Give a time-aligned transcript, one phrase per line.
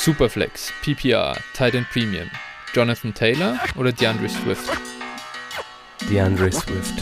[0.00, 2.28] Superflex, PPR, Titan Premium,
[2.74, 4.68] Jonathan Taylor oder DeAndre Swift?
[6.10, 6.94] DeAndre Swift.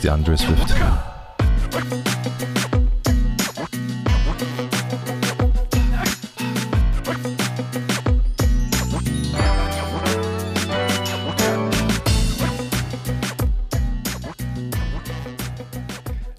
[0.00, 0.74] DeAndre Swift.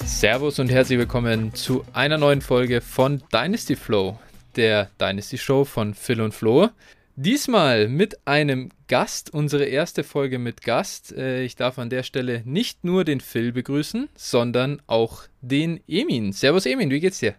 [0.06, 4.18] Servus und herzlich willkommen zu einer neuen Folge von Dynasty Flow,
[4.58, 6.70] der Dynasty Show von Phil und Flo.
[7.18, 11.14] Diesmal mit einem Gast, unsere erste Folge mit Gast.
[11.16, 16.34] Äh, ich darf an der Stelle nicht nur den Phil begrüßen, sondern auch den Emin.
[16.34, 17.36] Servus Emin, wie geht's dir?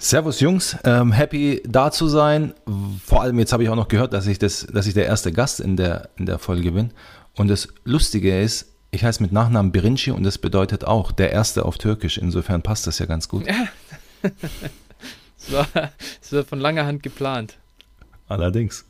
[0.00, 2.54] Servus Jungs, ähm, happy da zu sein.
[3.04, 5.32] Vor allem jetzt habe ich auch noch gehört, dass ich, das, dass ich der erste
[5.32, 6.92] Gast in der, in der Folge bin.
[7.34, 11.64] Und das Lustige ist, ich heiße mit Nachnamen Birinci und das bedeutet auch der Erste
[11.64, 12.16] auf Türkisch.
[12.16, 13.44] Insofern passt das ja ganz gut.
[13.46, 13.68] Ja.
[15.50, 15.90] das, war,
[16.30, 17.58] war von langer Hand geplant.
[18.28, 18.84] Allerdings.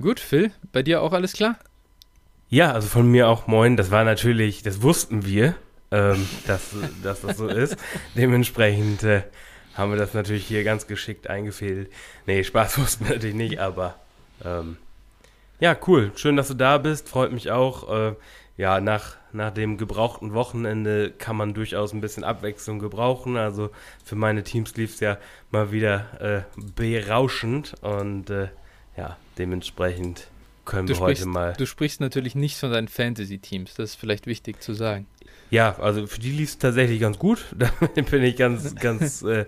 [0.00, 1.56] Gut, Phil, bei dir auch alles klar?
[2.48, 3.76] Ja, also von mir auch moin.
[3.76, 5.54] Das war natürlich, das wussten wir,
[5.90, 6.70] ähm, dass,
[7.02, 7.76] dass das so ist.
[8.14, 9.22] Dementsprechend äh,
[9.74, 11.90] haben wir das natürlich hier ganz geschickt eingefädelt.
[12.26, 13.96] Nee, Spaß wussten wir natürlich nicht, aber
[14.44, 14.76] ähm,
[15.58, 16.12] ja, cool.
[16.16, 17.08] Schön, dass du da bist.
[17.08, 18.10] Freut mich auch.
[18.10, 18.14] Äh,
[18.56, 23.36] ja, nach, nach dem gebrauchten Wochenende kann man durchaus ein bisschen Abwechslung gebrauchen.
[23.36, 23.70] Also
[24.04, 25.18] für meine Teams lief es ja
[25.50, 28.48] mal wieder äh, berauschend und äh,
[28.96, 30.28] ja, dementsprechend
[30.64, 31.52] können Du wir sprichst, heute mal.
[31.52, 35.06] du sprichst natürlich nicht von deinen Fantasy-Teams, das ist vielleicht wichtig zu sagen.
[35.50, 37.44] Ja, also für die lief es tatsächlich ganz gut.
[37.58, 37.70] Da
[38.02, 39.46] bin ich ganz, ganz, äh,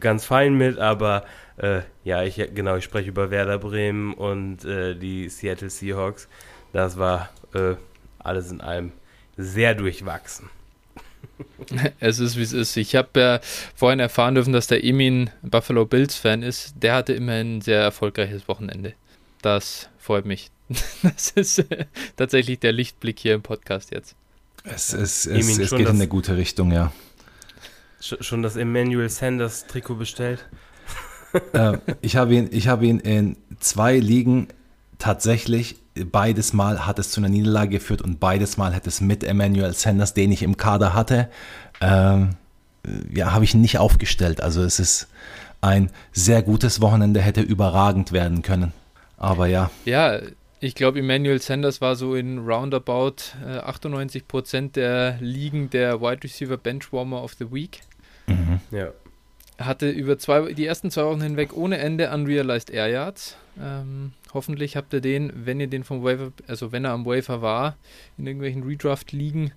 [0.00, 0.78] ganz fein mit.
[0.78, 1.24] Aber
[1.58, 6.28] äh, ja, ich genau, ich spreche über Werder Bremen und äh, die Seattle Seahawks.
[6.72, 7.74] Das war äh,
[8.26, 8.92] alles in allem
[9.36, 10.48] sehr durchwachsen.
[12.00, 12.76] Es ist, wie es ist.
[12.76, 13.40] Ich habe ja
[13.74, 16.74] vorhin erfahren dürfen, dass der Emin Buffalo Bills-Fan ist.
[16.82, 18.94] Der hatte immerhin ein sehr erfolgreiches Wochenende.
[19.42, 20.50] Das freut mich.
[21.02, 24.14] Das ist äh, tatsächlich der Lichtblick hier im Podcast jetzt.
[24.64, 26.92] Es, es, es, Emin, es geht in das- eine gute Richtung, ja.
[28.00, 30.46] Sch schon das Emmanuel Sanders Trikot bestellt?
[31.52, 34.48] äh, ich habe ihn, ich habe ihn in zwei Ligen
[34.98, 39.24] tatsächlich, beides Mal hat es zu einer Niederlage geführt und beides Mal hat es mit
[39.24, 41.28] Emmanuel Sanders, den ich im Kader hatte,
[41.80, 42.30] ähm,
[43.12, 44.40] ja, habe ich ihn nicht aufgestellt.
[44.40, 45.08] Also es ist
[45.60, 48.72] ein sehr gutes Wochenende, hätte überragend werden können.
[49.16, 50.20] Aber ja, Ja,
[50.60, 56.56] ich glaube, Emmanuel Sanders war so in roundabout äh, 98% der Ligen der Wide Receiver
[56.56, 57.80] Benchwarmer of the Week.
[58.70, 58.88] Ja.
[59.58, 63.36] Hatte über zwei, die ersten zwei Wochen hinweg ohne Ende unrealized Air Yards.
[63.58, 67.40] Ähm, hoffentlich habt ihr den, wenn ihr den vom Waiver, also wenn er am Waiver
[67.40, 67.76] war,
[68.18, 69.52] in irgendwelchen Redraft-Ligen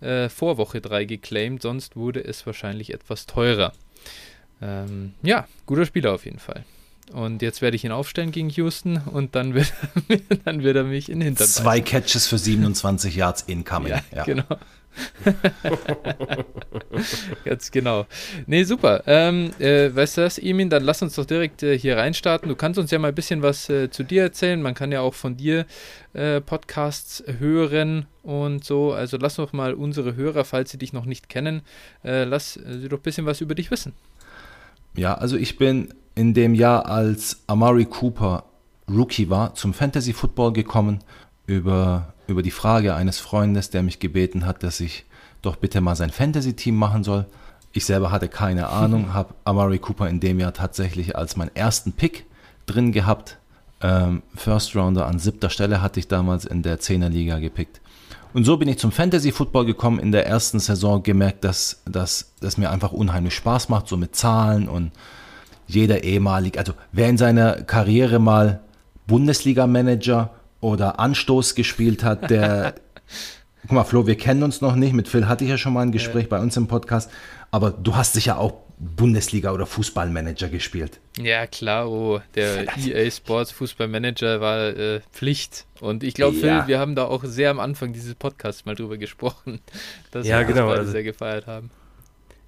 [0.00, 3.72] äh, vor Woche 3 geclaimed, sonst wurde es wahrscheinlich etwas teurer.
[4.60, 6.64] Ähm, ja, guter Spieler auf jeden Fall.
[7.12, 9.72] Und jetzt werde ich ihn aufstellen gegen Houston und dann wird,
[10.44, 13.90] dann wird er mich in den Hintern zwei Catches für 27 Yards incoming.
[13.90, 14.44] ja, Ja, genau.
[17.44, 18.06] Ganz genau.
[18.46, 19.02] Nee, super.
[19.06, 22.48] Ähm, äh, weißt du was, Emin, dann lass uns doch direkt äh, hier reinstarten.
[22.48, 24.60] Du kannst uns ja mal ein bisschen was äh, zu dir erzählen.
[24.60, 25.66] Man kann ja auch von dir
[26.12, 28.92] äh, Podcasts hören und so.
[28.92, 31.62] Also lass doch mal unsere Hörer, falls sie dich noch nicht kennen,
[32.04, 33.92] äh, lass äh, sie doch ein bisschen was über dich wissen.
[34.96, 38.44] Ja, also ich bin in dem Jahr, als Amari Cooper
[38.88, 41.00] Rookie war, zum Fantasy Football gekommen
[41.46, 45.04] über, über die Frage eines Freundes, der mich gebeten hat, dass ich
[45.42, 47.26] doch bitte mal sein Fantasy-Team machen soll.
[47.72, 51.92] Ich selber hatte keine Ahnung, habe Amari Cooper in dem Jahr tatsächlich als meinen ersten
[51.92, 52.26] Pick
[52.66, 53.38] drin gehabt.
[53.80, 57.80] Ähm, First Rounder an siebter Stelle hatte ich damals in der 10er Liga gepickt.
[58.32, 59.98] Und so bin ich zum Fantasy Football gekommen.
[59.98, 64.16] In der ersten Saison gemerkt, dass dass das mir einfach unheimlich Spaß macht, so mit
[64.16, 64.92] Zahlen und
[65.66, 68.60] jeder ehemalig, also wer in seiner Karriere mal
[69.06, 70.30] Bundesliga-Manager
[70.66, 72.74] oder Anstoß gespielt hat, der,
[73.62, 75.82] guck mal, Flo, wir kennen uns noch nicht, mit Phil hatte ich ja schon mal
[75.82, 77.10] ein Gespräch bei uns im Podcast,
[77.50, 81.00] aber du hast sicher auch Bundesliga oder Fußballmanager gespielt.
[81.18, 85.64] Ja, klar, oh, der EA Sports Fußballmanager war äh, Pflicht.
[85.80, 86.60] Und ich glaube, Ja.
[86.60, 89.60] Phil, wir haben da auch sehr am Anfang dieses Podcasts mal drüber gesprochen,
[90.10, 91.70] dass Ja, wir das genau, beide also- sehr gefeiert haben.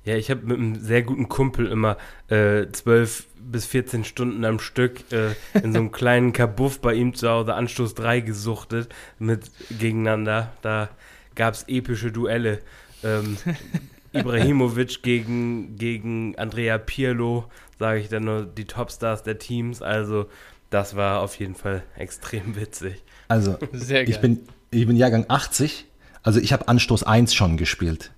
[0.05, 1.97] Ja, ich habe mit einem sehr guten Kumpel immer
[2.29, 7.15] äh, 12 bis 14 Stunden am Stück äh, in so einem kleinen Kabuff bei ihm
[7.15, 10.53] zu Hause Anstoß 3 gesuchtet mit gegeneinander.
[10.63, 10.89] Da
[11.35, 12.61] gab es epische Duelle.
[13.05, 13.37] Ähm,
[14.13, 17.45] Ibrahimovic gegen, gegen Andrea Pirlo,
[17.79, 19.83] sage ich dann nur, die Topstars der Teams.
[19.83, 20.29] Also
[20.71, 23.03] das war auf jeden Fall extrem witzig.
[23.29, 24.15] Also, Sehr geil.
[24.15, 24.41] ich bin,
[24.71, 25.87] ich bin Jahrgang 80,
[26.23, 28.13] also ich habe Anstoß 1 schon gespielt.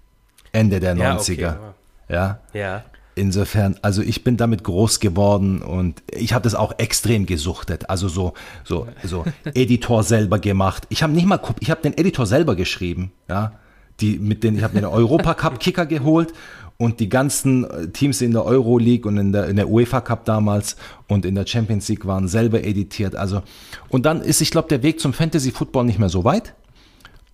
[0.52, 1.40] Ende der 90er.
[1.40, 2.40] Ja, okay, Ja.
[2.52, 2.84] ja.
[3.16, 7.90] Insofern, also ich bin damit groß geworden und ich habe das auch extrem gesuchtet.
[7.90, 8.32] Also so,
[8.64, 9.24] so, so
[9.54, 10.86] Editor selber gemacht.
[10.88, 13.52] Ich habe nicht mal, ich habe den Editor selber geschrieben, ja.
[14.00, 16.32] Die mit den, ich habe den Europacup Kicker geholt
[16.78, 20.00] und die ganzen äh, Teams in der Euro League und in der, in der UEFA
[20.00, 20.76] Cup damals
[21.08, 23.16] und in der Champions League waren selber editiert.
[23.16, 23.42] Also
[23.90, 26.54] und dann ist, ich glaube, der Weg zum Fantasy Football nicht mehr so weit.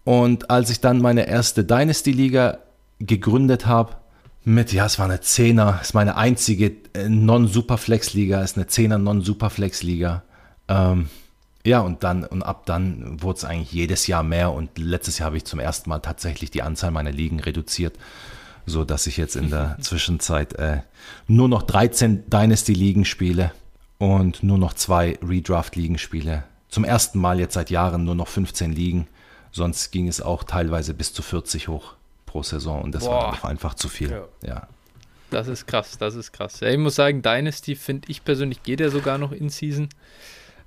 [0.03, 2.59] Und als ich dann meine erste Dynasty Liga
[2.99, 3.97] gegründet habe,
[4.45, 10.23] mit, ja, es war eine Zehner, ist meine einzige äh, Non-Superflex-Liga, ist eine Zehner Non-Superflex-Liga.
[10.69, 11.11] Ähm,
[11.65, 15.27] ja, und dann, und ab dann wurde es eigentlich jedes Jahr mehr und letztes Jahr
[15.27, 17.99] habe ich zum ersten Mal tatsächlich die Anzahl meiner Ligen reduziert,
[18.67, 20.83] so dass ich jetzt in der Zwischenzeit äh,
[21.27, 23.51] nur noch 13 Dynasty-Ligen spiele
[23.99, 26.45] und nur noch zwei Redraft-Ligen spiele.
[26.69, 29.09] Zum ersten Mal jetzt seit Jahren nur noch 15 Ligen,
[29.51, 31.96] sonst ging es auch teilweise bis zu 40 hoch
[32.37, 33.11] pro Saison und das Boah.
[33.11, 34.11] war dann einfach zu viel.
[34.11, 34.29] Ja.
[34.47, 34.69] ja.
[35.31, 36.61] Das ist krass, das ist krass.
[36.61, 39.89] Ja, ich muss sagen, Dynasty finde ich persönlich geht ja sogar noch in Season,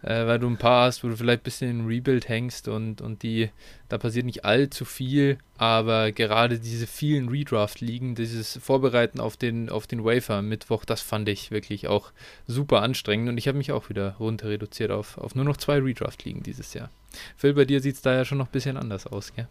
[0.01, 3.01] äh, weil du ein paar hast, wo du vielleicht ein bisschen in Rebuild hängst und,
[3.01, 3.51] und die,
[3.87, 9.85] da passiert nicht allzu viel, aber gerade diese vielen Redraft-Ligen, dieses Vorbereiten auf den, auf
[9.85, 12.11] den Wafer am Mittwoch, das fand ich wirklich auch
[12.47, 15.77] super anstrengend und ich habe mich auch wieder runter reduziert auf, auf nur noch zwei
[15.77, 16.89] Redraft-Ligen dieses Jahr.
[17.37, 19.47] Phil, bei dir sieht es da ja schon noch ein bisschen anders aus, gell?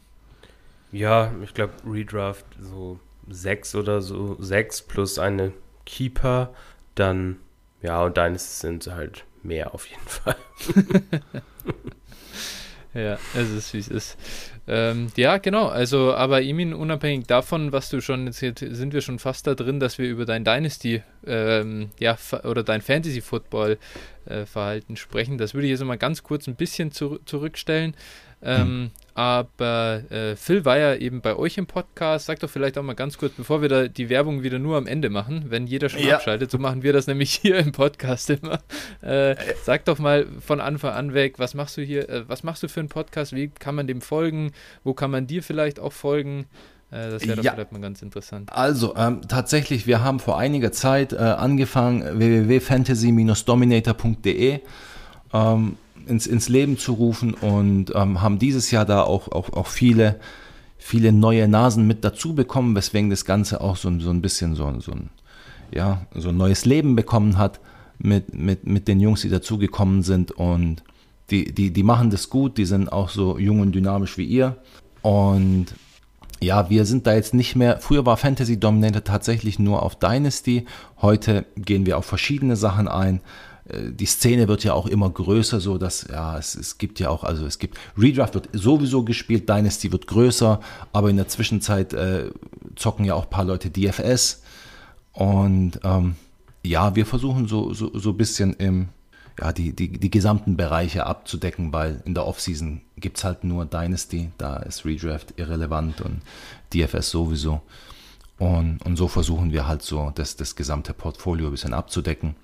[0.93, 2.99] Ja, ich glaube Redraft so
[3.29, 5.53] sechs oder so, sechs plus eine
[5.85, 6.55] Keeper,
[6.95, 7.37] dann,
[7.83, 10.37] ja, und deines sind halt mehr auf jeden Fall.
[12.95, 14.19] ja, es ist wie es ist.
[14.67, 15.69] Ähm, ja, genau.
[15.69, 19.81] Also, aber Imin, unabhängig davon, was du schon erzählt, sind wir schon fast da drin,
[19.81, 23.79] dass wir über dein Dynasty, ähm, ja, oder dein Fantasy Football
[24.27, 25.39] äh, Verhalten sprechen.
[25.39, 27.95] Das würde ich jetzt mal ganz kurz ein bisschen zu, zurückstellen.
[28.43, 28.91] Ähm, hm.
[29.19, 32.27] Aber äh, Phil war ja eben bei euch im Podcast.
[32.27, 34.87] Sag doch vielleicht auch mal ganz kurz, bevor wir da die Werbung wieder nur am
[34.87, 36.15] Ende machen, wenn jeder schon ja.
[36.15, 38.61] abschaltet, so machen wir das nämlich hier im Podcast immer.
[39.01, 39.35] Äh,
[39.65, 42.69] sag doch mal von Anfang an weg, was machst du hier, äh, was machst du
[42.69, 44.53] für einen Podcast, wie kann man dem folgen,
[44.85, 46.47] wo kann man dir vielleicht auch folgen?
[46.93, 47.55] Äh, das wäre ja.
[47.55, 48.53] vielleicht mal ganz interessant.
[48.53, 54.61] Also, ähm, tatsächlich, wir haben vor einiger Zeit äh, angefangen, www.fantasy-dominator.de.
[55.33, 55.77] Ähm,
[56.09, 60.19] ins, ins Leben zu rufen und ähm, haben dieses Jahr da auch, auch, auch viele,
[60.79, 64.81] viele neue Nasen mit dazu bekommen, weswegen das Ganze auch so, so ein bisschen so,
[64.81, 65.11] so, ein,
[65.73, 67.61] ja, so ein neues Leben bekommen hat
[67.99, 70.83] mit, mit, mit den Jungs, die dazugekommen sind und
[71.31, 74.57] die, die, die machen das gut, die sind auch so jung und dynamisch wie ihr
[75.03, 75.67] und
[76.41, 77.81] ja, wir sind da jetzt nicht mehr.
[77.81, 80.67] Früher war Fantasy Dominator tatsächlich nur auf Dynasty.
[81.03, 83.21] Heute gehen wir auf verschiedene Sachen ein.
[83.69, 87.11] Äh, die Szene wird ja auch immer größer, so dass, ja, es, es gibt ja
[87.11, 90.61] auch, also es gibt, Redraft wird sowieso gespielt, Dynasty wird größer,
[90.93, 92.31] aber in der Zwischenzeit äh,
[92.77, 94.43] zocken ja auch ein paar Leute DFS
[95.13, 96.17] und ähm,
[96.65, 98.89] ja, wir versuchen so, so, so ein bisschen im,
[99.39, 103.65] ja, die, die, die gesamten Bereiche abzudecken, weil in der Offseason gibt es halt nur
[103.65, 106.21] Dynasty, da ist Redraft irrelevant und
[106.73, 107.63] DFS sowieso.
[108.39, 112.37] Und, und so versuchen wir halt so das, das gesamte Portfolio ein bisschen abzudecken.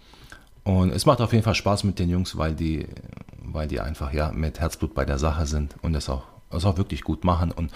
[0.64, 2.86] Und es macht auf jeden Fall Spaß mit den Jungs, weil die,
[3.42, 6.78] weil die einfach ja mit Herzblut bei der Sache sind und es auch, es auch
[6.78, 7.52] wirklich gut machen.
[7.52, 7.70] Und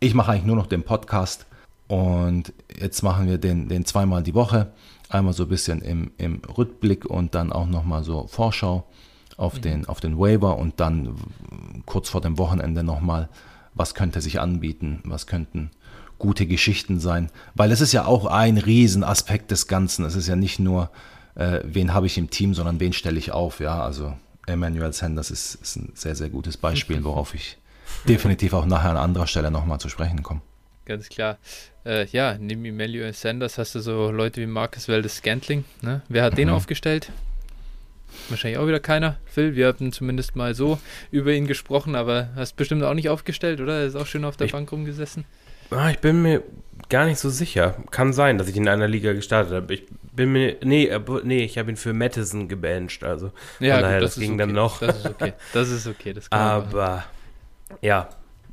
[0.00, 1.46] ich mache eigentlich nur noch den Podcast
[1.86, 4.72] und jetzt machen wir den, den zweimal die Woche.
[5.08, 8.84] Einmal so ein bisschen im, im Rückblick und dann auch nochmal so Vorschau
[9.36, 9.62] auf, mhm.
[9.62, 11.16] den, auf den Waiver und dann
[11.86, 13.28] kurz vor dem Wochenende nochmal,
[13.74, 15.70] was könnte sich anbieten, was könnten
[16.18, 17.30] gute Geschichten sein.
[17.54, 20.04] Weil es ist ja auch ein Riesenaspekt des Ganzen.
[20.04, 20.90] Es ist ja nicht nur
[21.34, 23.60] äh, wen habe ich im Team, sondern wen stelle ich auf.
[23.60, 24.14] Ja, also
[24.46, 27.58] Emmanuel Sanders ist, ist ein sehr, sehr gutes Beispiel, worauf ich
[28.08, 30.40] definitiv auch nachher an anderer Stelle nochmal zu sprechen komme.
[30.86, 31.38] Ganz klar.
[31.86, 35.64] Äh, ja, neben Emmanuel Sanders hast du so Leute wie Marcus Weldes Scantling.
[35.80, 36.02] Ne?
[36.08, 36.36] Wer hat mhm.
[36.36, 37.10] den aufgestellt?
[38.28, 39.18] Wahrscheinlich auch wieder keiner.
[39.24, 40.78] Phil, wir hatten zumindest mal so
[41.10, 43.80] über ihn gesprochen, aber hast bestimmt auch nicht aufgestellt, oder?
[43.80, 45.24] Er ist auch schön auf der ich, Bank rumgesessen.
[45.70, 46.42] Ah, ich bin mir
[46.88, 47.76] gar nicht so sicher.
[47.90, 49.74] Kann sein, dass ich in einer Liga gestartet habe.
[49.74, 50.56] Ich bin mir.
[50.62, 50.90] Nee,
[51.24, 53.04] nee ich habe ihn für Madison gebancht.
[53.04, 54.38] Also ja, daher, gut, das, das ging okay.
[54.38, 54.80] dann noch.
[54.80, 55.32] Das ist okay.
[55.52, 56.12] Das ist okay.
[56.12, 57.04] Das Aber
[57.80, 58.08] ja,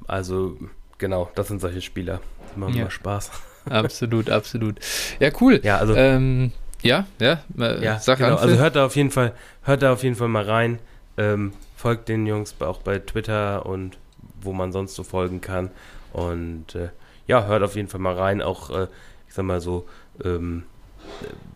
[0.08, 0.58] also
[0.98, 2.22] genau, das sind solche Spieler.
[2.56, 2.82] Die machen ja.
[2.82, 3.32] immer Spaß.
[3.70, 4.80] Absolut, absolut.
[5.20, 5.60] Ja, cool.
[5.64, 5.94] Ja, also.
[5.94, 6.52] Ähm,
[6.82, 8.38] ja, ja, äh, ja sag genau.
[8.38, 10.80] Also hört da auf jeden Fall, hört da auf jeden Fall mal rein.
[11.16, 14.00] Ähm, folgt den Jungs auch bei Twitter und
[14.42, 15.70] wo man sonst so folgen kann.
[16.12, 16.90] Und äh,
[17.28, 18.88] ja, hört auf jeden Fall mal rein, auch, äh,
[19.28, 19.88] ich sag mal so,
[20.24, 20.64] ähm,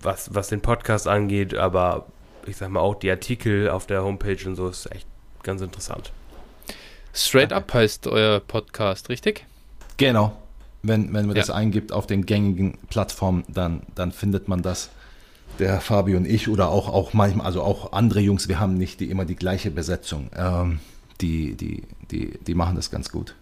[0.01, 2.05] was, was den Podcast angeht, aber
[2.45, 5.07] ich sag mal auch die Artikel auf der Homepage und so ist echt
[5.43, 6.11] ganz interessant.
[7.13, 9.45] Straight Up heißt euer Podcast, richtig?
[9.97, 10.37] Genau.
[10.83, 11.41] wenn, wenn man ja.
[11.41, 14.89] das eingibt auf den gängigen Plattformen, dann, dann findet man das.
[15.59, 18.99] Der Fabio und ich oder auch, auch manchmal, also auch andere Jungs, wir haben nicht
[18.99, 20.29] die, immer die gleiche Besetzung.
[20.35, 20.79] Ähm,
[21.21, 23.35] die, die, die, die machen das ganz gut.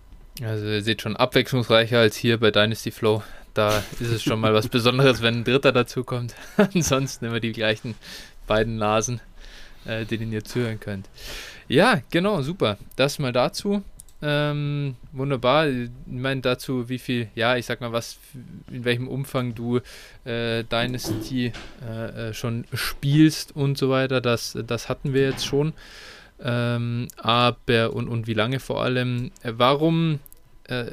[0.44, 3.24] Also ihr seht schon abwechslungsreicher als hier bei Dynasty Flow.
[3.54, 6.36] Da ist es schon mal was Besonderes, wenn ein Dritter dazukommt.
[6.58, 7.96] Ansonsten immer die gleichen
[8.48, 9.22] beiden Nasen,
[9.86, 11.10] äh, denen ihr zuhören könnt.
[11.68, 12.78] Ja, genau, super.
[12.96, 13.84] Das mal dazu.
[14.26, 15.68] Ähm, wunderbar.
[15.68, 18.18] Ich meine dazu, wie viel, ja, ich sag mal, was,
[18.72, 19.82] in welchem Umfang du
[20.24, 21.52] äh, Dynasty
[21.86, 25.74] äh, äh, schon spielst und so weiter, das, das hatten wir jetzt schon.
[26.42, 30.20] Ähm, aber und, und wie lange vor allem, äh, warum,
[30.68, 30.86] äh,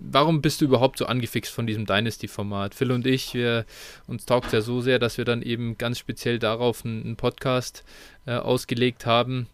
[0.00, 2.74] warum bist du überhaupt so angefixt von diesem Dynasty-Format?
[2.74, 3.64] Phil und ich, wir,
[4.06, 7.84] uns taugt ja so sehr, dass wir dann eben ganz speziell darauf einen, einen Podcast
[8.26, 9.48] äh, ausgelegt haben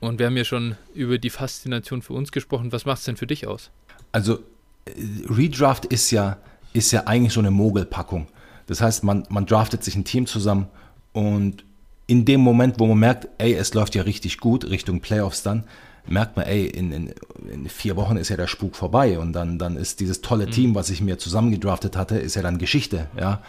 [0.00, 2.72] und wir haben ja schon über die Faszination für uns gesprochen.
[2.72, 3.70] Was macht es denn für dich aus?
[4.12, 4.38] Also,
[4.86, 4.92] äh,
[5.28, 6.38] Redraft ist ja,
[6.72, 8.26] ist ja eigentlich so eine Mogelpackung.
[8.66, 10.68] Das heißt, man, man draftet sich ein Team zusammen
[11.12, 11.64] und
[12.06, 15.64] in dem Moment, wo man merkt, ey, es läuft ja richtig gut Richtung Playoffs dann,
[16.06, 17.14] merkt man, ey, in, in,
[17.50, 20.50] in vier Wochen ist ja der Spuk vorbei und dann, dann ist dieses tolle mhm.
[20.50, 23.40] Team, was ich mir zusammengedraftet hatte, ist ja dann Geschichte, ja.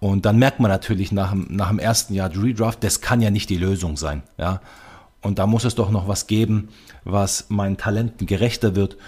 [0.00, 3.48] Und dann merkt man natürlich nach, nach dem ersten Jahr Redraft, das kann ja nicht
[3.48, 4.60] die Lösung sein, ja.
[5.22, 6.68] Und da muss es doch noch was geben,
[7.04, 8.98] was meinen Talenten gerechter wird.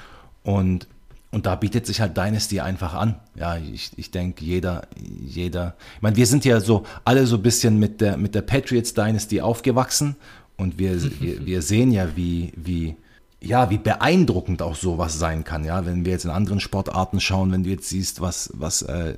[0.43, 0.89] Und,
[1.31, 3.17] und da bietet sich halt Dynasty einfach an.
[3.35, 7.43] Ja, ich, ich denke, jeder, jeder, ich meine, wir sind ja so alle so ein
[7.43, 10.17] bisschen mit der, mit der Patriots Dynasty aufgewachsen
[10.57, 12.97] und wir, wir, wir sehen ja, wie, wie,
[13.41, 17.53] ja, wie beeindruckend auch sowas sein kann, ja, wenn wir jetzt in anderen Sportarten schauen,
[17.53, 19.15] wenn du jetzt siehst, was, was, äh,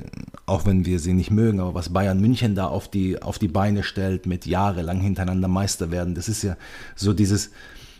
[0.47, 3.49] auch wenn wir sie nicht mögen, aber was Bayern München da auf die, auf die
[3.49, 6.57] Beine stellt, mit jahrelang hintereinander Meister werden, das ist ja
[6.97, 7.51] so dieses,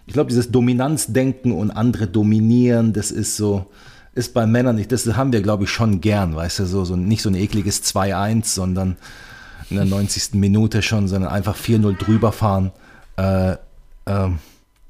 [0.07, 3.67] ich glaube, dieses Dominanzdenken und andere dominieren, das ist so,
[4.15, 6.97] ist bei Männern nicht, das haben wir, glaube ich, schon gern, weißt du, so, so
[6.97, 8.97] nicht so ein ekliges 2-1, sondern
[9.71, 10.35] in der 90.
[10.35, 12.73] Minute schon, sondern einfach 4-0 drüber fahren,
[13.19, 13.57] äh,
[14.07, 14.39] ähm,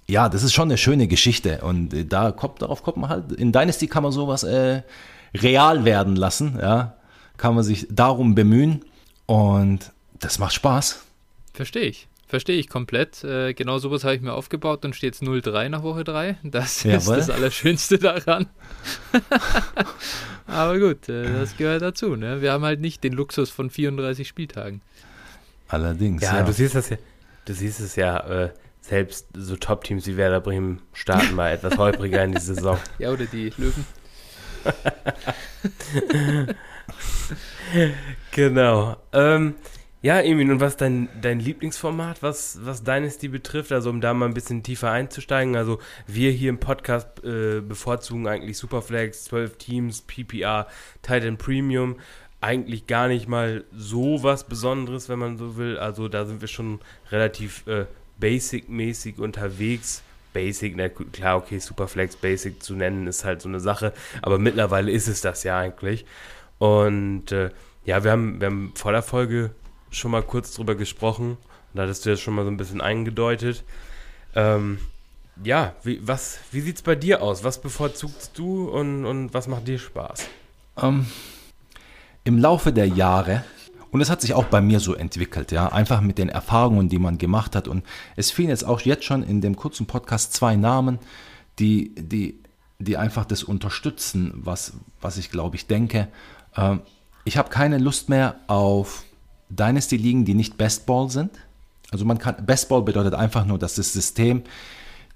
[0.07, 3.33] ja, das ist schon eine schöne Geschichte und äh, da kommt, darauf kommt man halt,
[3.33, 4.83] in Dynasty kann man sowas äh,
[5.35, 6.95] real werden lassen, ja,
[7.37, 8.85] kann man sich darum bemühen
[9.27, 11.05] und das macht Spaß.
[11.55, 12.09] Verstehe ich.
[12.27, 13.25] Verstehe ich komplett.
[13.25, 16.37] Äh, genau sowas habe ich mir aufgebaut und steht 0-3 nach Woche 3.
[16.45, 16.99] Das Jawohl.
[16.99, 18.49] ist das Allerschönste daran.
[20.47, 22.17] Aber gut, äh, das gehört dazu.
[22.17, 22.43] Ne?
[22.43, 24.83] Wir haben halt nicht den Luxus von 34 Spieltagen.
[25.69, 26.23] Allerdings.
[26.23, 26.43] Ja, ja.
[26.43, 26.99] du siehst das ja.
[27.49, 28.45] Du siehst es ja.
[28.45, 28.51] Äh,
[28.83, 32.79] selbst so Top-Teams wie Werder Bremen starten mal etwas holpriger in die Saison.
[32.99, 33.85] Ja, oder die Löwen.
[38.33, 38.97] genau.
[39.13, 39.55] Ähm,
[40.01, 44.27] ja, Emin, und was dein, dein Lieblingsformat, was, was Dynasty betrifft, also um da mal
[44.27, 50.03] ein bisschen tiefer einzusteigen, also wir hier im Podcast äh, bevorzugen eigentlich Superflex, 12 Teams,
[50.03, 50.67] PPR,
[51.03, 51.97] Titan Premium,
[52.41, 56.49] eigentlich gar nicht mal so was Besonderes, wenn man so will, also da sind wir
[56.49, 56.81] schon
[57.11, 57.87] relativ äh,
[58.19, 60.03] Basic-mäßig unterwegs.
[60.33, 63.93] Basic, na klar, okay, Superflex Basic zu nennen ist halt so eine Sache,
[64.23, 66.05] aber mittlerweile ist es das ja eigentlich.
[66.59, 67.51] Und äh,
[67.85, 69.51] ja, wir haben, wir haben vor der Folge
[69.91, 71.39] schon mal kurz drüber gesprochen.
[71.75, 73.65] Da hattest du ja schon mal so ein bisschen eingedeutet.
[74.35, 74.79] Ähm,
[75.43, 77.45] ja, wie, wie sieht es bei dir aus?
[77.45, 80.29] Was bevorzugst du und, und was macht dir Spaß?
[80.77, 81.07] Um, ähm,
[82.29, 83.43] Im Laufe der Jahre
[83.91, 86.99] und es hat sich auch bei mir so entwickelt, ja, einfach mit den Erfahrungen, die
[86.99, 87.69] man gemacht hat.
[87.69, 90.99] Und es fielen jetzt auch jetzt schon in dem kurzen Podcast zwei Namen,
[91.59, 92.39] die, die,
[92.79, 96.09] die einfach das unterstützen, was, was ich glaube ich denke.
[96.55, 96.83] Ähm,
[97.25, 99.05] ich habe keine Lust mehr auf
[99.49, 101.31] Dynasty-Ligen, die nicht Bestball sind.
[101.91, 104.43] Also man kann, Bestball bedeutet einfach nur, dass das System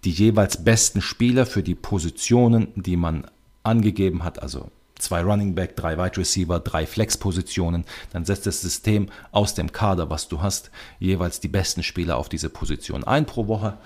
[0.04, 3.26] die jeweils besten Spieler für die Positionen, die man
[3.64, 4.70] angegeben hat, also
[5.02, 7.84] zwei Running Back, drei Wide Receiver, drei Flex-Positionen.
[8.12, 12.28] Dann setzt das System aus dem Kader, was du hast, jeweils die besten Spieler auf
[12.28, 13.78] diese Position ein pro Woche,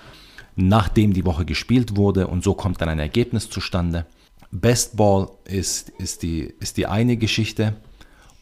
[0.55, 4.05] nachdem die Woche gespielt wurde und so kommt dann ein Ergebnis zustande.
[4.51, 7.75] Best Ball ist, ist, die, ist die eine Geschichte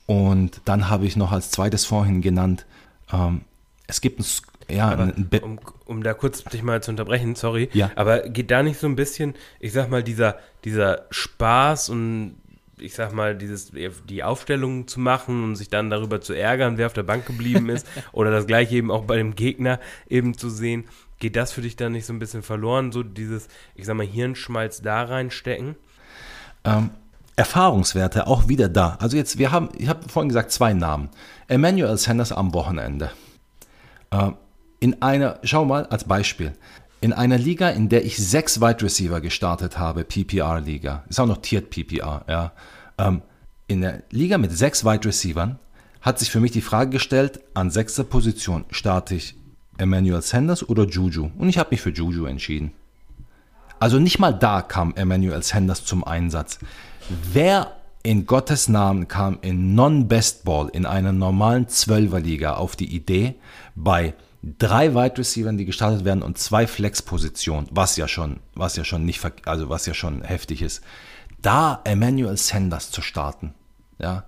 [0.05, 2.65] und dann habe ich noch als zweites vorhin genannt,
[3.12, 3.41] ähm,
[3.88, 4.25] es gibt ein
[4.70, 5.13] ja, aber,
[5.44, 7.70] um, um da kurz dich mal zu unterbrechen, sorry.
[7.74, 7.91] Ja.
[7.96, 12.38] Aber geht da nicht so ein bisschen, ich sag mal, dieser, dieser Spaß und
[12.77, 13.72] ich sag mal, dieses,
[14.10, 17.70] die Aufstellung zu machen und sich dann darüber zu ärgern, wer auf der Bank geblieben
[17.70, 19.79] ist, oder das gleiche eben auch bei dem Gegner
[20.10, 20.86] eben zu sehen,
[21.20, 24.05] geht das für dich dann nicht so ein bisschen verloren, so dieses, ich sag mal,
[24.05, 25.75] Hirnschmalz da reinstecken?
[26.63, 26.89] Ähm,
[27.36, 28.98] Erfahrungswerte auch wieder da.
[29.00, 31.10] Also jetzt, wir haben, ich habe vorhin gesagt, zwei Namen.
[31.48, 33.12] Emmanuel Sanders am Wochenende.
[34.12, 34.36] Ähm,
[34.79, 36.53] in einer, schau mal als Beispiel,
[37.02, 41.38] in einer Liga, in der ich sechs Wide Receiver gestartet habe, PPR-Liga, ist auch noch
[41.38, 42.52] Tiered PPR, ja,
[42.98, 43.22] Ähm,
[43.68, 45.60] in der Liga mit sechs Wide Receivern
[46.02, 49.36] hat sich für mich die Frage gestellt, an sechster Position starte ich
[49.78, 51.32] Emmanuel Sanders oder Juju?
[51.38, 52.72] Und ich habe mich für Juju entschieden.
[53.80, 56.60] Also nicht mal da kam Emmanuel Sanders zum Einsatz.
[57.34, 63.34] Wer in Gottes Namen kam in Non-Best Ball in einer normalen Zwölferliga auf die Idee,
[63.74, 64.14] bei
[64.60, 69.06] drei Wide Receivers, die gestartet werden und zwei Flex-Positionen, was ja schon, was ja schon
[69.06, 70.84] nicht, also was ja schon heftig ist,
[71.42, 73.54] da Emmanuel Sanders zu starten,
[74.00, 74.25] ja,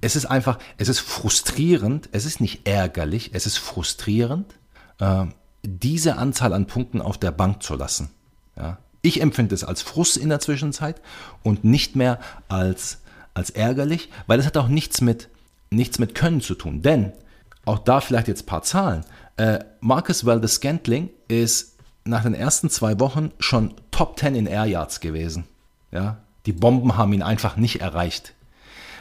[0.00, 4.54] es ist einfach, es ist frustrierend, es ist nicht ärgerlich, es ist frustrierend,
[4.98, 5.24] äh,
[5.62, 8.10] diese Anzahl an Punkten auf der Bank zu lassen.
[8.56, 8.78] Ja.
[9.00, 11.00] Ich empfinde es als Frust in der Zwischenzeit
[11.42, 12.98] und nicht mehr als
[13.34, 15.28] als ärgerlich, weil es hat auch nichts mit,
[15.70, 16.82] nichts mit Können zu tun.
[16.82, 17.12] Denn,
[17.64, 19.04] auch da vielleicht jetzt ein paar Zahlen,
[19.36, 24.66] äh, Marcus Waldes Scantling ist nach den ersten zwei Wochen schon Top 10 in Air
[24.66, 25.44] Yards gewesen.
[25.90, 26.18] Ja?
[26.46, 28.34] Die Bomben haben ihn einfach nicht erreicht.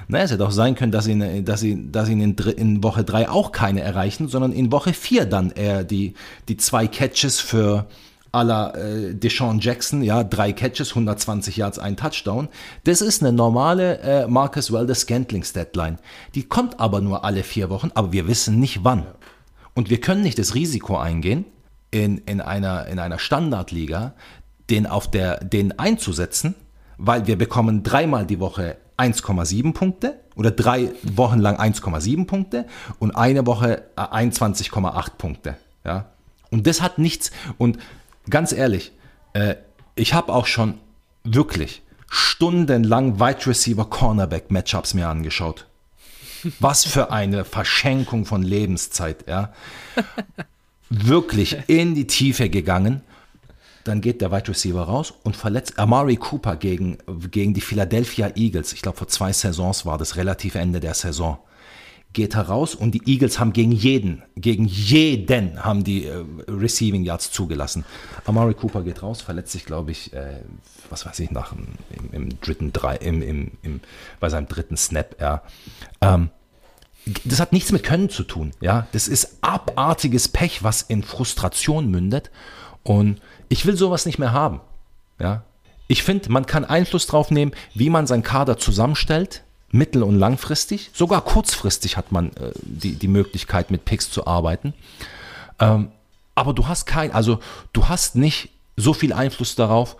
[0.07, 3.03] Na, es hätte auch sein können, dass ihn, dass ihn, dass ihn in, in Woche
[3.03, 6.13] 3 auch keine erreichen, sondern in Woche 4 dann er die,
[6.49, 7.87] die zwei Catches für
[8.33, 12.49] à äh, Deshaun Jackson, ja, drei Catches, 120 Yards, ein Touchdown.
[12.83, 15.99] Das ist eine normale äh, Marcus Welder Scantlings Deadline.
[16.33, 19.05] Die kommt aber nur alle vier Wochen, aber wir wissen nicht wann.
[19.73, 21.45] Und wir können nicht das Risiko eingehen,
[21.91, 24.15] in, in, einer, in einer Standardliga
[24.69, 26.55] den, auf der, den einzusetzen,
[26.97, 32.65] weil wir bekommen dreimal die Woche 1,7 Punkte oder drei Wochen lang 1,7 Punkte
[32.99, 35.57] und eine Woche 21,8 äh, Punkte.
[35.85, 36.11] Ja?
[36.49, 37.31] Und das hat nichts.
[37.57, 37.77] Und
[38.29, 38.91] ganz ehrlich,
[39.33, 39.55] äh,
[39.95, 40.79] ich habe auch schon
[41.23, 45.67] wirklich stundenlang Wide Receiver Cornerback Matchups mir angeschaut.
[46.59, 49.53] Was für eine Verschenkung von Lebenszeit, ja.
[50.89, 53.01] Wirklich in die Tiefe gegangen.
[53.83, 56.97] Dann geht der Wide Receiver raus und verletzt Amari Cooper gegen,
[57.31, 58.73] gegen die Philadelphia Eagles.
[58.73, 61.39] Ich glaube, vor zwei Saisons war das relativ Ende der Saison
[62.13, 67.32] geht heraus und die Eagles haben gegen jeden, gegen jeden haben die äh, Receiving Yards
[67.32, 67.86] zugelassen.
[68.26, 70.41] Amari Cooper geht raus, verletzt sich, glaube ich, äh,
[70.89, 71.67] was weiß ich, nach im,
[72.12, 73.82] im dritten drei, im, im, im,
[74.19, 75.41] bei seinem dritten Snap, ja.
[76.02, 76.30] Ähm,
[77.26, 78.88] das hat nichts mit Können zu tun, ja.
[78.91, 82.32] Das ist abartiges Pech, was in Frustration mündet.
[82.84, 84.62] Und ich will sowas nicht mehr haben,
[85.19, 85.43] ja.
[85.88, 90.91] Ich finde, man kann Einfluss drauf nehmen, wie man seinen Kader zusammenstellt mittel- und langfristig,
[90.93, 94.73] sogar kurzfristig hat man äh, die, die Möglichkeit, mit Picks zu arbeiten.
[95.59, 95.89] Ähm,
[96.36, 97.39] aber du hast kein, also
[97.73, 99.97] du hast nicht so viel Einfluss darauf,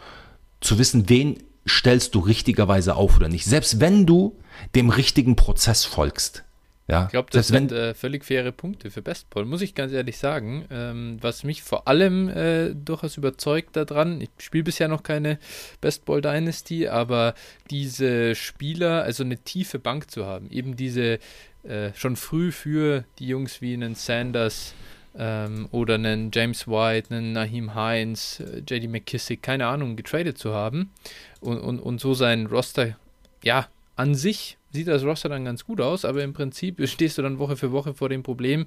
[0.62, 3.46] zu wissen, wen stellst du richtigerweise auf oder nicht.
[3.46, 4.36] Selbst wenn du
[4.76, 6.44] dem richtigen Prozess folgst.
[6.88, 10.18] Ja, ich glaube, das sind äh, völlig faire Punkte für Bestball, muss ich ganz ehrlich
[10.18, 10.66] sagen.
[10.70, 15.40] Ähm, was mich vor allem äh, durchaus überzeugt daran, ich spiele bisher noch keine
[15.80, 17.36] Bestball Dynasty, aber
[17.70, 21.20] diese Spieler, also eine tiefe Bank zu haben, eben diese
[21.64, 24.74] äh, schon früh für die Jungs wie einen Sanders
[25.18, 30.54] ähm, oder einen James White, einen Naheem Hines, äh, JD McKissick, keine Ahnung, getradet zu
[30.54, 30.92] haben
[31.40, 32.98] und, und, und so sein Roster,
[33.42, 37.22] ja, an sich sieht das Roster dann ganz gut aus, aber im Prinzip stehst du
[37.22, 38.66] dann Woche für Woche vor dem Problem.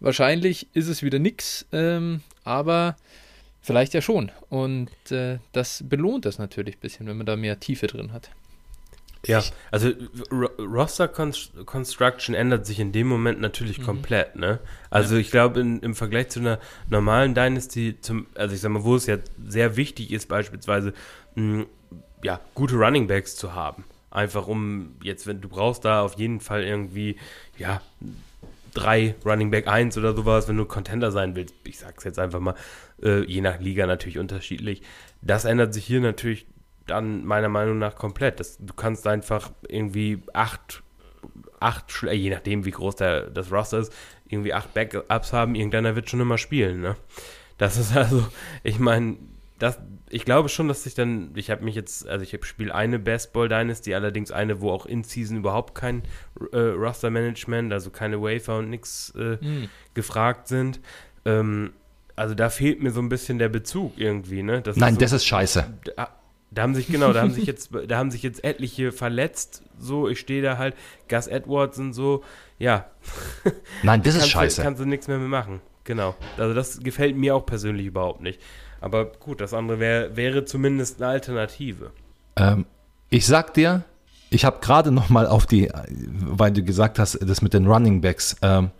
[0.00, 2.96] Wahrscheinlich ist es wieder nix, ähm, aber
[3.60, 4.32] vielleicht ja schon.
[4.48, 8.30] Und äh, das belohnt das natürlich ein bisschen, wenn man da mehr Tiefe drin hat.
[9.24, 9.92] Ja, also
[10.58, 13.84] Roster Construction ändert sich in dem Moment natürlich mhm.
[13.84, 14.58] komplett, ne?
[14.90, 15.20] Also ja.
[15.20, 16.58] ich glaube im Vergleich zu einer
[16.90, 20.92] normalen Dynasty, zum, also ich sag mal, wo es ja sehr wichtig ist, beispielsweise
[21.36, 21.66] mh,
[22.24, 23.84] ja, gute Running Backs zu haben.
[24.12, 27.16] Einfach um jetzt, wenn du brauchst da auf jeden Fall irgendwie,
[27.56, 27.80] ja,
[28.74, 31.54] drei Running Back 1 oder sowas, wenn du Contender sein willst.
[31.64, 32.54] Ich sag's jetzt einfach mal,
[33.02, 34.82] äh, je nach Liga natürlich unterschiedlich.
[35.22, 36.46] Das ändert sich hier natürlich
[36.86, 38.40] dann meiner Meinung nach komplett.
[38.40, 40.82] Das, du kannst einfach irgendwie acht,
[41.60, 43.92] acht, je nachdem wie groß der, das Roster ist,
[44.28, 46.80] irgendwie acht Backups haben, irgendeiner wird schon immer spielen.
[46.80, 46.96] Ne?
[47.58, 48.26] Das ist also,
[48.62, 49.16] ich meine,
[49.62, 49.78] das,
[50.10, 53.32] ich glaube schon, dass ich dann, ich habe mich jetzt, also ich spiele eine Best
[53.32, 56.02] Ball Dynasty, allerdings eine, wo auch in Season überhaupt kein
[56.50, 59.68] äh, Roster Management, also keine Wafer und nix äh, mhm.
[59.94, 60.80] gefragt sind.
[61.24, 61.74] Ähm,
[62.16, 64.62] also da fehlt mir so ein bisschen der Bezug irgendwie, ne?
[64.62, 65.72] Das Nein, ist so, das ist scheiße.
[65.96, 66.08] Da,
[66.50, 70.08] da, haben sich, genau, da haben sich jetzt, da haben sich jetzt etliche verletzt, so,
[70.08, 70.74] ich stehe da halt,
[71.08, 72.24] Gus Edwards und so,
[72.58, 72.90] ja.
[73.84, 74.60] Nein, das ist scheiße.
[74.60, 75.60] Du, kannst du nichts mehr, mehr machen.
[75.84, 76.16] Genau.
[76.36, 78.40] Also das gefällt mir auch persönlich überhaupt nicht.
[78.82, 81.92] Aber gut, das andere wär, wäre zumindest eine Alternative.
[82.36, 82.66] Ähm,
[83.10, 83.84] ich sag dir,
[84.28, 88.00] ich habe gerade noch mal auf die, weil du gesagt hast, das mit den Running
[88.00, 88.70] Backs, ähm,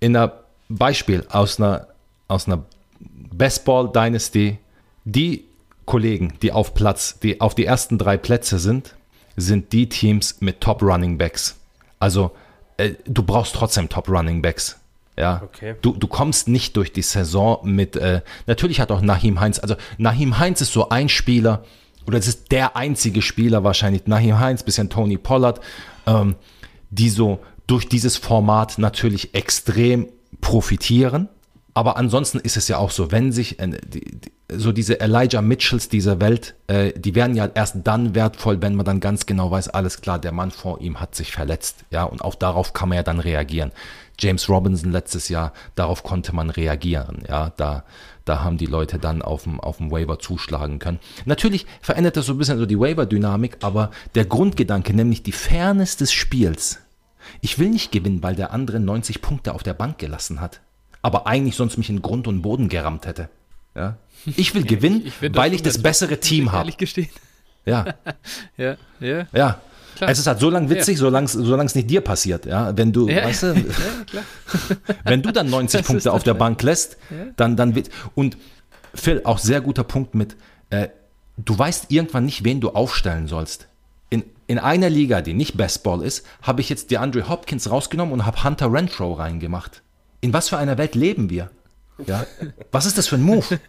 [0.00, 0.32] in einer
[0.68, 1.88] Beispiel aus einer,
[2.28, 2.64] aus einer
[3.00, 4.58] Baseball Dynasty,
[5.04, 5.44] die
[5.84, 8.94] Kollegen, die auf Platz, die auf die ersten drei Plätze sind,
[9.36, 11.58] sind die Teams mit Top Running Backs.
[11.98, 12.30] Also
[12.78, 14.79] äh, du brauchst trotzdem Top Running Backs.
[15.20, 15.74] Ja, Okay.
[15.82, 19.76] du, du kommst nicht durch die Saison mit, äh, natürlich hat auch Nahim Heinz, also
[19.98, 21.62] Nahim Heinz ist so ein Spieler,
[22.06, 25.60] oder es ist der einzige Spieler wahrscheinlich, Nahim Heinz, bisschen Tony Pollard,
[26.06, 26.36] ähm,
[26.90, 30.08] die so durch dieses Format natürlich extrem
[30.40, 31.28] profitieren.
[31.74, 35.40] Aber ansonsten ist es ja auch so, wenn sich äh, die, die, so diese Elijah
[35.40, 39.50] Mitchells dieser Welt, äh, die werden ja erst dann wertvoll, wenn man dann ganz genau
[39.50, 41.84] weiß, alles klar, der Mann vor ihm hat sich verletzt.
[41.90, 43.72] Ja, und auch darauf kann man ja dann reagieren.
[44.18, 47.22] James Robinson letztes Jahr, darauf konnte man reagieren.
[47.28, 47.84] Ja, da,
[48.24, 50.98] da haben die Leute dann auf dem, auf dem Waiver zuschlagen können.
[51.24, 55.96] Natürlich verändert das so ein bisschen so die Waiver-Dynamik, aber der Grundgedanke, nämlich die Fairness
[55.96, 56.80] des Spiels.
[57.40, 60.60] Ich will nicht gewinnen, weil der andere 90 Punkte auf der Bank gelassen hat,
[61.02, 63.28] aber eigentlich sonst mich in Grund und Boden gerammt hätte.
[63.74, 63.96] Ja?
[64.36, 66.58] Ich will gewinnen, ich find weil ich das bessere Team ich habe.
[66.62, 67.08] Ehrlich gestehen.
[67.64, 67.84] Ja,
[68.56, 69.26] Ja, ja.
[69.32, 69.60] ja.
[69.96, 70.10] Klar.
[70.10, 72.46] Es ist halt so lang witzig, solange es nicht dir passiert.
[72.46, 73.24] Ja, wenn du, Ja.
[73.24, 73.46] weißt du,
[74.12, 74.22] Ja,
[75.04, 76.96] wenn du dann 90 Das ist Punkte auf der Bank lässt,
[77.36, 77.90] dann, dann wird.
[78.14, 78.38] Und
[78.94, 80.36] Phil, auch sehr guter Punkt mit,
[80.70, 80.88] äh,
[81.36, 83.66] du weißt irgendwann nicht, wen du aufstellen sollst.
[84.08, 88.24] In, in einer Liga, die nicht Bestball ist, habe ich jetzt DeAndre Hopkins rausgenommen und
[88.26, 89.82] habe Hunter Renfro reingemacht.
[90.20, 91.50] In was für einer Welt leben wir?
[92.06, 92.26] Ja?
[92.72, 93.58] Was ist das für ein Move?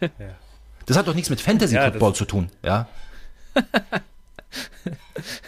[0.88, 2.50] Das hat doch nichts mit Fantasy Ja, Football das- zu tun.
[2.64, 2.88] Ja?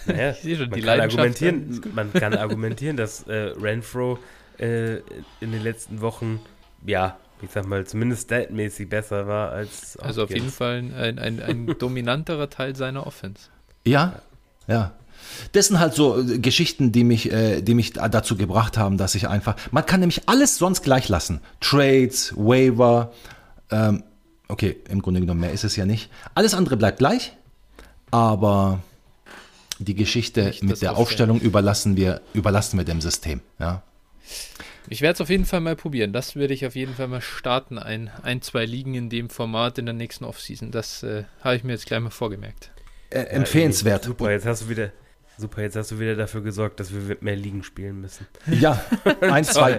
[0.06, 4.20] Naja, sehe schon, man, die kann argumentieren, man kann argumentieren, dass äh, Renfro
[4.60, 4.98] äh,
[5.42, 6.40] in den letzten Wochen,
[6.86, 10.56] ja, ich sag mal, zumindest statmäßig besser war als Also auf jeden Hopkins.
[10.56, 13.50] Fall ein, ein, ein dominanterer Teil seiner Offense.
[13.86, 14.22] Ja,
[14.68, 14.94] ja.
[15.54, 18.98] Das sind halt so äh, Geschichten, die mich, äh, die mich da- dazu gebracht haben,
[18.98, 19.56] dass ich einfach.
[19.72, 21.40] Man kann nämlich alles sonst gleich lassen.
[21.62, 23.12] Trades, Waiver,
[23.72, 24.04] ähm,
[24.48, 26.10] okay, im Grunde genommen mehr ist es ja nicht.
[26.36, 27.36] Alles andere bleibt gleich,
[28.12, 28.80] aber
[29.80, 30.98] die Geschichte Nicht mit der.
[30.98, 33.42] Aufstellung überlassen wir, überlassen wir dem System.
[33.60, 33.82] Ja.
[34.90, 36.12] Ich werde es auf jeden Fall mal probieren.
[36.14, 37.80] Das werde ich auf jeden Fall mal starten.
[37.80, 40.72] Ein, ein zwei Ligen in dem Format in der nächsten Offseason.
[40.72, 42.70] Das äh, habe ich mir jetzt gleich mal vorgemerkt.
[43.10, 44.04] Äh, Ja, empfehlenswert.
[44.04, 44.92] Super, jetzt hast du wieder.
[45.38, 48.28] Super, jetzt hast du wieder dafür gesorgt, dass wir mehr Ligen spielen müssen.
[48.48, 48.82] Ja,
[49.22, 49.74] ein, zwei.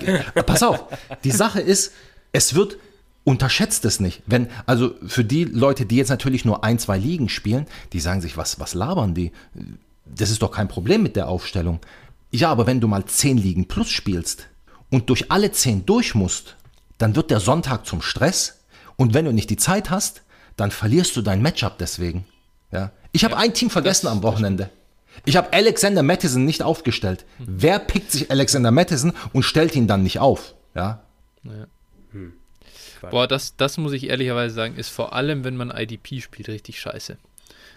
[0.46, 0.84] Pass auf,
[1.22, 1.92] die Sache ist,
[2.32, 2.76] es wird,
[3.22, 4.22] unterschätzt es nicht.
[4.26, 8.20] Wenn, also für die Leute, die jetzt natürlich nur ein, zwei Ligen spielen, die sagen
[8.20, 9.32] sich, was, was labern die?
[10.04, 11.80] Das ist doch kein Problem mit der Aufstellung.
[12.30, 14.48] Ja, aber wenn du mal zehn Ligen plus spielst
[14.90, 16.56] und durch alle zehn durch musst,
[16.98, 18.60] dann wird der Sonntag zum Stress
[18.96, 20.22] und wenn du nicht die Zeit hast,
[20.56, 22.24] dann verlierst du dein Matchup deswegen.
[22.72, 22.90] Ja.
[23.12, 24.70] Ich habe ein Team vergessen das- am Wochenende.
[25.24, 27.24] Ich habe Alexander Mattison nicht aufgestellt.
[27.38, 30.54] Wer pickt sich Alexander Mattison und stellt ihn dann nicht auf?
[30.74, 31.02] Ja.
[33.10, 36.80] Boah, das, das muss ich ehrlicherweise sagen, ist vor allem, wenn man IDP spielt, richtig
[36.80, 37.18] scheiße.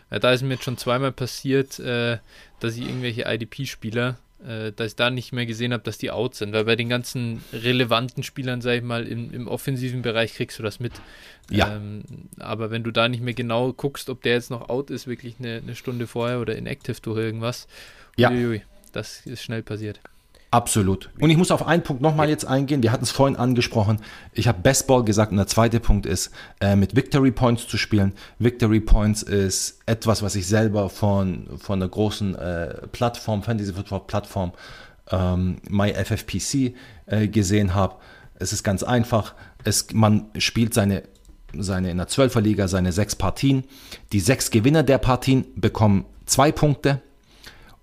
[0.09, 2.19] Äh, da ist mir jetzt schon zweimal passiert, äh,
[2.59, 6.53] dass ich irgendwelche IDP-Spieler, dass ich da nicht mehr gesehen habe, dass die out sind.
[6.53, 10.63] Weil bei den ganzen relevanten Spielern, sag ich mal, im, im offensiven Bereich kriegst du
[10.63, 10.93] das mit.
[11.49, 11.75] Ja.
[11.75, 12.03] Ähm,
[12.39, 15.35] aber wenn du da nicht mehr genau guckst, ob der jetzt noch out ist, wirklich
[15.39, 17.67] eine, eine Stunde vorher oder inactive durch irgendwas,
[18.15, 18.29] Ja.
[18.29, 19.99] uiuiui, das ist schnell passiert.
[20.49, 21.09] Absolut.
[21.19, 22.81] Und ich muss auf einen Punkt nochmal jetzt eingehen.
[22.81, 23.99] Wir hatten es vorhin angesprochen.
[24.31, 26.31] Ich habe Bestball gesagt und der zweite Punkt ist,
[26.61, 28.13] äh, mit Victory Points zu spielen.
[28.39, 34.01] Victory Points ist etwas, was ich selber von, von einer großen äh, Plattform, Fantasy Football
[34.07, 34.53] Plattform,
[35.11, 36.75] ähm, MyFFPC
[37.07, 37.95] äh, gesehen habe.
[38.35, 39.35] Es ist ganz einfach.
[39.65, 41.03] Es, man spielt seine,
[41.57, 43.65] seine in der 12er Liga seine sechs Partien.
[44.13, 47.01] Die sechs Gewinner der Partien bekommen zwei Punkte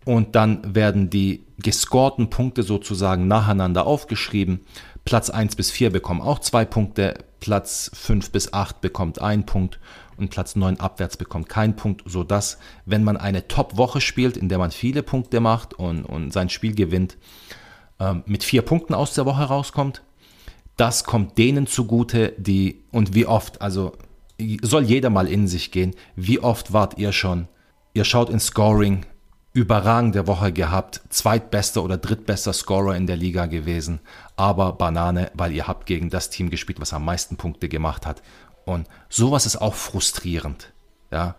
[0.05, 4.61] und dann werden die gescorten Punkte sozusagen nacheinander aufgeschrieben.
[5.05, 9.79] Platz 1 bis 4 bekommen auch zwei Punkte, Platz 5 bis 8 bekommt einen Punkt
[10.17, 14.59] und Platz 9 abwärts bekommt keinen Punkt, sodass, wenn man eine Top-Woche spielt, in der
[14.59, 17.17] man viele Punkte macht und, und sein Spiel gewinnt,
[18.01, 20.03] ähm, mit vier Punkten aus der Woche rauskommt.
[20.77, 23.93] Das kommt denen zugute, die, und wie oft, also
[24.63, 27.47] soll jeder mal in sich gehen, wie oft wart ihr schon,
[27.93, 29.07] ihr schaut ins Scoring,
[29.55, 34.01] überragende Woche gehabt, zweitbester oder drittbester Scorer in der Liga gewesen,
[34.37, 38.21] aber Banane, weil ihr habt gegen das Team gespielt, was am meisten Punkte gemacht hat.
[38.65, 40.73] Und sowas ist auch frustrierend,
[41.13, 41.37] ja,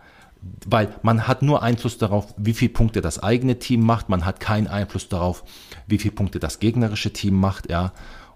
[0.65, 4.39] weil man hat nur Einfluss darauf, wie viele Punkte das eigene Team macht, man hat
[4.39, 5.43] keinen Einfluss darauf,
[5.85, 7.91] wie viele Punkte das gegnerische Team macht, ja,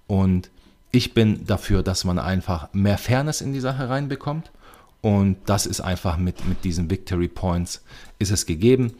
[0.07, 0.51] und
[0.91, 4.51] ich bin dafür, dass man einfach mehr Fairness in die Sache reinbekommt
[5.01, 7.83] und das ist einfach mit, mit diesen Victory Points
[8.17, 8.95] ist es gegeben.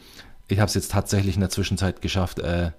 [0.50, 2.72] Ich habe es jetzt tatsächlich in der Zwischenzeit geschafft, äh,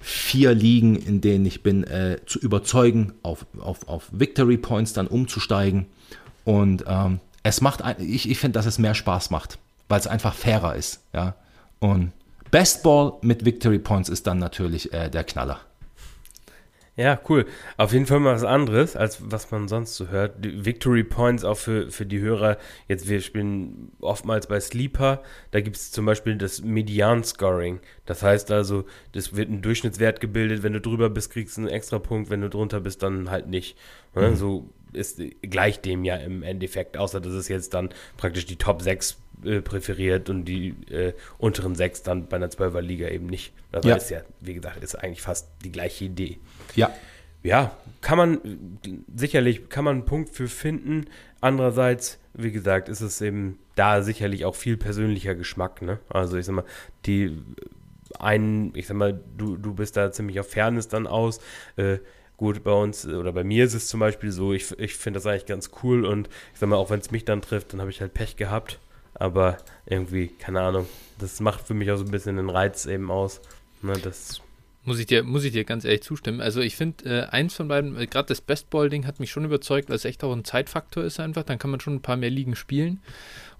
[0.00, 5.06] vier Ligen, in denen ich bin, äh, zu überzeugen, auf, auf, auf Victory Points dann
[5.06, 5.86] umzusteigen.
[6.44, 9.58] Und ähm, es macht, ich, ich finde, dass es mehr Spaß macht,
[9.88, 11.00] weil es einfach fairer ist.
[11.12, 11.34] Ja?
[11.78, 12.12] Und
[12.50, 15.60] Best Ball mit Victory Points ist dann natürlich äh, der Knaller.
[16.94, 17.46] Ja, cool.
[17.78, 20.34] Auf jeden Fall mal was anderes, als was man sonst so hört.
[20.40, 22.58] Victory Points auch für, für die Hörer.
[22.86, 25.22] Jetzt, wir spielen oftmals bei Sleeper.
[25.52, 27.80] Da gibt es zum Beispiel das Median-Scoring.
[28.04, 30.62] Das heißt also, das wird ein Durchschnittswert gebildet.
[30.62, 32.28] Wenn du drüber bist, kriegst du einen extra Punkt.
[32.28, 33.78] Wenn du drunter bist, dann halt nicht.
[34.14, 34.30] Ne?
[34.30, 34.36] Mhm.
[34.36, 36.98] So ist gleich dem ja im Endeffekt.
[36.98, 41.74] Außer, dass es jetzt dann praktisch die Top 6 äh, präferiert und die äh, unteren
[41.74, 43.52] 6 dann bei einer 12er Liga eben nicht.
[43.72, 43.96] Also ja.
[43.96, 46.38] ist ja, wie gesagt, ist eigentlich fast die gleiche Idee.
[46.74, 46.90] Ja.
[47.42, 48.78] Ja, kann man
[49.14, 51.06] sicherlich, kann man einen Punkt für finden.
[51.40, 55.98] Andererseits, wie gesagt, ist es eben da sicherlich auch viel persönlicher Geschmack, ne?
[56.08, 56.64] Also ich sag mal,
[57.04, 57.36] die
[58.18, 61.40] einen, ich sag mal, du, du bist da ziemlich auf Fairness dann aus.
[61.76, 61.98] Äh,
[62.36, 65.26] gut, bei uns oder bei mir ist es zum Beispiel so, ich, ich finde das
[65.26, 67.90] eigentlich ganz cool und ich sag mal, auch wenn es mich dann trifft, dann habe
[67.90, 68.78] ich halt Pech gehabt.
[69.14, 70.86] Aber irgendwie, keine Ahnung,
[71.18, 73.40] das macht für mich auch so ein bisschen den Reiz eben aus.
[73.82, 74.40] Ne, das
[74.84, 76.40] muss ich dir, muss ich dir ganz ehrlich zustimmen.
[76.40, 79.88] Also ich finde, äh, eins von beiden, äh, gerade das Bestball-Ding hat mich schon überzeugt,
[79.88, 81.44] weil es echt auch ein Zeitfaktor ist einfach.
[81.44, 83.00] Dann kann man schon ein paar mehr Ligen spielen,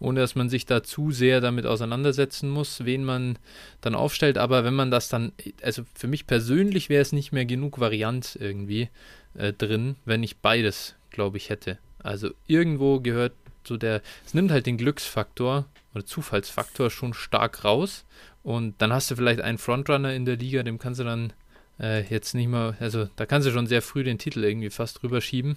[0.00, 3.38] ohne dass man sich da zu sehr damit auseinandersetzen muss, wen man
[3.80, 4.36] dann aufstellt.
[4.36, 5.32] Aber wenn man das dann,
[5.62, 8.88] also für mich persönlich wäre es nicht mehr genug Varianz irgendwie
[9.34, 11.78] äh, drin, wenn ich beides, glaube ich, hätte.
[12.02, 13.32] Also irgendwo gehört
[13.64, 18.04] so der, es nimmt halt den Glücksfaktor oder Zufallsfaktor schon stark raus
[18.42, 21.32] und dann hast du vielleicht einen Frontrunner in der Liga, dem kannst du dann
[21.80, 25.02] äh, jetzt nicht mehr, also da kannst du schon sehr früh den Titel irgendwie fast
[25.02, 25.56] drüber schieben.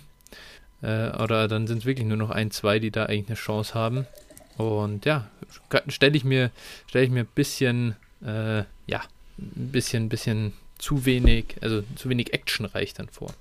[0.82, 3.74] Äh, oder dann sind es wirklich nur noch ein, zwei, die da eigentlich eine Chance
[3.74, 4.06] haben.
[4.58, 5.30] Und ja,
[5.88, 6.52] stelle ich mir,
[6.88, 9.02] stelle ich mir ein bisschen, äh, ja,
[9.38, 13.34] ein bisschen, bisschen zu wenig, also zu wenig actionreich dann vor.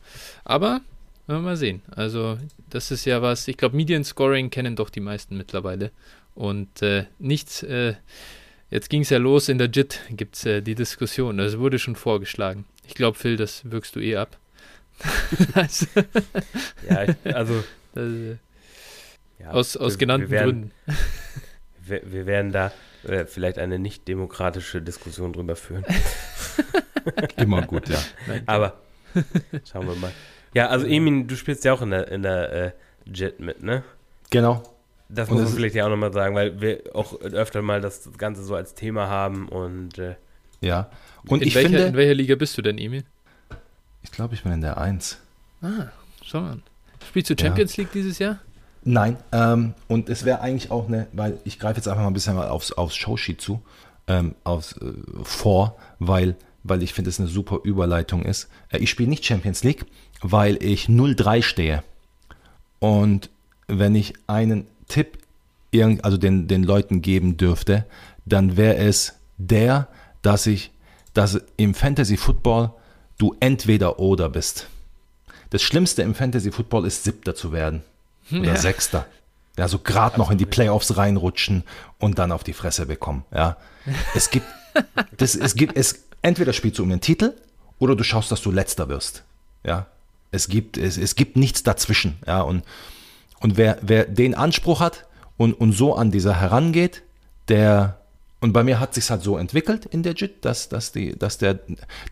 [0.44, 0.80] Aber
[1.26, 1.83] mal sehen.
[1.90, 2.38] Also,
[2.70, 5.90] das ist ja was, ich glaube, Median Scoring kennen doch die meisten mittlerweile.
[6.35, 7.94] Und äh, nichts, äh,
[8.70, 11.38] Jetzt ging es ja los in der JIT, gibt es äh, die Diskussion.
[11.38, 12.64] Das wurde schon vorgeschlagen.
[12.87, 14.37] Ich glaube, Phil, das wirkst du eh ab.
[15.55, 15.87] also,
[16.88, 17.64] ja, also.
[17.94, 18.37] Das, äh,
[19.38, 20.98] ja, aus, aus wir, genannten wir werden, Gründen.
[21.87, 22.72] Wir, wir, werden da
[23.07, 25.85] äh, vielleicht eine nicht demokratische Diskussion drüber führen.
[27.37, 27.98] Immer gut, ja.
[28.46, 28.81] Aber
[29.70, 30.11] schauen wir mal.
[30.55, 32.72] Ja, also Emin, du spielst ja auch in der, in der äh,
[33.05, 33.85] JIT mit, ne?
[34.31, 34.62] Genau.
[35.08, 38.42] Das muss man vielleicht ja auch nochmal sagen, weil wir auch öfter mal das Ganze
[38.42, 40.16] so als Thema haben und äh
[40.60, 40.88] ja.
[41.26, 43.04] Und in ich welcher, finde, in welcher Liga bist du denn, Emil?
[44.02, 45.18] Ich glaube, ich bin in der 1.
[45.62, 45.88] Ah,
[46.22, 46.58] schau mal.
[47.06, 47.82] Spielst du Champions ja.
[47.82, 48.38] League dieses Jahr?
[48.84, 52.14] Nein, ähm, und es wäre eigentlich auch eine, weil ich greife jetzt einfach mal ein
[52.14, 53.62] bisschen mal aufs, aufs Showsheet zu,
[54.06, 58.48] ähm, aufs, äh, vor, weil, weil ich finde, es eine super Überleitung ist.
[58.68, 59.86] Äh, ich spiele nicht Champions League,
[60.20, 61.82] weil ich 0-3 stehe.
[62.78, 63.30] Und
[63.68, 65.18] wenn ich einen Tipp
[66.03, 67.85] also den, den Leuten geben dürfte,
[68.25, 69.88] dann wäre es der,
[70.23, 70.70] dass ich,
[71.14, 72.70] dass im Fantasy Football
[73.18, 74.68] du entweder oder bist.
[75.51, 77.83] Das Schlimmste im Fantasy Football ist Siebter zu werden
[78.31, 78.57] oder ja.
[78.57, 79.07] Sechster.
[79.57, 81.62] Ja, so gerade noch in die Playoffs reinrutschen
[81.99, 83.25] und dann auf die Fresse bekommen.
[83.33, 83.57] Ja,
[84.14, 84.47] es gibt,
[85.16, 87.35] das, es gibt, es entweder spielst du um den Titel
[87.79, 89.23] oder du schaust, dass du Letzter wirst.
[89.64, 89.87] Ja,
[90.33, 92.16] es gibt, es, es gibt nichts dazwischen.
[92.27, 92.64] Ja, und
[93.44, 97.02] und wer, wer den Anspruch hat und, und so an dieser herangeht,
[97.48, 97.98] der,
[98.40, 101.37] und bei mir hat sich halt so entwickelt in der JIT, dass, dass, die, dass
[101.37, 101.61] der,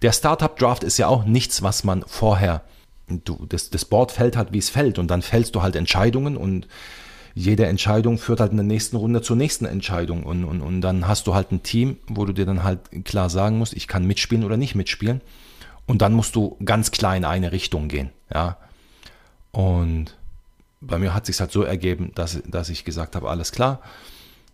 [0.02, 2.60] der Startup-Draft ist ja auch nichts, was man vorher,
[3.08, 4.98] du, das, das Board fällt halt, wie es fällt.
[4.98, 6.68] Und dann fällst du halt Entscheidungen und
[7.34, 10.24] jede Entscheidung führt halt in der nächsten Runde zur nächsten Entscheidung.
[10.24, 13.30] Und, und, und dann hast du halt ein Team, wo du dir dann halt klar
[13.30, 15.22] sagen musst, ich kann mitspielen oder nicht mitspielen.
[15.86, 18.58] Und dann musst du ganz klar in eine Richtung gehen, ja.
[19.50, 20.14] Und
[20.82, 23.80] bei mir hat sich halt so ergeben, dass, dass ich gesagt habe, alles klar,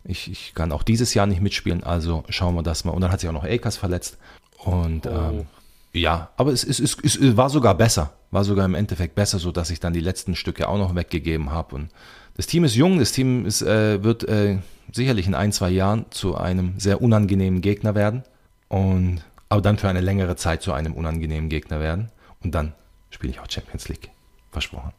[0.05, 2.93] ich, ich kann auch dieses Jahr nicht mitspielen, also schauen wir das mal.
[2.93, 4.19] Und dann hat sich auch noch Akers verletzt.
[4.59, 5.11] Und oh.
[5.11, 5.47] ähm,
[5.93, 9.53] ja, aber es, es, es, es, war sogar besser, war sogar im Endeffekt besser, so
[9.53, 11.75] dass ich dann die letzten Stücke auch noch weggegeben habe.
[11.75, 11.88] Und
[12.37, 14.59] das Team ist jung, das Team ist, äh, wird äh,
[14.93, 18.23] sicherlich in ein, zwei Jahren zu einem sehr unangenehmen Gegner werden.
[18.69, 22.11] Und aber dann für eine längere Zeit zu einem unangenehmen Gegner werden.
[22.43, 22.75] Und dann
[23.11, 24.11] spiele ich auch Champions League.
[24.61, 24.92] Versprochen.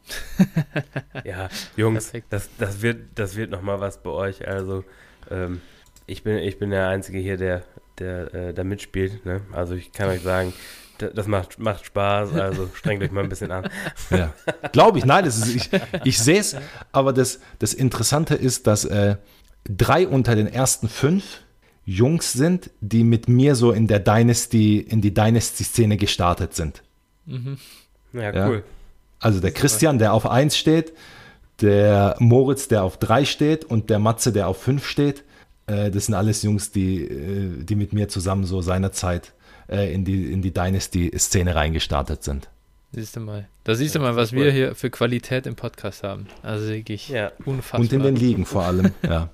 [1.24, 4.48] ja, Jungs, das, das wird, das wird nochmal was bei euch.
[4.48, 4.84] Also,
[5.30, 5.60] ähm,
[6.06, 7.62] ich, bin, ich bin der Einzige hier, der,
[7.98, 9.26] der äh, da mitspielt.
[9.26, 9.42] Ne?
[9.52, 10.54] Also, ich kann euch sagen,
[10.98, 13.68] das macht, macht Spaß, also strengt euch mal ein bisschen an.
[14.10, 14.32] Ja.
[14.72, 15.70] Glaube ich, nein, das ist, ich,
[16.04, 16.56] ich sehe es,
[16.90, 19.16] aber das, das Interessante ist, dass äh,
[19.64, 21.42] drei unter den ersten fünf
[21.84, 26.82] Jungs sind, die mit mir so in der Dynasty, in die Dynasty-Szene gestartet sind.
[27.26, 27.58] Mhm.
[28.12, 28.56] Ja, cool.
[28.56, 28.79] Ja?
[29.20, 30.92] Also der Christian, der auf 1 steht,
[31.60, 35.24] der Moritz, der auf 3 steht und der Matze, der auf 5 steht.
[35.66, 39.32] Äh, das sind alles Jungs, die, äh, die mit mir zusammen so seinerzeit
[39.68, 42.48] äh, in die, in die Dynasty-Szene reingestartet sind.
[42.92, 43.46] Siehst du mal.
[43.64, 46.26] Da siehst du mal, was wir hier für Qualität im Podcast haben.
[46.42, 47.30] Also wirklich Ja.
[47.44, 47.80] unfassbar.
[47.80, 49.28] Und in den Ligen vor allem, ja.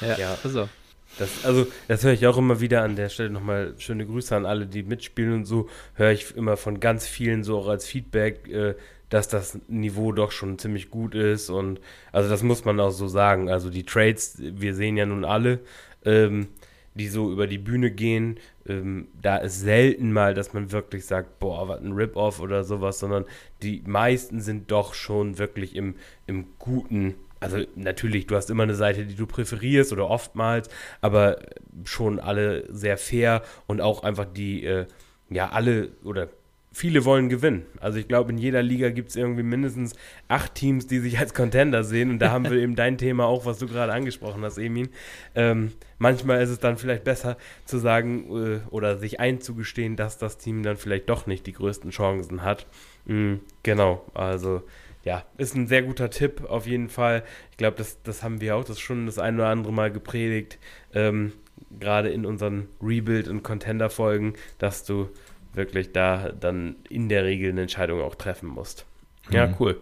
[0.00, 0.38] Ja, Ja.
[0.42, 0.68] also.
[1.18, 4.46] Das, also, das höre ich auch immer wieder an der Stelle nochmal schöne Grüße an
[4.46, 5.68] alle, die mitspielen und so.
[5.94, 8.74] Höre ich immer von ganz vielen so auch als Feedback, äh,
[9.10, 11.50] dass das Niveau doch schon ziemlich gut ist.
[11.50, 11.80] Und
[12.12, 13.50] also, das muss man auch so sagen.
[13.50, 15.60] Also, die Trades, wir sehen ja nun alle,
[16.04, 16.48] ähm,
[16.94, 18.38] die so über die Bühne gehen.
[18.66, 22.98] Ähm, da ist selten mal, dass man wirklich sagt, boah, was ein Rip-Off oder sowas,
[22.98, 23.24] sondern
[23.62, 25.94] die meisten sind doch schon wirklich im,
[26.26, 30.68] im guten also natürlich, du hast immer eine Seite, die du präferierst oder oftmals,
[31.00, 31.38] aber
[31.84, 34.86] schon alle sehr fair und auch einfach die, äh,
[35.30, 36.28] ja, alle oder
[36.72, 37.66] viele wollen gewinnen.
[37.80, 39.94] Also ich glaube, in jeder Liga gibt es irgendwie mindestens
[40.28, 43.44] acht Teams, die sich als Contender sehen und da haben wir eben dein Thema auch,
[43.44, 44.88] was du gerade angesprochen hast, Emin.
[45.34, 50.38] Ähm, manchmal ist es dann vielleicht besser zu sagen äh, oder sich einzugestehen, dass das
[50.38, 52.66] Team dann vielleicht doch nicht die größten Chancen hat.
[53.06, 54.62] Mm, genau, also
[55.04, 57.22] ja, ist ein sehr guter Tipp auf jeden Fall.
[57.50, 60.58] Ich glaube, das, das haben wir auch das schon das ein oder andere Mal gepredigt,
[60.94, 61.32] ähm,
[61.78, 65.08] gerade in unseren Rebuild- und Contender-Folgen, dass du
[65.52, 68.84] wirklich da dann in der Regel eine Entscheidung auch treffen musst.
[69.30, 69.54] Ja, Mhm.
[69.60, 69.80] cool.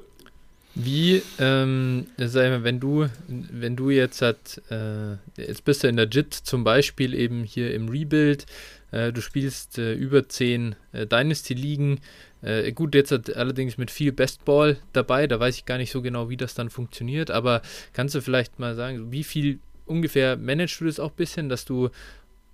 [0.75, 5.89] Wie, ähm, sag ich mal, wenn du, wenn du jetzt hat, äh, jetzt bist du
[5.89, 8.47] in der JIT zum Beispiel eben hier im Rebuild,
[8.93, 11.99] äh, du spielst äh, über 10 äh, Dynasty-Ligen,
[12.43, 16.03] äh, gut, jetzt hat allerdings mit viel Bestball dabei, da weiß ich gar nicht so
[16.03, 20.81] genau, wie das dann funktioniert, aber kannst du vielleicht mal sagen, wie viel ungefähr managst
[20.81, 21.91] du das auch ein bisschen, dass du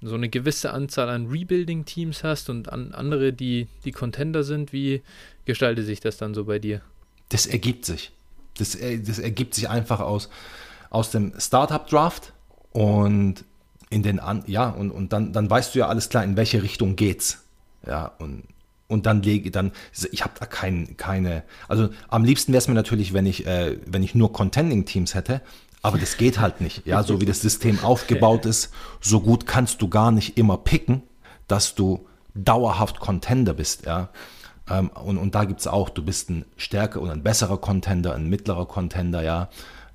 [0.01, 5.03] so eine gewisse Anzahl an Rebuilding-Teams hast und an andere, die, die Contender sind, wie
[5.45, 6.83] gestaltet sich das dann so bei dir?
[7.31, 8.13] Das ergibt sich.
[8.59, 10.29] Das, äh, das ergibt sich einfach aus,
[10.91, 12.33] aus dem Startup-Draft
[12.71, 13.45] und
[13.91, 16.63] in den an, ja, und, und dann, dann weißt du ja alles klar, in welche
[16.63, 17.45] Richtung geht's.
[17.87, 18.45] Ja, und,
[18.89, 19.73] und dann lege dann,
[20.13, 23.79] ich habe da kein, keine, also am liebsten wäre es mir natürlich, wenn ich, äh,
[23.87, 25.41] wenn ich nur Contending-Teams hätte,
[25.83, 26.87] aber das geht halt nicht.
[26.87, 31.03] Ja, so wie das System aufgebaut ist, so gut kannst du gar nicht immer picken,
[31.49, 34.09] dass du dauerhaft Contender bist, ja.
[34.69, 38.15] Ähm, und, und da gibt es auch, du bist ein stärker und ein besserer Contender,
[38.15, 39.49] ein mittlerer Contender, ja.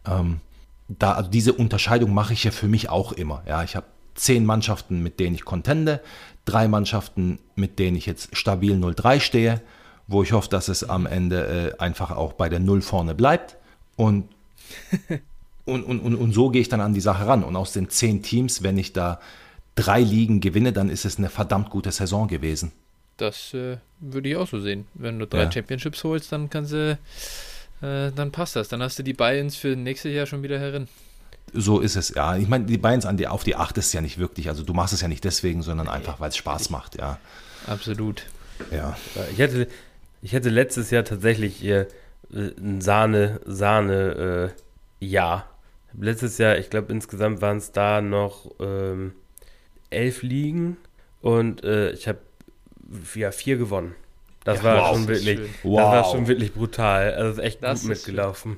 [0.06, 0.42] Ähm,
[0.88, 3.44] da, also diese Unterscheidung mache ich ja für mich auch immer.
[3.48, 3.86] Ja, ich habe
[4.20, 6.02] zehn Mannschaften, mit denen ich contende,
[6.46, 9.62] drei Mannschaften, mit denen ich jetzt stabil 0-3 stehe,
[10.08, 13.56] wo ich hoffe, dass es am Ende äh, einfach auch bei der Null vorne bleibt.
[13.96, 14.28] Und,
[15.66, 17.44] und, und, und, und so gehe ich dann an die Sache ran.
[17.44, 19.20] Und aus den zehn Teams, wenn ich da
[19.76, 22.72] drei Ligen gewinne, dann ist es eine verdammt gute Saison gewesen.
[23.18, 24.88] Das äh, würde ich auch so sehen.
[24.94, 25.52] Wenn du drei Ja.
[25.52, 26.98] Championships holst, dann kannst du,
[27.82, 28.70] äh, dann passt das.
[28.70, 30.88] Dann hast du die Buy-ins für nächstes Jahr schon wieder herin.
[31.54, 32.36] So ist es, ja.
[32.38, 34.50] Ich meine, die Bayerns an die, auf die acht ist ja nicht wirklich.
[34.50, 37.20] Also du machst es ja nicht deswegen, sondern einfach, weil es Spaß macht, ja.
[37.68, 38.26] Absolut.
[38.72, 38.98] Ja.
[39.32, 39.68] Ich hätte,
[40.22, 41.86] ich hätte letztes Jahr tatsächlich äh,
[42.32, 44.54] ein Sahne, Sahne,
[45.02, 45.48] äh, Jahr.
[46.00, 49.14] Letztes Jahr, ich glaube, insgesamt waren es da noch ähm,
[49.90, 50.78] elf Ligen
[51.22, 52.20] und äh, ich habe
[53.16, 53.96] ja, vier gewonnen.
[54.44, 55.50] Das Ja, war wow, schon wirklich, schön.
[55.76, 57.14] das war schon wirklich brutal.
[57.14, 58.58] Also ist echt Das gut ist mitgelaufen.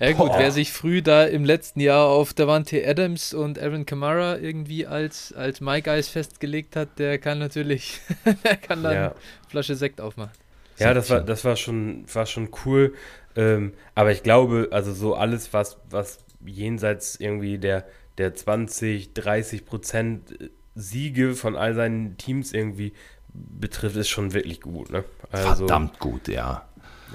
[0.00, 0.38] Ja gut, Boah.
[0.38, 5.32] wer sich früh da im letzten Jahr auf Davante Adams und Aaron Kamara irgendwie als,
[5.32, 8.00] als My Guys festgelegt hat, der kann natürlich,
[8.44, 9.06] der kann dann Ja.
[9.06, 9.14] eine
[9.48, 10.32] Flasche Sekt aufmachen.
[10.78, 12.94] Ja, das war, das war schon, war schon cool.
[13.36, 17.86] Ähm, aber ich glaube, also so alles, was, was jenseits irgendwie der,
[18.18, 20.36] der 20, 30 Prozent
[20.74, 22.92] Siege von all seinen Teams irgendwie
[23.32, 24.90] betrifft, ist schon wirklich gut.
[24.90, 25.04] Ne?
[25.30, 26.66] Also, Verdammt gut, ja.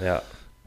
[0.02, 0.22] Ja,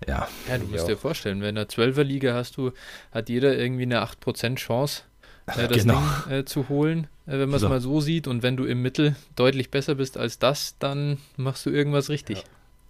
[0.07, 0.27] Ja.
[0.49, 0.87] Ja, du musst auch.
[0.87, 2.71] dir vorstellen, wenn in der 12er Liga hast du,
[3.11, 5.03] hat jeder irgendwie eine 8% Chance,
[5.47, 6.01] äh, das Genau.
[6.27, 7.69] Ding äh, zu holen, äh, wenn man es So.
[7.69, 8.27] mal so sieht.
[8.27, 12.43] Und wenn du im Mittel deutlich besser bist als das, dann machst du irgendwas richtig.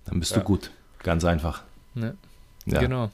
[0.06, 0.38] Dann bist Ja.
[0.40, 0.72] du gut.
[1.04, 1.64] Ganz einfach.
[1.96, 2.14] Ja.
[2.66, 3.12] Genau.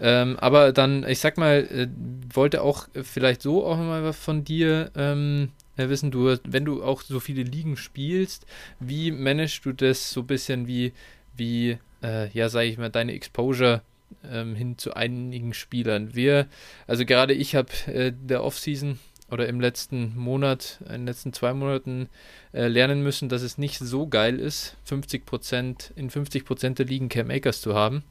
[0.00, 1.88] Ähm, aber dann, ich sag mal, äh,
[2.34, 6.82] wollte auch vielleicht so auch mal was von dir ähm, äh, wissen, du, wenn du
[6.82, 8.44] auch so viele Ligen spielst,
[8.78, 10.92] wie managst du das so ein bisschen wie,
[11.36, 13.82] wie, äh, ja, sag ich mal, deine Exposure
[14.30, 16.14] ähm, hin zu einigen Spielern?
[16.14, 16.46] Wir,
[16.86, 18.98] also gerade ich habe äh, der Offseason
[19.30, 22.08] oder im letzten Monat, in den letzten zwei Monaten
[22.52, 27.30] äh, lernen müssen, dass es nicht so geil ist, 50% in 50% der Ligen Cam
[27.30, 28.04] Akers zu haben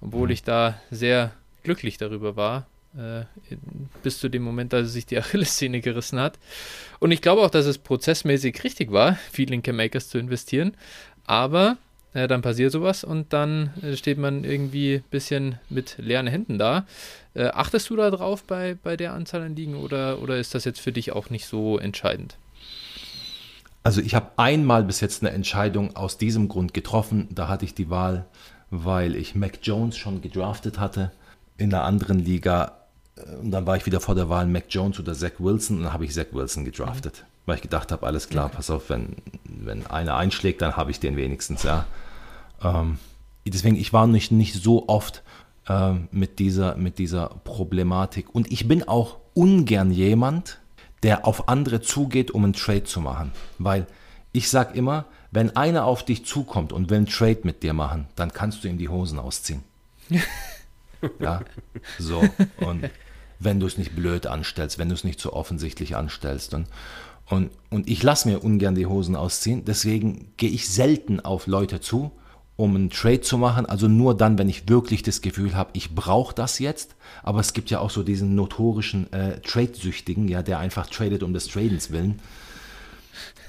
[0.00, 0.32] obwohl Mhm.
[0.32, 2.66] ich da sehr glücklich darüber war,
[2.96, 3.24] äh,
[4.02, 6.38] bis zu dem Moment, als er sich die Achillessehne gerissen hat.
[6.98, 10.76] Und ich glaube auch, dass es prozessmäßig richtig war, viel in Cam Akers zu investieren,
[11.24, 11.76] aber
[12.16, 16.58] äh, dann passiert sowas und dann äh, steht man irgendwie ein bisschen mit leeren Händen
[16.58, 16.86] da.
[17.34, 20.64] Äh, achtest du da drauf bei, bei der Anzahl an Ligen oder, oder ist das
[20.64, 22.38] jetzt für dich auch nicht so entscheidend?
[23.82, 27.28] Also ich habe einmal bis jetzt eine Entscheidung aus diesem Grund getroffen.
[27.30, 28.24] Da hatte ich die Wahl,
[28.70, 31.12] weil ich Mac Jones schon gedraftet hatte
[31.58, 32.72] in einer anderen Liga.
[33.42, 35.92] Und dann war ich wieder vor der Wahl Mac Jones oder Zach Wilson und dann
[35.92, 37.24] habe ich Zach Wilson gedraftet.
[37.24, 37.32] Mhm.
[37.44, 40.98] Weil ich gedacht habe, alles klar, pass auf, wenn, wenn einer einschlägt, dann habe ich
[40.98, 41.84] den wenigstens, ja.
[42.62, 42.98] Ähm,
[43.44, 45.22] deswegen, ich war nicht, nicht so oft
[45.68, 48.34] äh, mit, dieser, mit dieser Problematik.
[48.34, 50.58] Und ich bin auch ungern jemand,
[51.02, 53.32] der auf andere zugeht, um einen Trade zu machen.
[53.58, 53.86] Weil
[54.32, 58.06] ich sage immer, wenn einer auf dich zukommt und will einen Trade mit dir machen,
[58.16, 59.62] dann kannst du ihm die Hosen ausziehen.
[61.20, 61.42] ja,
[61.98, 62.22] so.
[62.58, 62.90] Und
[63.38, 66.54] wenn du es nicht blöd anstellst, wenn du es nicht so offensichtlich anstellst.
[66.54, 66.66] Und,
[67.26, 71.80] und, und ich lasse mir ungern die Hosen ausziehen, deswegen gehe ich selten auf Leute
[71.80, 72.12] zu,
[72.56, 73.66] um einen Trade zu machen.
[73.66, 76.96] Also nur dann, wenn ich wirklich das Gefühl habe, ich brauche das jetzt.
[77.22, 81.32] Aber es gibt ja auch so diesen notorischen äh, Trade-Süchtigen, ja, der einfach tradet um
[81.32, 82.20] des Tradens willen.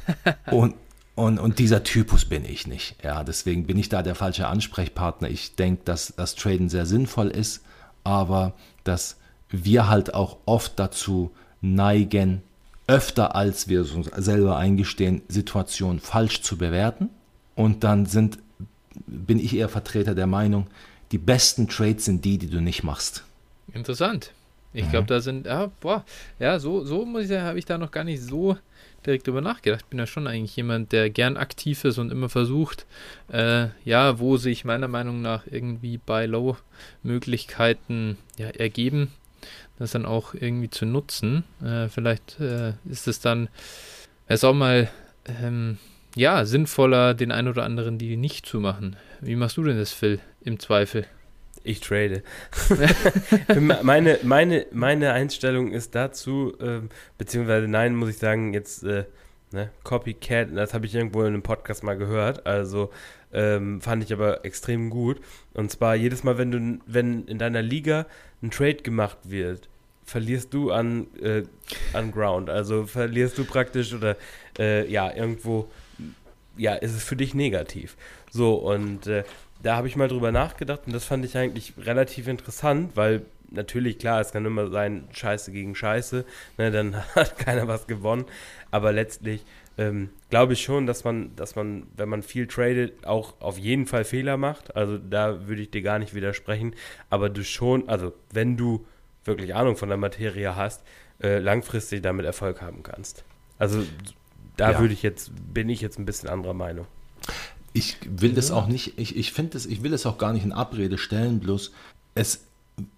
[0.52, 0.76] Und,
[1.16, 2.96] und, und dieser Typus bin ich nicht.
[3.04, 5.30] Ja, deswegen bin ich da der falsche Ansprechpartner.
[5.30, 7.64] Ich denke, dass das Traden sehr sinnvoll ist,
[8.04, 8.54] aber
[8.84, 9.18] dass
[9.50, 12.44] wir halt auch oft dazu neigen,
[12.86, 17.10] öfter als wir uns selber eingestehen, Situationen falsch zu bewerten.
[17.56, 18.38] Und dann sind
[19.06, 20.68] bin ich eher Vertreter der Meinung,
[21.12, 23.24] die besten Trades sind die, die du nicht machst.
[23.74, 24.32] Interessant.
[24.74, 24.92] Ich mhm.
[24.92, 26.04] glaube, da sind, ja, boah,
[26.40, 28.58] ja, so, so muss ich sagen, habe ich da noch gar nicht so
[29.06, 29.84] direkt drüber nachgedacht.
[29.84, 32.86] Ich bin ja schon eigentlich jemand, der gern aktiv ist und immer versucht,
[33.32, 39.12] äh, ja, wo sich meiner Meinung nach irgendwie Buy-Low-Möglichkeiten ja, ergeben,
[39.80, 41.46] das dann auch irgendwie zu nutzen.
[41.64, 43.50] Äh, vielleicht äh, ist es dann,
[44.28, 44.90] es auch mal,
[45.42, 45.78] ähm,
[46.18, 48.96] ja, sinnvoller, den ein oder anderen die nicht zu machen.
[49.22, 51.06] Wie machst du denn das, Phil, im Zweifel?
[51.64, 52.24] Ich trade.
[53.84, 56.82] meine, meine, meine Einstellung ist dazu, äh,
[57.18, 59.04] beziehungsweise nein, muss ich sagen, jetzt äh,
[59.52, 62.90] ne, Copycat, das habe ich irgendwo in einem Podcast mal gehört, also
[63.34, 65.20] ähm, fand ich aber extrem gut.
[65.54, 68.06] Und zwar jedes Mal, wenn du, wenn in deiner Liga
[68.42, 69.68] ein Trade gemacht wird,
[70.06, 71.44] verlierst du an, äh,
[71.94, 72.50] an Ground.
[72.50, 74.16] Also verlierst du praktisch oder
[74.58, 75.70] äh, ja, irgendwo
[76.58, 77.98] ja, ist es für dich negativ.
[78.32, 79.24] So, und äh,
[79.62, 83.98] da habe ich mal drüber nachgedacht und das fand ich eigentlich relativ interessant, weil natürlich,
[83.98, 86.26] klar, es kann immer sein, Scheiße gegen Scheiße,
[86.58, 88.26] ne, dann hat keiner was gewonnen,
[88.72, 89.46] aber letztlich
[89.78, 93.86] ähm, glaube ich schon, dass man, dass man, wenn man viel tradet, auch auf jeden
[93.86, 94.76] Fall Fehler macht.
[94.76, 96.76] Also da würde ich dir gar nicht widersprechen,
[97.10, 98.86] aber du schon, also wenn du
[99.24, 100.84] wirklich Ahnung von der Materie hast,
[101.22, 103.24] äh, langfristig damit Erfolg haben kannst.
[103.60, 103.84] Also
[104.58, 104.80] da ja.
[104.80, 106.86] würde ich jetzt, bin ich jetzt ein bisschen anderer Meinung.
[107.74, 110.44] Ich will das auch nicht, ich, ich finde das, ich will es auch gar nicht
[110.44, 111.72] in Abrede stellen, bloß
[112.16, 112.42] es,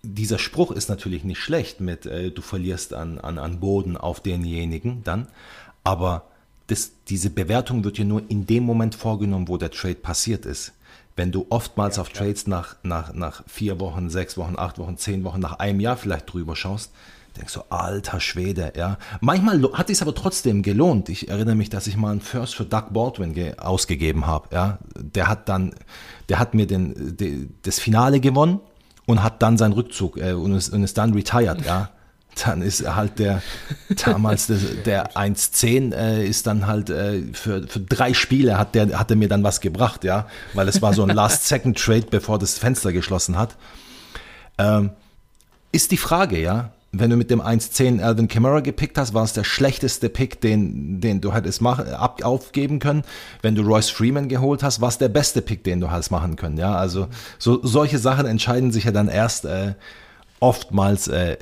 [0.02, 4.22] dieser Spruch ist natürlich nicht schlecht mit, äh, du verlierst an, an, an Boden auf
[4.22, 5.28] denjenigen dann,
[5.84, 6.28] aber
[6.68, 10.74] das, diese Bewertung wird ja nur in dem Moment vorgenommen, wo der Trade passiert ist.
[11.16, 12.26] Wenn du oftmals ja, auf klar.
[12.26, 15.98] Trades nach, nach, nach vier Wochen, sechs Wochen, acht Wochen, zehn Wochen, nach einem Jahr
[15.98, 16.92] vielleicht drüber schaust,
[17.38, 18.98] denkst so, alter Schwede, ja.
[19.22, 21.10] Manchmal hat es aber trotzdem gelohnt.
[21.10, 24.80] Ich erinnere mich, dass ich mal einen First für Doug Baldwin ausgegeben habe, ja.
[24.96, 25.74] Der hat dann,
[26.28, 28.60] der hat mir den, de, das Finale gewonnen
[29.06, 31.90] und hat dann seinen Rückzug äh, und, ist, und ist dann retired, ja.
[32.46, 33.42] Dann ist halt der,
[34.06, 38.98] damals der, der 1-10 äh, ist dann halt äh, für, für drei Spiele hat der,
[38.98, 40.28] hat er mir dann was gebracht, ja.
[40.54, 43.58] Weil es war so ein Last-Second-Trade, bevor das Fenster geschlossen hat.
[44.58, 44.92] Ähm,
[45.72, 49.34] ist die Frage, ja wenn du mit dem 1.10 Alvin Kamara gepickt hast, war es
[49.34, 53.04] der schlechteste Pick, den, den du hättest machen, ab, aufgeben können.
[53.42, 56.36] Wenn du Royce Freeman geholt hast, war es der beste Pick, den du hast machen
[56.36, 56.58] können.
[56.58, 59.76] Ja, also so, solche Sachen entscheiden sich ja dann erst äh,
[60.40, 61.38] oftmals äh,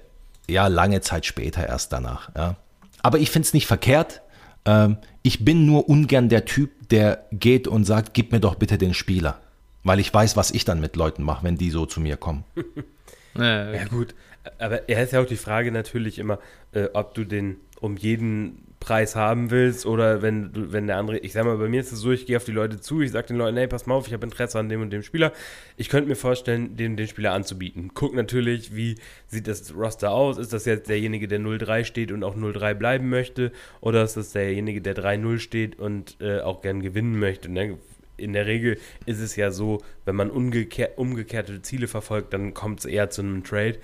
[0.49, 2.29] ja lange Zeit später erst danach.
[2.35, 2.55] Ja.
[3.01, 4.21] Aber ich finde es nicht verkehrt.
[4.65, 8.77] Ähm, ich bin nur ungern der Typ, der geht und sagt, gib mir doch bitte
[8.77, 9.39] den Spieler.
[9.83, 12.43] Weil ich weiß, was ich dann mit Leuten mache, wenn die so zu mir kommen.
[13.37, 14.13] ja, ja gut.
[14.57, 16.39] Aber er ist ja auch die Frage natürlich immer,
[16.71, 21.17] äh, ob du den um jeden Preis haben willst oder wenn du, wenn der andere,
[21.17, 23.11] ich sag mal, bei mir ist es so, ich gehe auf die Leute zu, ich
[23.11, 25.33] sage den Leuten, hey, pass mal auf, ich habe Interesse an dem und dem Spieler.
[25.77, 27.91] Ich könnte mir vorstellen, den, den Spieler anzubieten.
[27.93, 28.95] Guck natürlich, wie
[29.27, 30.37] sieht das Roster aus?
[30.37, 33.51] Ist das jetzt derjenige, der 0-3 steht und auch 0-3 bleiben möchte?
[33.81, 37.51] Oder ist das derjenige, der 3-0 steht und äh, auch gern gewinnen möchte?
[37.51, 37.77] Ne?
[38.17, 42.79] in der Regel ist es ja so, wenn man umgekehr, umgekehrte Ziele verfolgt, dann kommt
[42.79, 43.77] es eher zu einem Trade.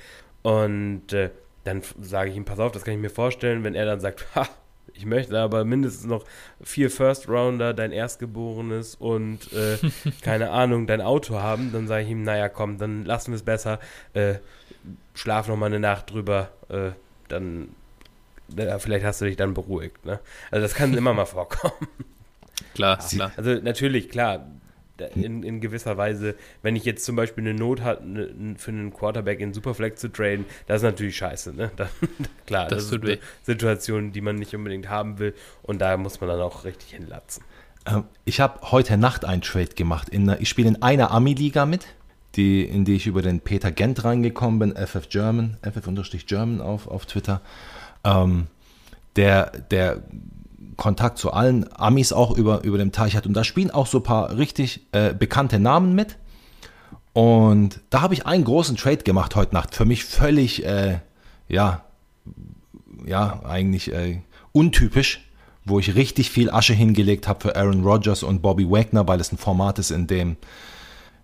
[0.44, 1.32] Und äh,
[1.64, 4.26] dann sage ich ihm, pass auf, das kann ich mir vorstellen, wenn er dann sagt,
[4.36, 4.48] ha,
[4.94, 6.26] Ich möchte aber mindestens noch
[6.62, 9.78] vier First Rounder, dein Erstgeborenes und äh,
[10.22, 11.72] keine Ahnung, dein Auto haben.
[11.72, 13.80] Dann sage ich ihm, naja, komm, dann lassen wir es besser.
[14.14, 14.36] Äh,
[15.16, 16.50] schlaf noch mal eine Nacht drüber.
[16.70, 16.92] Äh,
[17.30, 17.70] dann,
[18.80, 20.06] vielleicht hast du dich dann beruhigt.
[20.06, 20.20] Ne?
[20.52, 21.88] Also das kann immer mal vorkommen.
[22.76, 23.32] Klar, klar.
[23.38, 24.46] Also natürlich, klar,
[25.16, 28.94] in, in gewisser Weise, wenn ich jetzt zum Beispiel eine Not habe, ne, für einen
[28.94, 31.72] Quarterback in Superflex zu traden, das ist natürlich scheiße, ne?
[31.76, 31.90] Dann,
[32.46, 35.34] klar, das, das ist eine Situation, die man nicht unbedingt haben will
[35.64, 37.44] und da muss man dann auch richtig hinlatzen.
[37.86, 40.10] Ähm, ich habe heute Nacht einen Trade gemacht.
[40.10, 41.88] In, ich spiele in einer Ami-Liga mit,
[42.36, 47.06] die, in die ich über den Peter Gent reingekommen bin, FF German, FF-German auf, auf
[47.06, 47.42] Twitter.
[48.04, 48.48] Ähm,
[49.16, 50.04] der, der
[50.78, 53.26] Kontakt zu allen Amis auch über, über dem Teich hat.
[53.26, 56.18] Und da spielen auch so ein paar richtig äh, bekannte Namen mit.
[57.14, 59.76] Und da habe ich einen großen Trade gemacht heute Nacht.
[59.76, 61.00] Für mich völlig, äh,
[61.48, 61.84] ja,
[63.06, 64.22] ja, eigentlich äh,
[64.52, 65.30] untypisch,
[65.66, 69.32] wo ich richtig viel Asche hingelegt habe für Aaron Rodgers und Bobby Wagner, weil es
[69.32, 70.38] ein Format ist, in dem,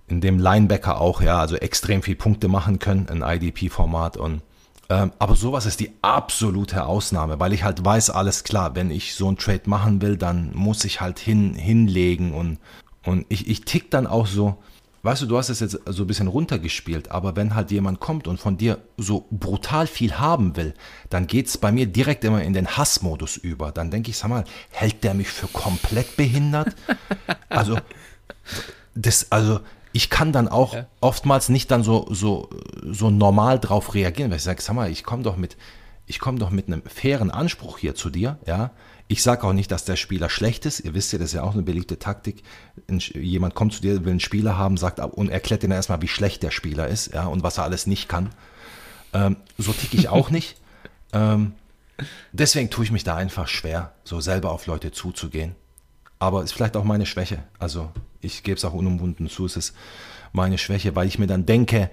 [0.08, 4.18] in dem Linebacker auch, ja, also extrem viel Punkte machen können, ein IDP-Format.
[4.18, 4.42] Und
[4.90, 9.28] aber sowas ist die absolute Ausnahme, weil ich halt weiß, alles klar, wenn ich so
[9.28, 12.58] einen Trade machen will, dann muss ich halt hin, hinlegen und,
[13.06, 14.58] und ich, ich tick dann auch so,
[15.04, 18.28] weißt du, du hast es jetzt so ein bisschen runtergespielt, aber wenn halt jemand kommt
[18.28, 20.74] und von dir so brutal viel haben will,
[21.12, 23.72] dann geht es bei mir direkt immer in den Hassmodus über.
[23.72, 26.76] Dann denke ich, sag mal, hält der mich für komplett behindert?
[27.48, 27.78] Also,
[28.96, 29.60] das, also,
[29.92, 30.86] ich kann dann auch ja.
[31.02, 32.50] oftmals nicht dann so, so,
[32.84, 35.58] so normal drauf reagieren, weil ich sage, sag mal, ich komme doch mit,
[36.06, 38.72] ich komme doch mit einem fairen Anspruch hier zu dir, ja.
[39.12, 40.82] Ich sage auch nicht, dass der Spieler schlecht ist.
[40.82, 42.44] Ihr wisst ja, das ist ja auch eine beliebte Taktik.
[42.88, 46.44] Jemand kommt zu dir, will einen Spieler haben, sagt und erklärt dir erstmal, wie schlecht
[46.44, 48.30] der Spieler ist, ja, und was er alles nicht kann.
[49.12, 50.58] Ähm, so ticke ich auch nicht.
[51.12, 51.54] Ähm,
[52.32, 55.56] deswegen tue ich mich da einfach schwer, so selber auf Leute zuzugehen.
[56.20, 57.44] Aber ist vielleicht auch meine Schwäche.
[57.58, 57.90] Also
[58.22, 59.76] ich gebe es auch unumwunden zu, es ist
[60.34, 61.90] meine Schwäche, weil ich mir dann denke,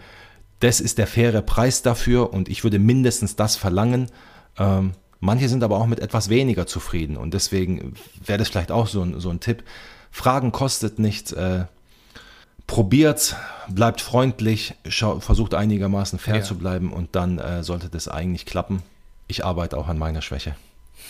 [0.60, 4.10] das ist der faire Preis dafür und ich würde mindestens das verlangen.
[4.58, 8.86] Ähm, manche sind aber auch mit etwas weniger zufrieden und deswegen wäre das vielleicht auch
[8.86, 9.62] so ein, so ein Tipp.
[10.10, 11.32] Fragen kostet nichts.
[11.32, 11.66] Äh,
[12.66, 13.36] probiert,
[13.68, 16.42] bleibt freundlich, schau, versucht einigermaßen fair ja.
[16.42, 18.82] zu bleiben und dann äh, sollte das eigentlich klappen.
[19.28, 20.56] Ich arbeite auch an meiner Schwäche.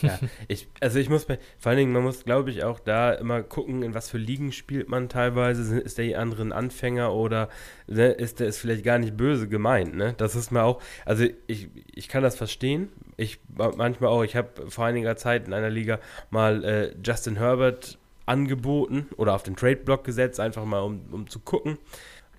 [0.02, 0.18] Ja,
[0.48, 3.82] ich, also ich muss vor allen Dingen, man muss, glaube ich, auch da immer gucken,
[3.82, 5.78] in was für Ligen spielt man teilweise.
[5.80, 7.48] Ist der andere ein Anfänger oder
[7.86, 10.14] ne, ist der ist vielleicht gar nicht böse gemeint, ne?
[10.16, 12.88] Das ist mir auch, also ich, ich kann das verstehen.
[13.16, 17.98] Ich manchmal auch, ich habe vor einiger Zeit in einer Liga mal äh, Justin Herbert
[18.26, 21.78] angeboten oder auf den Trade-Block gesetzt, einfach mal um, um zu gucken.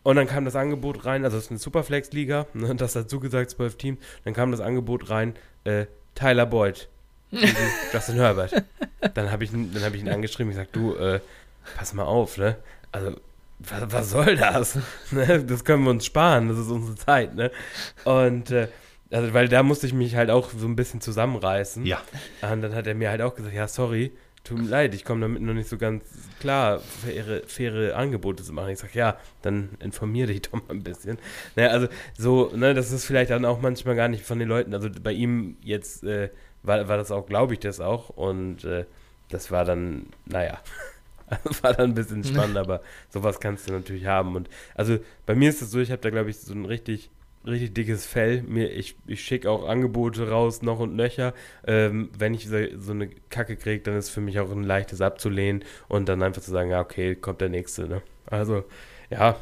[0.03, 3.49] Und dann kam das Angebot rein, also es ist eine Superflex-Liga, ne, das dazu gesagt,
[3.49, 5.34] zwölf Teams, dann kam das Angebot rein,
[5.66, 5.86] äh,
[6.16, 6.88] Tyler Boyd,
[7.93, 8.63] Justin Herbert.
[9.13, 11.19] Dann habe ich, hab ich ihn angeschrieben und gesagt, du, äh,
[11.75, 12.57] pass mal auf, ne?
[12.91, 13.17] Also,
[13.59, 14.78] was, was soll das?
[15.11, 15.43] ne?
[15.43, 17.51] Das können wir uns sparen, das ist unsere Zeit, ne?
[18.03, 18.67] Und äh,
[19.11, 21.86] also, weil da musste ich mich halt auch so ein bisschen zusammenreißen.
[21.86, 22.01] Ja.
[22.41, 24.11] Und dann hat er mir halt auch gesagt, ja, sorry,
[24.43, 26.03] tut mir leid, ich komme damit noch nicht so ganz
[26.39, 28.69] klar, faire, faire Angebote zu machen.
[28.69, 31.17] Ich sage, ja, dann informiere dich doch mal ein bisschen.
[31.55, 34.73] Naja, also so, ne, das ist vielleicht dann auch manchmal gar nicht von den Leuten,
[34.73, 36.30] also bei ihm jetzt äh,
[36.68, 38.09] war, war das auch, glaube ich, das auch.
[38.09, 38.86] Und äh,
[39.30, 40.59] das war dann, naja,
[41.61, 44.36] war dann ein bisschen spannend, aber sowas kannst du natürlich haben.
[44.36, 47.09] Und also bei mir ist es so, ich habe da, glaube ich, so ein richtig
[47.45, 48.43] richtig dickes Fell.
[48.43, 51.34] Mir, ich ich schicke auch Angebote raus, noch und nöcher.
[51.65, 54.63] Ähm, wenn ich so, so eine Kacke kriege, dann ist es für mich auch ein
[54.63, 57.88] leichtes abzulehnen und dann einfach zu sagen, ja, okay, kommt der nächste.
[57.88, 58.01] Ne?
[58.26, 58.65] Also,
[59.09, 59.38] ja,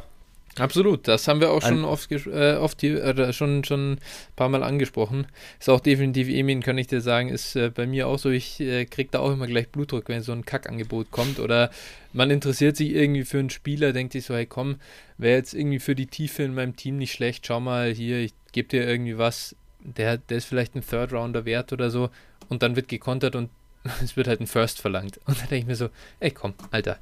[0.58, 4.00] Absolut, das haben wir auch schon oft, äh, oft äh, schon, schon ein
[4.38, 5.28] paar Mal angesprochen.
[5.60, 8.62] Ist auch definitiv, Emin, kann ich dir sagen, ist äh, bei mir auch so, ich
[8.62, 11.40] äh, kriege da auch immer gleich Blutdruck, wenn so ein Kackangebot kommt.
[11.40, 11.72] Oder
[12.14, 14.78] man interessiert sich irgendwie für einen Spieler, denkt sich so, hey komm,
[15.18, 18.34] wäre jetzt irgendwie für die Tiefe in meinem Team nicht schlecht, schau mal hier, ich
[18.54, 22.10] gebe dir irgendwie was, der, der ist vielleicht ein Third Rounder wert oder so.
[22.48, 23.50] Und dann wird gekontert und
[24.02, 25.20] es wird halt ein First verlangt.
[25.26, 25.90] Und dann denke ich mir so,
[26.22, 26.98] ey komm, Alter,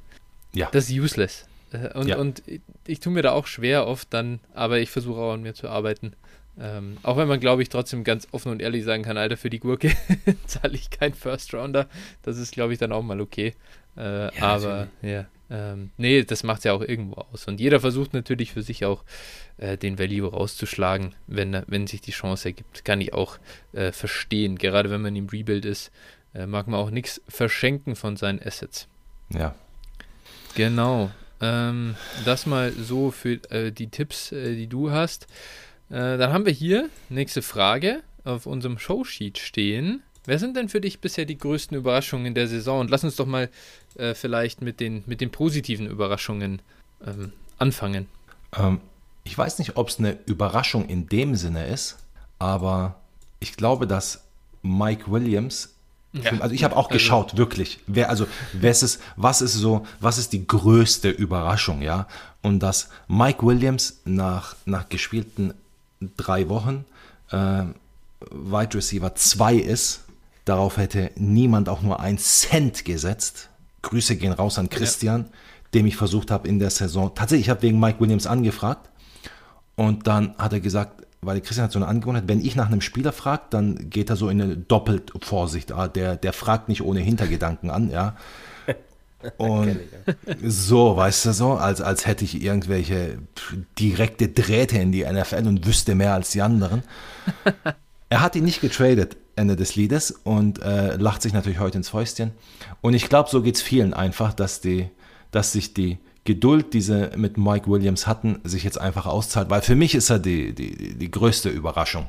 [0.52, 0.68] ja.
[0.72, 1.46] das ist useless.
[1.74, 2.18] Äh, und, ja.
[2.18, 5.42] und ich, ich tue mir da auch schwer oft dann, aber ich versuche auch an
[5.42, 6.14] mir zu arbeiten.
[6.58, 9.50] Ähm, auch wenn man, glaube ich, trotzdem ganz offen und ehrlich sagen kann, Alter, für
[9.50, 9.90] die Gurke
[10.46, 11.88] zahle ich keinen First Rounder.
[12.22, 13.54] Das ist, glaube ich, dann auch mal okay.
[13.96, 17.46] Äh, ja, aber ja, ähm, nee, das macht es ja auch irgendwo aus.
[17.48, 19.04] Und jeder versucht natürlich für sich auch
[19.56, 22.84] äh, den Value rauszuschlagen, wenn, wenn sich die Chance ergibt.
[22.84, 23.38] Kann ich auch
[23.72, 24.56] äh, verstehen.
[24.56, 25.90] Gerade wenn man im Rebuild ist,
[26.34, 28.88] äh, mag man auch nichts verschenken von seinen Assets.
[29.30, 29.54] Ja.
[30.54, 31.10] Genau.
[31.40, 35.26] Ähm, das mal so für äh, die Tipps, äh, die du hast.
[35.90, 40.02] Äh, dann haben wir hier nächste Frage auf unserem Showsheet stehen.
[40.26, 42.80] wer sind denn für dich bisher die größten Überraschungen in der Saison?
[42.80, 43.50] Und lass uns doch mal
[43.96, 46.62] äh, vielleicht mit den, mit den positiven Überraschungen
[47.06, 48.08] ähm, anfangen.
[48.56, 48.80] Ähm,
[49.24, 51.98] ich weiß nicht, ob es eine Überraschung in dem Sinne ist,
[52.38, 53.00] aber
[53.40, 54.24] ich glaube, dass
[54.62, 55.73] Mike Williams
[56.22, 56.32] ja.
[56.40, 57.80] Also ich habe auch also geschaut, wirklich.
[57.86, 62.06] Wer, also, was ist, was ist so, was ist die größte Überraschung, ja?
[62.42, 65.54] Und dass Mike Williams nach, nach gespielten
[66.16, 66.84] drei Wochen
[67.30, 67.64] äh,
[68.30, 70.04] Wide Receiver 2 ist,
[70.44, 73.48] darauf hätte niemand auch nur ein Cent gesetzt.
[73.82, 75.28] Grüße gehen raus an Christian, ja.
[75.74, 77.14] dem ich versucht habe in der Saison.
[77.14, 78.88] Tatsächlich, ich habe wegen Mike Williams angefragt
[79.74, 82.80] und dann hat er gesagt, weil Christian hat so eine Angewohnheit, wenn ich nach einem
[82.80, 85.72] Spieler frage, dann geht er so in eine Doppelvorsicht.
[85.72, 88.16] Ah, der, der fragt nicht ohne Hintergedanken an, ja.
[89.38, 89.78] Und
[90.42, 93.18] so, weißt du so, als, als hätte ich irgendwelche
[93.78, 96.82] direkte Drähte in die NFL und wüsste mehr als die anderen.
[98.10, 101.88] Er hat ihn nicht getradet, Ende des Liedes, und äh, lacht sich natürlich heute ins
[101.88, 102.30] Fäustchen.
[102.80, 104.88] Und ich glaube, so geht es vielen einfach, dass, die,
[105.32, 109.62] dass sich die, Geduld, die sie mit Mike Williams hatten, sich jetzt einfach auszahlt, weil
[109.62, 112.08] für mich ist er die, die, die größte Überraschung.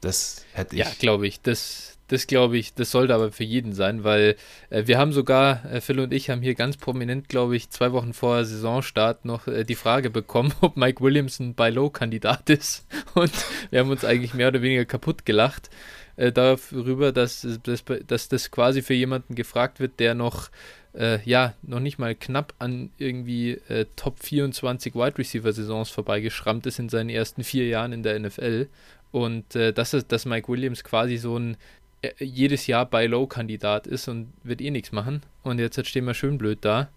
[0.00, 0.80] Das hätte ich.
[0.80, 1.40] Ja, glaube ich.
[1.40, 4.36] Das, das glaube ich, das sollte aber für jeden sein, weil
[4.70, 7.90] äh, wir haben sogar, äh, Phil und ich haben hier ganz prominent, glaube ich, zwei
[7.92, 12.86] Wochen vor Saisonstart noch äh, die Frage bekommen, ob Mike Williams ein Buy-Low-Kandidat ist.
[13.14, 13.32] Und
[13.70, 15.70] wir haben uns eigentlich mehr oder weniger kaputt gelacht
[16.14, 20.50] äh, darüber, dass, dass, dass das quasi für jemanden gefragt wird, der noch
[20.96, 26.66] äh, ja, noch nicht mal knapp an irgendwie äh, Top 24 Wide Receiver Saisons vorbeigeschrammt
[26.66, 28.68] ist in seinen ersten vier Jahren in der NFL.
[29.12, 31.56] Und äh, dass, es, dass Mike Williams quasi so ein
[32.02, 35.22] äh, jedes Jahr bei Low Kandidat ist und wird eh nichts machen.
[35.42, 36.88] Und jetzt stehen wir schön blöd da.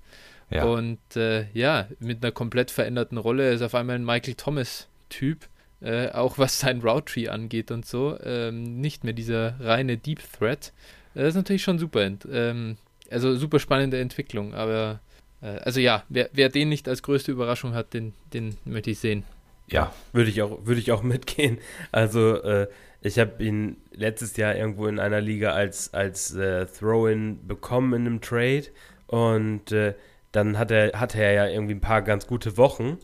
[0.50, 0.64] Ja.
[0.64, 5.48] Und äh, ja, mit einer komplett veränderten Rolle ist auf einmal ein Michael Thomas Typ.
[5.82, 8.18] Äh, auch was sein Route Tree angeht und so.
[8.24, 10.74] Ähm, nicht mehr dieser reine Deep Threat.
[11.14, 12.10] Das ist natürlich schon super.
[12.32, 12.78] Ähm,
[13.12, 15.02] also super spannende Entwicklung, aber
[15.42, 19.00] äh, also ja, wer, wer den nicht als größte Überraschung hat, den, den möchte ich
[19.00, 19.24] sehen.
[19.68, 21.60] Ja, würde ich auch, würde ich auch mitgehen.
[21.92, 22.68] Also äh,
[23.02, 28.08] ich habe ihn letztes Jahr irgendwo in einer Liga als, als äh, Throw-in bekommen in
[28.08, 28.66] einem Trade
[29.08, 29.94] und äh,
[30.32, 32.98] dann hat er, hatte er ja irgendwie ein paar ganz gute Wochen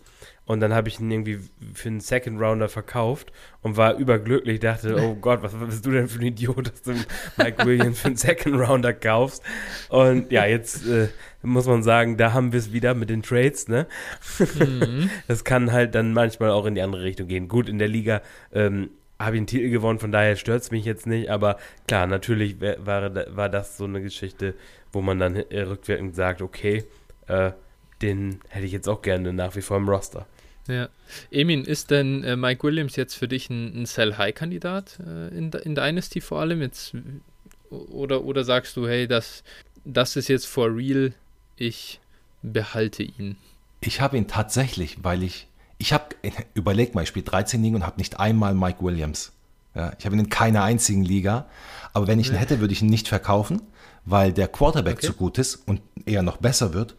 [0.47, 1.39] und dann habe ich ihn irgendwie
[1.73, 3.31] für einen Second Rounder verkauft
[3.61, 6.93] und war überglücklich, dachte, oh Gott, was bist du denn für ein Idiot, dass du
[7.37, 9.43] Mike Williams für einen Second Rounder kaufst?
[9.89, 11.07] Und ja, jetzt äh,
[11.41, 13.87] muss man sagen, da haben wir es wieder mit den Trades, ne?
[14.39, 15.09] Mhm.
[15.27, 17.47] Das kann halt dann manchmal auch in die andere Richtung gehen.
[17.47, 18.21] Gut, in der Liga
[18.53, 22.05] ähm, habe ich einen Titel gewonnen, von daher stört es mich jetzt nicht, aber klar,
[22.05, 24.53] natürlich war, war das so eine Geschichte,
[24.91, 26.83] wo man dann rückwirkend sagt, okay,
[27.27, 27.51] äh,
[28.01, 30.27] den hätte ich jetzt auch gerne nach wie vor im Roster.
[30.67, 30.89] Ja.
[31.31, 35.75] Emin, ist denn äh, Mike Williams jetzt für dich ein, ein Sell-High-Kandidat äh, in, in
[35.75, 36.61] Dynasty vor allem?
[36.61, 36.95] Jetzt,
[37.69, 39.43] oder, oder sagst du, hey, das,
[39.83, 41.13] das ist jetzt for real,
[41.55, 41.99] ich
[42.41, 43.37] behalte ihn?
[43.81, 45.47] Ich habe ihn tatsächlich, weil ich,
[45.77, 46.15] ich habe,
[46.55, 49.31] überleg mal, ich spiele 13 Ligen und habe nicht einmal Mike Williams.
[49.75, 51.47] Ja, ich habe ihn in keiner einzigen Liga,
[51.93, 53.61] aber wenn ich ihn hätte, würde ich ihn nicht verkaufen,
[54.05, 55.07] weil der Quarterback okay.
[55.07, 56.95] zu gut ist und eher noch besser wird.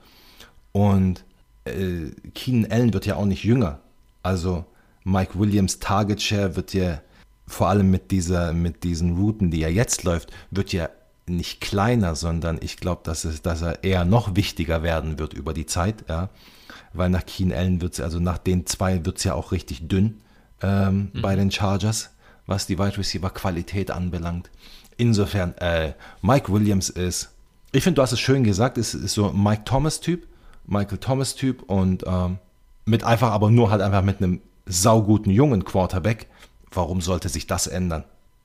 [0.73, 1.25] Und
[1.67, 3.81] äh, Keenan Allen wird ja auch nicht jünger.
[4.23, 4.64] Also
[5.05, 7.01] Mike Williams Target Share wird ja
[7.47, 10.89] vor allem mit dieser, mit diesen Routen, die er jetzt läuft, wird ja
[11.29, 15.55] nicht kleiner, sondern ich glaube, dass, es, dass er eher noch wichtiger werden wird über
[15.55, 16.31] die Zeit, ja.
[16.93, 19.87] Weil nach Keen Allen wird es, also nach den zwei wird es ja auch richtig
[19.89, 20.21] dünn
[20.62, 21.23] ähm, mhm.
[21.23, 22.11] bei den Chargers,
[22.47, 24.51] was die Wide Receiver Qualität anbelangt.
[24.97, 25.93] Insofern, äh,
[26.23, 27.31] Mike Williams ist,
[27.73, 30.27] ich finde, du hast es schön gesagt, ist, ist so Mike Thomas Typ,
[30.67, 32.39] Michael Thomas-Typ und ähm,
[32.85, 36.27] mit einfach, aber nur halt einfach mit einem sauguten jungen Quarterback.
[36.73, 38.05] Warum sollte sich das ändern?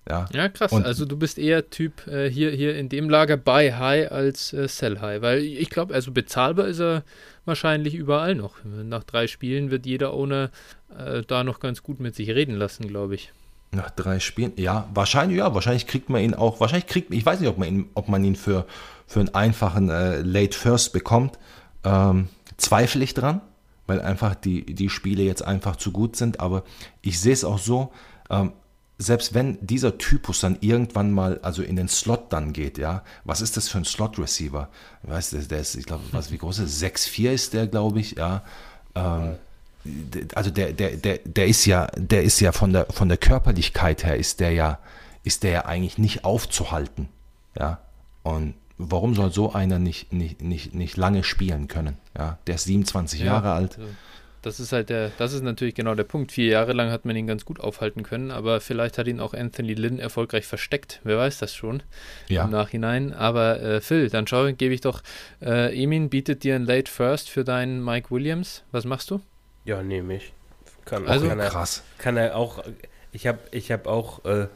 [0.09, 0.71] Ja, ja krass.
[0.71, 4.53] Und, also du bist eher Typ äh, hier, hier in dem Lager Buy High als
[4.53, 5.21] äh, Sell High.
[5.21, 7.03] Weil ich glaube, also bezahlbar ist er
[7.45, 8.55] wahrscheinlich überall noch.
[8.63, 10.49] Nach drei Spielen wird jeder Owner
[10.97, 13.31] äh, da noch ganz gut mit sich reden lassen, glaube ich.
[13.71, 17.39] Nach drei Spielen, ja, wahrscheinlich, ja, wahrscheinlich kriegt man ihn auch, wahrscheinlich kriegt, ich weiß
[17.39, 18.65] nicht, ob man ihn, ob man ihn für,
[19.07, 21.37] für einen einfachen äh, Late First bekommt
[21.83, 23.41] ähm, zweifle ich dran,
[23.87, 26.39] weil einfach die, die Spiele jetzt einfach zu gut sind.
[26.39, 26.63] Aber
[27.01, 27.91] ich sehe es auch so,
[28.29, 28.53] ähm,
[29.01, 33.41] selbst wenn dieser Typus dann irgendwann mal also in den Slot dann geht, ja, was
[33.41, 34.69] ist das für ein Slot-Receiver?
[35.03, 38.11] Weißt du, der ist, ich glaube, was wie groß ist 6'4 ist der, glaube ich,
[38.17, 38.43] ja.
[38.93, 39.35] Ähm,
[40.35, 44.03] also der, der, der, der ist ja, der ist ja von der von der Körperlichkeit
[44.03, 44.77] her ist der ja,
[45.23, 47.09] ist der ja eigentlich nicht aufzuhalten.
[47.57, 47.79] Ja.
[48.21, 48.53] Und
[48.89, 51.97] warum soll so einer nicht, nicht, nicht, nicht lange spielen können?
[52.17, 53.77] Ja, der ist 27 ja, Jahre alt.
[54.41, 56.31] das ist halt der, das ist natürlich genau der Punkt.
[56.31, 59.33] Vier Jahre lang hat man ihn ganz gut aufhalten können, aber vielleicht hat ihn auch
[59.33, 60.99] Anthony Lynn erfolgreich versteckt.
[61.03, 61.83] Wer weiß das schon
[62.27, 62.45] ja.
[62.45, 63.13] im Nachhinein.
[63.13, 65.03] Aber äh, Phil, dann schau, gebe ich doch,
[65.41, 68.63] äh, Emin bietet dir ein Late First für deinen Mike Williams.
[68.71, 69.21] Was machst du?
[69.65, 70.33] Ja, nehme ich.
[70.85, 71.83] Kann, also kann er, krass.
[71.99, 72.63] Kann er auch,
[73.11, 74.47] ich habe ich hab auch äh,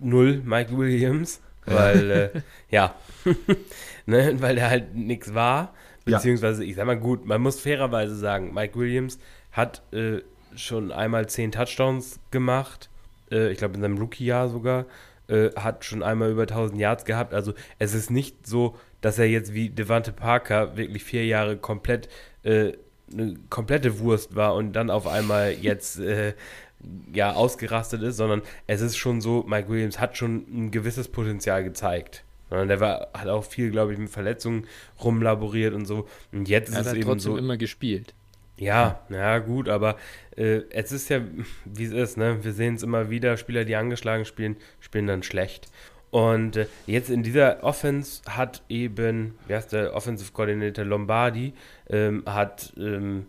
[0.00, 2.30] null Mike Williams, weil, äh,
[2.70, 2.94] ja,
[4.06, 5.74] ne, weil der halt nichts war.
[6.04, 9.18] Beziehungsweise, ich sag mal gut, man muss fairerweise sagen, Mike Williams
[9.52, 10.20] hat äh,
[10.54, 12.90] schon einmal zehn Touchdowns gemacht.
[13.30, 14.84] Äh, ich glaube, in seinem Rookie-Jahr sogar.
[15.26, 17.32] Äh, hat schon einmal über 1000 Yards gehabt.
[17.32, 22.10] Also, es ist nicht so, dass er jetzt wie Devante Parker wirklich vier Jahre komplett
[22.42, 22.72] äh,
[23.12, 26.34] eine komplette Wurst war und dann auf einmal jetzt äh,
[27.12, 31.64] ja ausgerastet ist, sondern es ist schon so, Mike Williams hat schon ein gewisses Potenzial
[31.64, 32.24] gezeigt.
[32.50, 34.66] Der war, hat auch viel, glaube ich, mit Verletzungen
[35.02, 36.06] rumlaboriert und so.
[36.30, 37.38] Und jetzt er ist es eben trotzdem so.
[37.38, 38.14] immer gespielt.
[38.56, 39.96] Ja, ja, gut, aber
[40.36, 41.20] äh, es ist ja,
[41.64, 42.44] wie es ist, ne?
[42.44, 45.68] Wir sehen es immer wieder, Spieler, die angeschlagen spielen, spielen dann schlecht.
[46.10, 51.54] Und äh, jetzt in dieser Offense hat eben, wie heißt der Offensive Coordinator Lombardi,
[51.90, 53.26] ähm, hat ähm,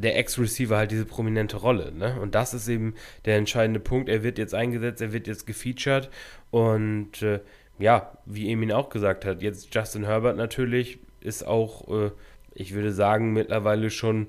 [0.00, 1.92] der Ex-Receiver halt diese prominente Rolle.
[1.92, 2.18] Ne?
[2.20, 4.08] Und das ist eben der entscheidende Punkt.
[4.08, 6.10] Er wird jetzt eingesetzt, er wird jetzt gefeatured
[6.50, 7.40] und äh,
[7.78, 12.10] ja, wie Emin auch gesagt hat, jetzt Justin Herbert natürlich ist auch, äh,
[12.54, 14.26] ich würde sagen, mittlerweile schon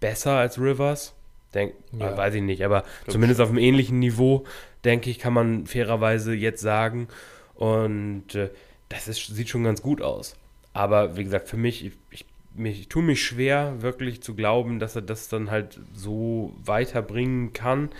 [0.00, 1.14] besser als Rivers.
[1.54, 2.16] Denk, ja.
[2.16, 4.44] weiß ich nicht, aber zumindest auf einem ähnlichen Niveau,
[4.84, 7.08] denke ich, kann man fairerweise jetzt sagen.
[7.54, 8.48] Und äh,
[8.88, 10.34] das ist, sieht schon ganz gut aus.
[10.72, 12.24] Aber wie gesagt, für mich, ich, ich,
[12.56, 17.90] ich tue mich schwer, wirklich zu glauben, dass er das dann halt so weiterbringen kann.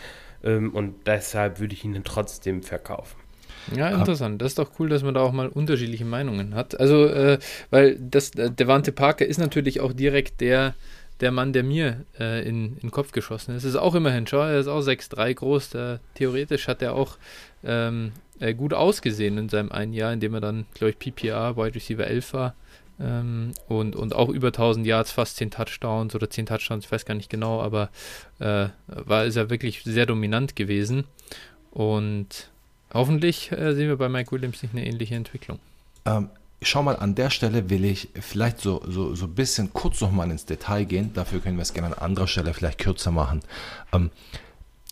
[0.44, 3.16] Ähm, und deshalb würde ich ihn dann trotzdem verkaufen.
[3.74, 4.42] Ja, interessant.
[4.42, 6.78] Das ist doch cool, dass man da auch mal unterschiedliche Meinungen hat.
[6.80, 7.38] Also, äh,
[7.70, 10.74] weil das, äh, Devante Parker ist natürlich auch direkt der,
[11.20, 13.62] der Mann, der mir äh, in, in den Kopf geschossen ist.
[13.62, 15.70] Es ist auch immerhin, schau, er ist auch 6'3 groß.
[15.70, 17.18] Der, theoretisch hat er auch
[17.62, 21.56] ähm, äh, gut ausgesehen in seinem einen Jahr, in dem er dann, glaube ich, PPA,
[21.56, 22.54] Wide Receiver 11 war.
[23.02, 27.04] Ähm, und, und auch über 1000 Yards, fast 10 Touchdowns oder 10 Touchdowns, ich weiß
[27.04, 27.90] gar nicht genau, aber
[28.38, 31.04] äh, war ist er wirklich sehr dominant gewesen.
[31.70, 32.52] Und
[32.94, 35.58] Hoffentlich äh, sehen wir bei Mike Williams nicht eine ähnliche Entwicklung.
[36.04, 36.28] Ähm,
[36.60, 40.30] schau mal, an der Stelle will ich vielleicht so, so, so ein bisschen kurz nochmal
[40.30, 41.12] ins Detail gehen.
[41.14, 43.40] Dafür können wir es gerne an anderer Stelle vielleicht kürzer machen.
[43.92, 44.10] Ähm,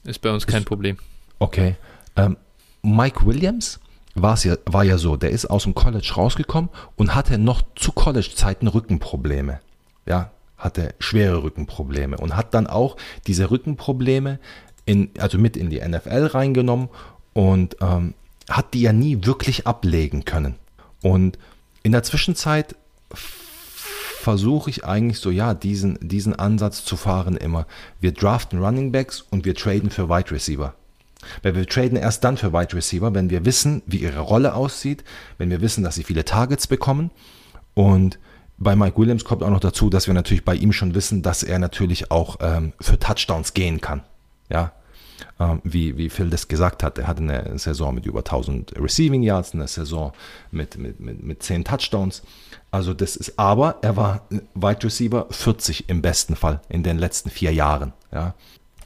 [0.05, 0.97] ist bei uns kein ist, Problem.
[1.39, 1.77] Okay.
[2.17, 2.37] Ähm,
[2.83, 3.81] Mike Williams
[4.15, 8.67] ja, war ja so, der ist aus dem College rausgekommen und hatte noch zu College-Zeiten
[8.67, 9.61] Rückenprobleme.
[10.07, 12.97] Ja, hatte schwere Rückenprobleme und hat dann auch
[13.27, 14.39] diese Rückenprobleme
[14.85, 16.89] in, also mit in die NFL reingenommen
[17.33, 18.15] und ähm,
[18.49, 20.57] hat die ja nie wirklich ablegen können.
[21.03, 21.39] Und
[21.83, 22.75] in der Zwischenzeit
[24.21, 27.67] versuche ich eigentlich so, ja, diesen, diesen Ansatz zu fahren immer.
[28.01, 30.75] Wir draften Running Backs und wir traden für Wide Receiver.
[31.43, 35.05] Weil wir traden erst dann für Wide Receiver, wenn wir wissen, wie ihre Rolle aussieht,
[35.39, 37.11] wenn wir wissen, dass sie viele Targets bekommen.
[37.75, 38.19] Und
[38.59, 41.43] bei Mike Williams kommt auch noch dazu, dass wir natürlich bei ihm schon wissen, dass
[41.43, 44.03] er natürlich auch ähm, für Touchdowns gehen kann.
[44.51, 44.73] Ja,
[45.39, 46.99] ähm, wie, wie Phil das gesagt hat.
[46.99, 50.13] Er hatte eine Saison mit über 1000 Receiving Yards, eine Saison
[50.51, 52.23] mit, mit, mit, mit 10 Touchdowns.
[52.71, 57.31] Also das ist, aber er war Wide Receiver 40 im besten Fall in den letzten
[57.31, 57.93] vier Jahren.
[58.13, 58.35] Ja.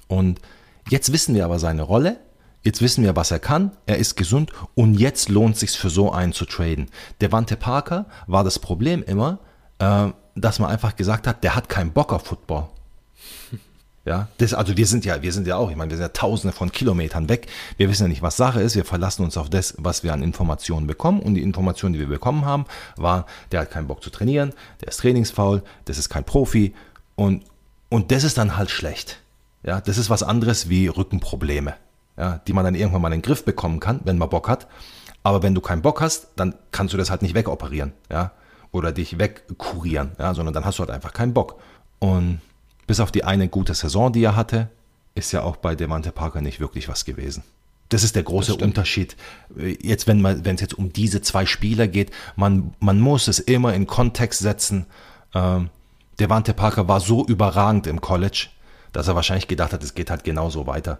[0.08, 0.40] Und
[0.88, 2.18] jetzt wissen wir aber seine Rolle.
[2.64, 3.72] Jetzt wissen wir, was er kann.
[3.84, 6.90] Er ist gesund und jetzt lohnt es sich für so einen zu traden.
[7.20, 9.38] Der Wante Parker war das Problem immer,
[9.78, 12.68] äh, dass man einfach gesagt hat, der hat keinen Bock auf Football.
[14.06, 16.08] Ja, das, also wir sind ja, wir sind ja auch, ich meine, wir sind ja
[16.10, 17.46] tausende von Kilometern weg.
[17.78, 18.76] Wir wissen ja nicht, was Sache ist.
[18.76, 21.20] Wir verlassen uns auf das, was wir an Informationen bekommen.
[21.20, 24.52] Und die Informationen, die wir bekommen haben, war, der hat keinen Bock zu trainieren,
[24.82, 26.74] der ist trainingsfaul, das ist kein Profi.
[27.16, 27.44] Und,
[27.88, 29.20] und das ist dann halt schlecht.
[29.62, 31.74] Ja, das ist was anderes wie Rückenprobleme,
[32.16, 34.66] ja, die man dann irgendwann mal in den Griff bekommen kann, wenn man Bock hat.
[35.22, 38.32] Aber wenn du keinen Bock hast, dann kannst du das halt nicht wegoperieren, ja,
[38.72, 41.60] oder dich wegkurieren, ja, sondern dann hast du halt einfach keinen Bock.
[41.98, 42.40] Und
[42.86, 44.68] bis auf die eine gute Saison, die er hatte,
[45.14, 47.44] ist ja auch bei Devante Parker nicht wirklich was gewesen.
[47.88, 49.16] Das ist der große Unterschied.
[49.56, 53.38] Jetzt, wenn man, wenn es jetzt um diese zwei Spieler geht, man, man muss es
[53.38, 54.86] immer in Kontext setzen.
[55.34, 55.70] Ähm,
[56.18, 58.48] Devante Parker war so überragend im College,
[58.92, 60.98] dass er wahrscheinlich gedacht hat, es geht halt genauso weiter.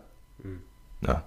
[1.07, 1.25] Ja.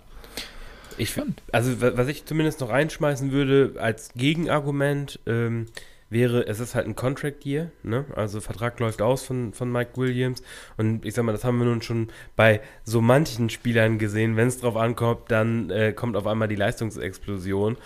[0.98, 5.68] Ich finde, also was ich zumindest noch reinschmeißen würde als Gegenargument, ähm,
[6.10, 8.06] wäre, es ist halt ein Contract Year, ne?
[8.16, 10.42] Also Vertrag läuft aus von, von Mike Williams.
[10.78, 14.38] Und ich sag mal, das haben wir nun schon bei so manchen Spielern gesehen.
[14.38, 17.78] Wenn es drauf ankommt, dann äh, kommt auf einmal die Leistungsexplosion.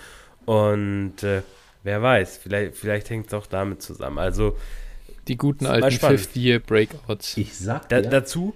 [0.46, 1.42] Und äh,
[1.84, 4.20] wer weiß, vielleicht, vielleicht hängt es auch damit zusammen.
[4.20, 4.56] Also
[5.28, 7.38] Die guten alten Fifth-Year-Breakouts.
[7.38, 8.54] Ich sag dir, da, dazu.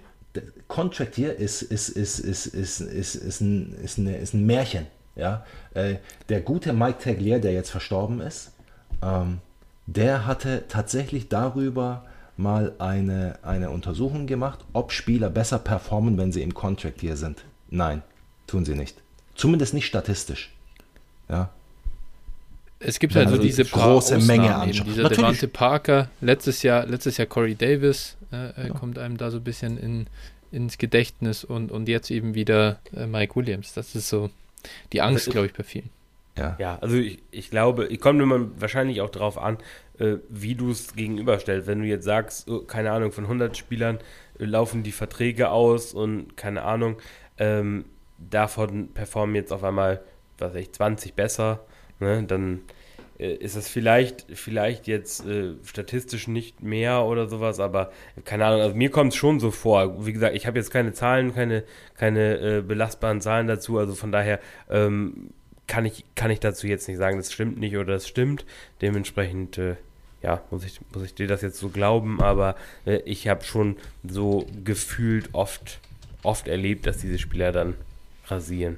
[0.68, 4.88] Contract hier ist, ist, ist, ist, ist, ist, ist, ein, ist, eine, ist ein Märchen.
[5.16, 5.46] Ja?
[5.74, 5.96] Äh,
[6.30, 8.52] der gute Mike Taglier, der jetzt verstorben ist,
[9.02, 9.40] ähm,
[9.86, 12.06] der hatte tatsächlich darüber
[12.38, 17.46] mal eine, eine Untersuchung gemacht, ob Spieler besser performen, wenn sie im Contract hier sind.
[17.70, 18.02] Nein,
[18.48, 18.98] tun sie nicht.
[19.36, 20.52] Zumindest nicht statistisch.
[21.30, 21.50] Ja.
[22.80, 24.72] Es gibt also, also diese große Menge an.
[24.72, 28.74] Dieser Devante Parker, letztes Jahr, letztes Jahr Corey Davis äh, ja.
[28.74, 30.08] kommt einem da so ein bisschen in,
[30.56, 33.74] ins Gedächtnis und, und jetzt eben wieder äh, Mike Williams.
[33.74, 34.30] Das ist so
[34.94, 35.90] die Angst, glaube ich, bei vielen.
[36.38, 39.58] Ja, ja also ich, ich glaube, ich komme immer wahrscheinlich auch darauf an,
[40.00, 41.68] äh, wie du es gegenüberstellst.
[41.68, 44.00] Wenn du jetzt sagst, oh, keine Ahnung, von 100 Spielern
[44.40, 46.98] äh, laufen die Verträge aus und keine Ahnung,
[47.38, 47.86] ähm,
[48.18, 50.02] davon performen jetzt auf einmal,
[50.38, 51.66] was weiß ich, 20 besser,
[52.00, 52.60] ne, dann äh,
[53.18, 57.92] ist es vielleicht, vielleicht jetzt äh, statistisch nicht mehr oder sowas, aber
[58.26, 60.06] keine Ahnung, also mir kommt es schon so vor.
[60.06, 61.64] Wie gesagt, ich habe jetzt keine Zahlen, keine,
[61.98, 64.40] keine äh, belastbaren Zahlen dazu, also von daher
[64.70, 65.30] ähm,
[65.68, 68.46] kann, ich, kann ich dazu jetzt nicht sagen, das stimmt nicht oder das stimmt.
[68.82, 69.76] Dementsprechend, äh,
[70.22, 72.56] ja, muss ich, muss ich dir das jetzt so glauben, aber
[72.86, 75.80] äh, ich habe schon so gefühlt oft,
[76.24, 77.76] oft erlebt, dass diese Spieler dann
[78.28, 78.78] rasieren.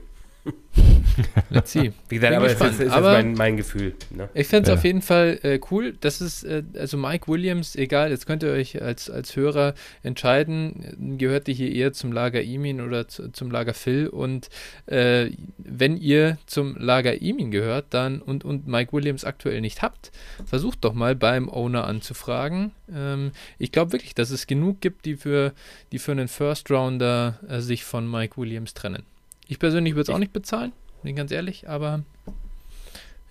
[1.50, 1.91] Let's see.
[2.10, 2.74] Wie gesagt, Bin aber gespannt.
[2.74, 3.95] es ist, ist aber mein, mein, Gefühl.
[4.12, 4.30] Ne?
[4.34, 4.76] Ich fände es ja.
[4.76, 5.95] auf jeden Fall äh, cool.
[6.00, 9.74] Das ist, äh, also Mike Williams, egal, jetzt könnt ihr euch als, als Hörer
[10.04, 14.08] entscheiden, gehört ihr hier eher zum Lager Emin oder zu, zum Lager Phil.
[14.08, 14.50] Und
[14.86, 20.12] äh, wenn ihr zum Lager Emin gehört dann und, und Mike Williams aktuell nicht habt,
[20.45, 22.72] versucht doch mal beim Owner anzufragen.
[22.93, 25.54] Ähm, ich glaube wirklich, dass es genug gibt, die für,
[25.91, 29.04] die für einen First Rounder äh, sich von Mike Williams trennen.
[29.48, 30.74] Ich persönlich würde es auch nicht bezahlen,
[31.04, 32.04] bin ganz ehrlich, aber.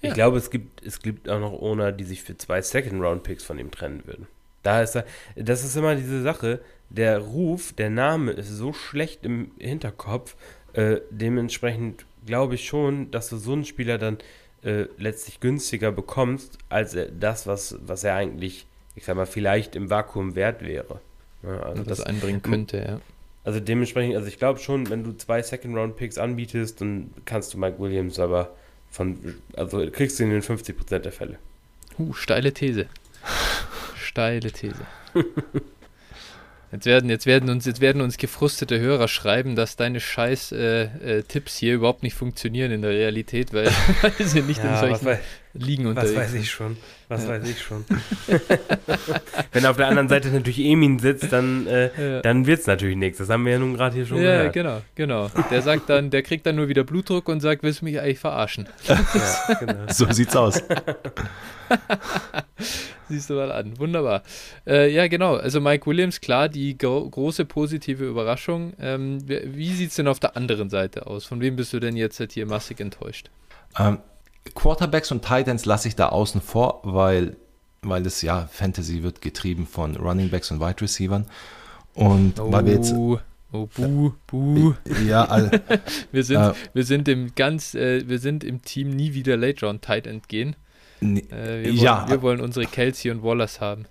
[0.02, 0.08] Ja.
[0.08, 3.58] Ich glaube, es gibt, es gibt auch noch Owner, die sich für zwei Second-Round-Picks von
[3.58, 4.26] ihm trennen würden.
[4.62, 5.04] Da ist er,
[5.36, 6.60] das ist immer diese Sache,
[6.90, 10.36] der Ruf, der Name ist so schlecht im Hinterkopf,
[10.72, 14.18] äh, dementsprechend glaube ich schon, dass du so einen Spieler dann
[14.62, 19.90] äh, letztlich günstiger bekommst, als das, was, was er eigentlich, ich sag mal, vielleicht im
[19.90, 21.00] Vakuum wert wäre.
[21.42, 23.00] Ja, also das, das einbringen könnte, ja.
[23.46, 27.78] Also dementsprechend, also ich glaube schon, wenn du zwei Second-Round-Picks anbietest, dann kannst du Mike
[27.78, 28.56] Williams aber
[28.90, 31.38] von, also kriegst du ihn in 50% der Fälle.
[31.96, 32.86] Uh, steile These.
[33.96, 34.84] steile These.
[36.72, 40.82] Jetzt werden, jetzt werden uns, jetzt werden uns gefrustete Hörer schreiben, dass deine scheiß äh,
[41.18, 43.66] äh, Tipps hier überhaupt nicht funktionieren in der Realität, weil,
[44.02, 45.18] weil sie nicht ja, in solchen
[45.58, 46.76] Ligen unterwegs Was weiß ich schon.
[47.08, 47.30] Was ja.
[47.30, 47.84] weiß ich schon.
[49.52, 52.22] Wenn auf der anderen Seite natürlich Emin sitzt, dann, äh, ja.
[52.22, 53.18] dann wird es natürlich nichts.
[53.18, 54.56] Das haben wir ja nun gerade hier schon ja, gehört.
[54.56, 55.30] Ja, genau, genau.
[55.50, 58.18] Der sagt dann, der kriegt dann nur wieder Blutdruck und sagt, willst du mich eigentlich
[58.18, 58.68] verarschen?
[58.86, 58.98] Ja,
[59.58, 59.86] genau.
[59.88, 60.62] So sieht's aus.
[63.08, 63.78] Siehst du mal an.
[63.78, 64.22] Wunderbar.
[64.66, 65.36] Äh, ja, genau.
[65.36, 68.72] Also Mike Williams, klar, die gro große positive Überraschung.
[68.80, 71.24] Ähm, wie sieht es denn auf der anderen Seite aus?
[71.24, 73.30] Von wem bist du denn jetzt halt hier massig enttäuscht?
[73.78, 73.98] Ähm,
[74.54, 77.36] Quarterbacks und Titans lasse ich da außen vor, weil,
[77.82, 81.26] weil es ja Fantasy wird getrieben von Running Backs und Wide Receivers.
[81.94, 82.52] Und oh.
[82.52, 82.92] weil wir jetzt.
[83.52, 84.74] Oh, buh, buh.
[85.06, 85.50] Ja, all,
[86.12, 89.64] wir, sind, äh, wir, sind im ganz, äh, wir sind im Team nie wieder Late
[89.64, 90.56] Round Tight End gehen.
[91.00, 92.00] Äh, wir, ja.
[92.00, 93.86] wollen, wir wollen unsere Kelsey und Wallace haben.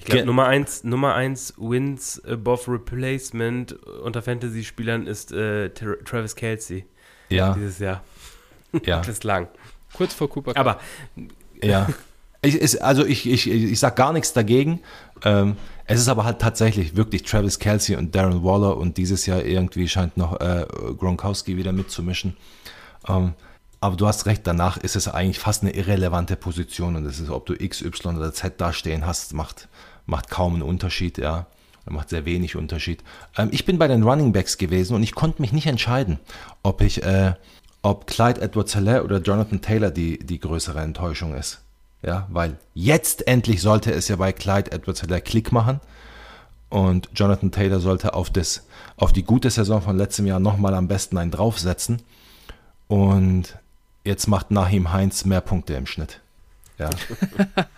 [0.00, 6.86] Ich glaube, Nummer 1 Nummer eins Wins above Replacement unter Fantasy-Spielern ist äh, Travis Kelsey.
[7.28, 7.52] Ja.
[7.52, 8.02] Dieses Jahr.
[8.84, 9.00] Ja.
[9.06, 9.48] Bislang.
[9.94, 10.60] Kurz vor Cooper Cup.
[10.60, 10.80] Aber.
[11.62, 11.88] Ja.
[12.42, 14.80] Ich, ist, also ich, ich, ich sage gar nichts dagegen.
[15.24, 19.44] Ähm, es ist aber halt tatsächlich wirklich Travis Kelsey und Darren Waller und dieses Jahr
[19.44, 20.64] irgendwie scheint noch äh,
[20.98, 22.36] Gronkowski wieder mitzumischen.
[23.06, 23.34] Ähm,
[23.80, 27.30] aber du hast recht, danach ist es eigentlich fast eine irrelevante Position und es ist,
[27.30, 29.68] ob du X, Y oder Z dastehen hast, macht,
[30.06, 31.46] macht kaum einen Unterschied, ja.
[31.86, 33.02] Macht sehr wenig Unterschied.
[33.36, 36.20] Ähm, ich bin bei den Running Backs gewesen und ich konnte mich nicht entscheiden,
[36.62, 37.34] ob ich, äh,
[37.82, 41.60] ob Clyde Edwards Hilaire oder Jonathan Taylor die, die größere Enttäuschung ist.
[42.02, 45.80] Ja, weil jetzt endlich sollte es ja bei Clyde Edwards Hilaire Klick machen
[46.70, 48.64] und Jonathan Taylor sollte auf, das,
[48.96, 52.00] auf die gute Saison von letztem Jahr nochmal am besten einen draufsetzen.
[52.86, 53.58] Und
[54.04, 56.20] jetzt macht Nahim Heinz mehr Punkte im Schnitt.
[56.78, 56.88] Ja.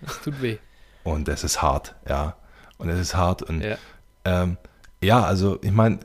[0.00, 0.58] das tut weh.
[1.04, 2.36] Und es ist hart, ja.
[2.76, 3.42] Und es ist hart.
[3.42, 3.78] Und ja,
[4.24, 4.56] ähm,
[5.00, 6.00] ja also ich meine,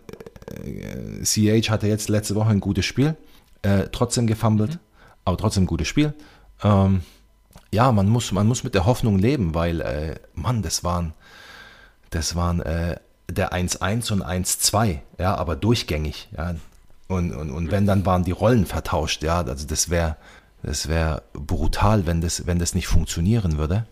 [0.53, 3.15] äh, CH hatte jetzt letzte Woche ein gutes Spiel,
[3.61, 4.79] äh, trotzdem gefummelt, mhm.
[5.25, 6.13] aber trotzdem ein gutes Spiel.
[6.63, 7.01] Ähm,
[7.71, 11.13] ja, man muss, man muss mit der Hoffnung leben, weil, äh, Mann, das waren,
[12.11, 12.97] das waren äh,
[13.29, 16.55] der 1-1 und 1-2, ja, aber durchgängig, ja.
[17.07, 20.15] Und, und, und wenn, dann waren die Rollen vertauscht, ja, also das wäre
[20.63, 23.85] das wäre brutal, wenn das, wenn das nicht funktionieren würde.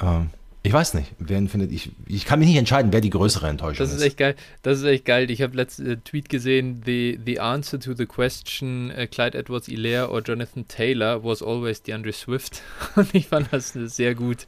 [0.00, 0.30] Ähm,
[0.66, 1.90] Ich weiß nicht, wen findet ich.
[2.06, 3.92] Ich kann mich nicht entscheiden, wer die größere Enttäuschung ist.
[3.92, 4.34] Das ist echt geil.
[4.62, 5.30] Das ist echt geil.
[5.30, 9.66] Ich habe letzten äh, Tweet gesehen, the, the answer to the question uh, Clyde Edwards
[9.66, 12.62] Hilaire or Jonathan Taylor was always DeAndre Swift.
[12.96, 14.46] Und ich fand das sehr gut.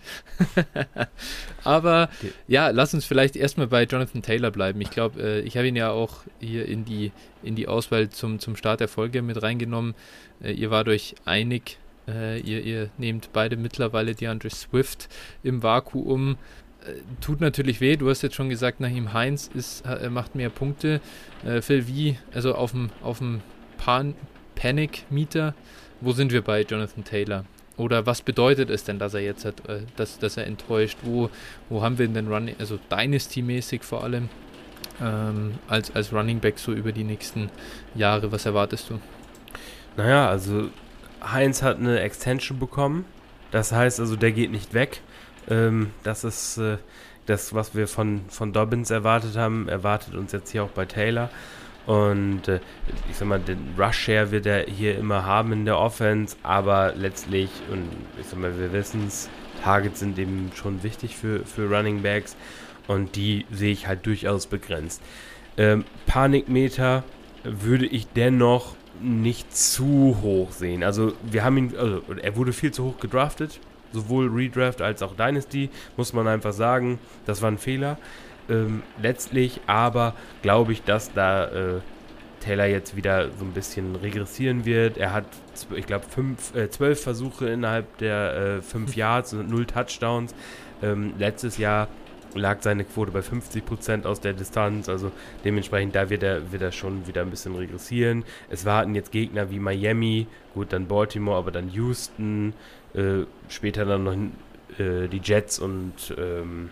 [1.64, 2.32] Aber okay.
[2.48, 4.80] ja, lass uns vielleicht erstmal bei Jonathan Taylor bleiben.
[4.80, 7.12] Ich glaube, äh, ich habe ihn ja auch hier in die,
[7.42, 9.94] in die Auswahl zum, zum Start der Folge mit reingenommen.
[10.42, 11.76] Äh, ihr wart euch einig,
[12.08, 15.08] äh, ihr, ihr nehmt beide mittlerweile DeAndre Swift
[15.42, 16.36] im Vakuum.
[16.82, 20.50] Äh, tut natürlich weh, du hast jetzt schon gesagt, Nahim Heinz ist, äh, macht mehr
[20.50, 21.00] Punkte.
[21.44, 22.90] Äh, Phil, wie, also auf dem,
[23.78, 24.14] Pan
[24.54, 25.54] Panic-Meter,
[26.00, 27.44] wo sind wir bei Jonathan Taylor?
[27.76, 30.98] Oder was bedeutet es denn, dass er jetzt hat, äh, dass, dass er enttäuscht?
[31.02, 31.28] Wo,
[31.68, 34.30] wo haben wir denn Running, also Dynasty-mäßig vor allem,
[35.02, 37.50] ähm, als, als Running Back so über die nächsten
[37.94, 38.32] Jahre?
[38.32, 38.98] Was erwartest du?
[39.96, 40.70] Naja, also
[41.32, 43.04] Heinz hat eine Extension bekommen.
[43.50, 45.00] Das heißt also, der geht nicht weg.
[45.48, 46.78] Ähm, das ist äh,
[47.26, 51.30] das, was wir von, von Dobbins erwartet haben, erwartet uns jetzt hier auch bei Taylor.
[51.86, 52.60] Und äh,
[53.08, 57.50] ich sag mal, den Rush-Share wird er hier immer haben in der Offense, aber letztlich,
[57.70, 57.84] und
[58.20, 59.28] ich sag mal, wir wissen es,
[59.62, 62.36] Targets sind eben schon wichtig für, für Running Backs
[62.88, 65.00] und die sehe ich halt durchaus begrenzt.
[65.56, 67.04] Ähm, Panikmeter
[67.44, 70.82] würde ich dennoch nicht zu hoch sehen.
[70.82, 73.60] Also wir haben ihn, also er wurde viel zu hoch gedraftet,
[73.92, 76.98] sowohl Redraft als auch Dynasty, muss man einfach sagen.
[77.24, 77.98] Das war ein Fehler.
[78.48, 81.80] Ähm, letztlich aber glaube ich, dass da äh,
[82.40, 84.98] Taylor jetzt wieder so ein bisschen regressieren wird.
[84.98, 85.24] Er hat,
[85.74, 86.04] ich glaube,
[86.54, 90.34] äh, zwölf Versuche innerhalb der äh, fünf Yards und null Touchdowns.
[90.82, 91.88] Ähm, letztes Jahr
[92.36, 94.88] lag seine Quote bei 50% aus der Distanz.
[94.88, 95.12] Also
[95.44, 98.24] dementsprechend, da wird er, wird er schon wieder ein bisschen regressieren.
[98.50, 102.54] Es warten jetzt Gegner wie Miami, gut, dann Baltimore, aber dann Houston,
[102.94, 104.16] äh, später dann noch
[104.78, 106.70] äh, die Jets und ähm,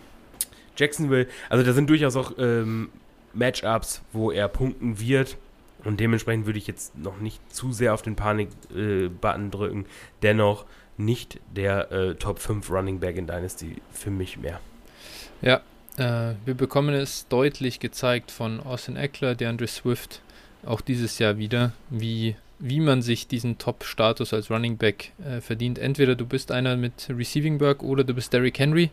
[0.77, 1.27] Jacksonville.
[1.49, 2.91] Also da sind durchaus auch ähm,
[3.33, 5.37] Matchups, wo er punkten wird.
[5.85, 9.85] Und dementsprechend würde ich jetzt noch nicht zu sehr auf den Panik-Button drücken.
[10.23, 10.65] Dennoch
[10.97, 14.61] nicht der äh, Top 5 Running Back in Dynasty für mich mehr.
[15.45, 15.61] Ja,
[15.99, 20.23] äh, wir bekommen es deutlich gezeigt von Austin Eckler, DeAndre Swift,
[20.65, 25.79] auch dieses Jahr wieder, wie, wie man sich diesen Top-Status als Running Back äh, verdient.
[25.79, 28.91] Entweder du bist einer mit Receiving Work oder du bist Derrick Henry.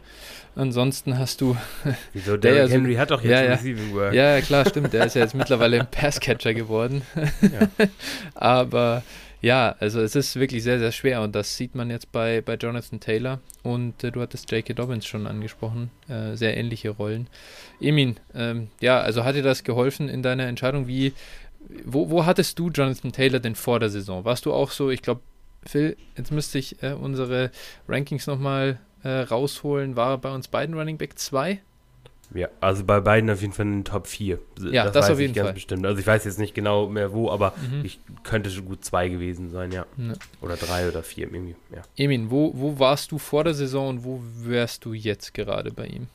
[0.55, 1.55] Ansonsten hast du.
[2.13, 2.35] Wieso?
[2.35, 4.13] Derrick also, Henry hat doch jetzt ja, ja, Receiving Work.
[4.13, 4.91] Ja, klar, stimmt.
[4.91, 7.01] Der ist ja jetzt mittlerweile ein Passcatcher geworden.
[7.41, 7.87] Ja.
[8.35, 9.03] Aber
[9.41, 12.55] ja, also es ist wirklich sehr, sehr schwer und das sieht man jetzt bei, bei
[12.55, 14.73] Jonathan Taylor und äh, du hattest J.K.
[14.73, 17.27] Dobbins schon angesprochen, äh, sehr ähnliche Rollen.
[17.79, 20.87] Emin, ähm, ja, also hat dir das geholfen in deiner Entscheidung?
[20.87, 21.13] Wie,
[21.85, 24.25] wo, wo hattest du Jonathan Taylor denn vor der Saison?
[24.25, 25.21] Warst du auch so, ich glaube,
[25.65, 27.51] Phil, jetzt müsste ich äh, unsere
[27.87, 31.59] Rankings nochmal äh, rausholen, war bei uns beiden Running Back 2?
[32.33, 34.39] Ja, also bei beiden auf jeden Fall in den Top 4.
[34.71, 35.53] Ja, das, das auf jeden Fall.
[35.53, 35.85] bestimmt.
[35.85, 37.83] Also ich weiß jetzt nicht genau mehr wo, aber mhm.
[37.83, 39.85] ich könnte schon gut zwei gewesen sein, ja.
[39.97, 40.13] ja.
[40.41, 41.81] Oder drei oder vier irgendwie, ja.
[41.97, 45.87] Emin, wo, wo warst du vor der Saison und wo wärst du jetzt gerade bei
[45.87, 46.07] ihm?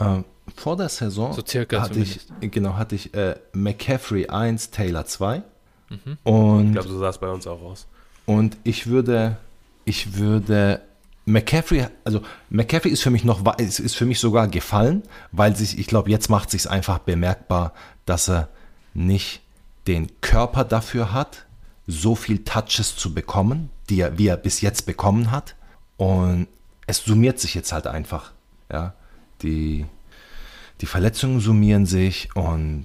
[0.00, 0.24] Ähm,
[0.56, 5.42] vor der Saison so circa hatte ich, genau, hatte ich äh, McCaffrey 1, Taylor 2.
[5.88, 6.18] Mhm.
[6.22, 7.86] Und, ich glaube, so sah es bei uns auch aus.
[8.26, 9.36] Und ich würde,
[9.84, 10.80] ich würde
[11.26, 12.20] McCaffrey, also
[12.50, 15.02] McCaffrey ist für mich noch, ist, ist für mich sogar gefallen,
[15.32, 17.72] weil sich, ich glaube, jetzt macht sich einfach bemerkbar,
[18.04, 18.48] dass er
[18.92, 19.40] nicht
[19.86, 21.46] den Körper dafür hat,
[21.86, 25.56] so viel Touches zu bekommen, die er, wie er bis jetzt bekommen hat.
[25.96, 26.46] Und
[26.86, 28.32] es summiert sich jetzt halt einfach.
[28.70, 28.94] Ja,
[29.42, 29.86] die,
[30.80, 32.84] die Verletzungen summieren sich und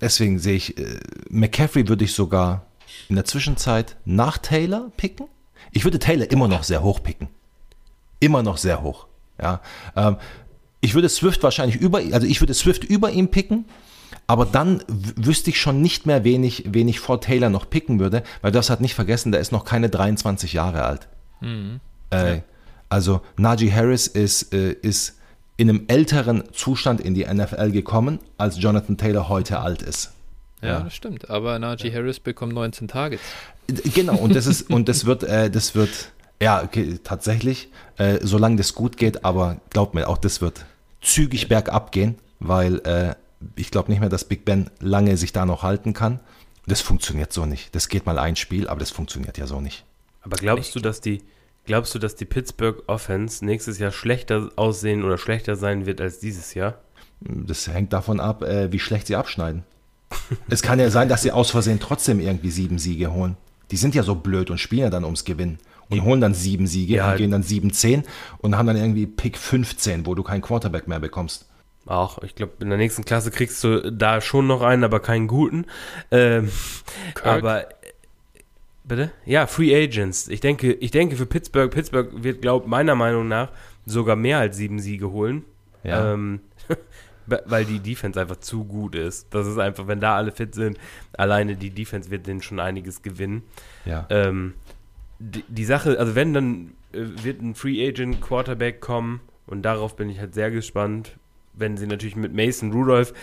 [0.00, 2.66] deswegen sehe ich, äh, McCaffrey würde ich sogar
[3.08, 5.26] in der Zwischenzeit nach Taylor picken.
[5.72, 7.28] Ich würde Taylor immer noch sehr hoch picken
[8.20, 9.06] immer noch sehr hoch.
[9.40, 9.60] Ja,
[9.94, 10.16] ähm,
[10.80, 13.64] ich würde Swift wahrscheinlich über, also ich würde Swift über ihm picken,
[14.26, 18.00] aber dann wüsste ich schon nicht mehr, wen ich, wen ich vor Taylor noch picken
[18.00, 21.08] würde, weil das hat nicht vergessen, der ist noch keine 23 Jahre alt.
[21.40, 21.80] Mhm.
[22.10, 22.40] Äh,
[22.88, 25.18] also Najee Harris ist, äh, ist
[25.56, 30.12] in einem älteren Zustand in die NFL gekommen, als Jonathan Taylor heute alt ist.
[30.62, 30.80] Ja, ja.
[30.80, 31.30] das stimmt.
[31.30, 33.22] Aber Najee Harris bekommt 19 Targets.
[33.94, 38.56] Genau, und das ist, und das wird, äh, das wird, ja, okay, tatsächlich, äh, solange
[38.56, 40.66] das gut geht, aber glaubt mir, auch das wird
[41.00, 43.14] zügig bergab gehen, weil äh,
[43.54, 46.20] ich glaube nicht mehr, dass Big Ben lange sich da noch halten kann.
[46.66, 47.74] Das funktioniert so nicht.
[47.74, 49.84] Das geht mal ein Spiel, aber das funktioniert ja so nicht.
[50.22, 51.22] Aber glaubst du, dass die,
[51.64, 56.18] glaubst du, dass die Pittsburgh Offense nächstes Jahr schlechter aussehen oder schlechter sein wird als
[56.18, 56.80] dieses Jahr?
[57.20, 59.62] Das hängt davon ab, äh, wie schlecht sie abschneiden.
[60.48, 63.36] es kann ja sein, dass sie aus Versehen trotzdem irgendwie sieben Siege holen.
[63.70, 65.58] Die sind ja so blöd und spielen ja dann ums Gewinnen.
[65.88, 67.10] Und holen dann sieben Siege Ja.
[67.10, 68.04] und gehen dann 7-10
[68.38, 71.46] und haben dann irgendwie Pick 15, wo du keinen Quarterback mehr bekommst.
[71.86, 75.28] Auch, ich glaube, in der nächsten Klasse kriegst du da schon noch einen, aber keinen
[75.28, 75.66] guten.
[76.10, 76.50] Ähm,
[77.22, 77.74] aber äh,
[78.82, 79.12] bitte?
[79.24, 80.26] Ja, Free Agents.
[80.26, 83.50] Ich denke, ich denke für Pittsburgh, Pittsburgh wird, glaube meiner Meinung nach
[83.84, 85.44] sogar mehr als sieben Siege holen.
[85.84, 86.12] Ja.
[86.14, 86.40] Ähm,
[87.26, 89.28] weil die Defense einfach zu gut ist.
[89.34, 90.78] Das ist einfach, wenn da alle fit sind,
[91.12, 93.42] alleine die Defense wird denen schon einiges gewinnen.
[93.84, 94.06] Ja.
[94.10, 94.54] Ähm,
[95.18, 99.96] die, die Sache, also wenn, dann äh, wird ein Free Agent Quarterback kommen und darauf
[99.96, 101.16] bin ich halt sehr gespannt.
[101.52, 103.14] Wenn sie natürlich mit Mason Rudolph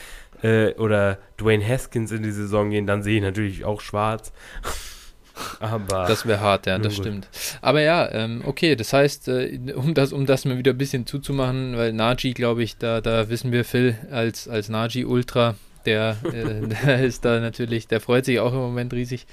[0.41, 4.31] äh, oder Dwayne Haskins in die Saison gehen, dann sehe ich natürlich auch schwarz.
[5.59, 7.05] Aber Das wäre hart, ja, das gut.
[7.05, 7.27] stimmt.
[7.61, 11.07] Aber ja, ähm, okay, das heißt, äh, um das, um das mal wieder ein bisschen
[11.07, 15.55] zuzumachen, weil Naji, glaube ich, da, da wissen wir Phil als, als Naji Ultra,
[15.85, 19.25] der, äh, der ist da natürlich, der freut sich auch im Moment riesig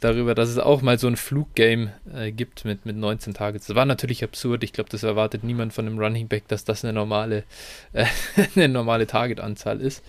[0.00, 3.66] darüber, dass es auch mal so ein Fluggame äh, gibt mit, mit 19 Targets.
[3.66, 4.64] Das war natürlich absurd.
[4.64, 7.44] Ich glaube, das erwartet niemand von einem Running Back, dass das eine normale,
[7.92, 8.06] äh,
[8.54, 10.02] eine normale Target-Anzahl ist.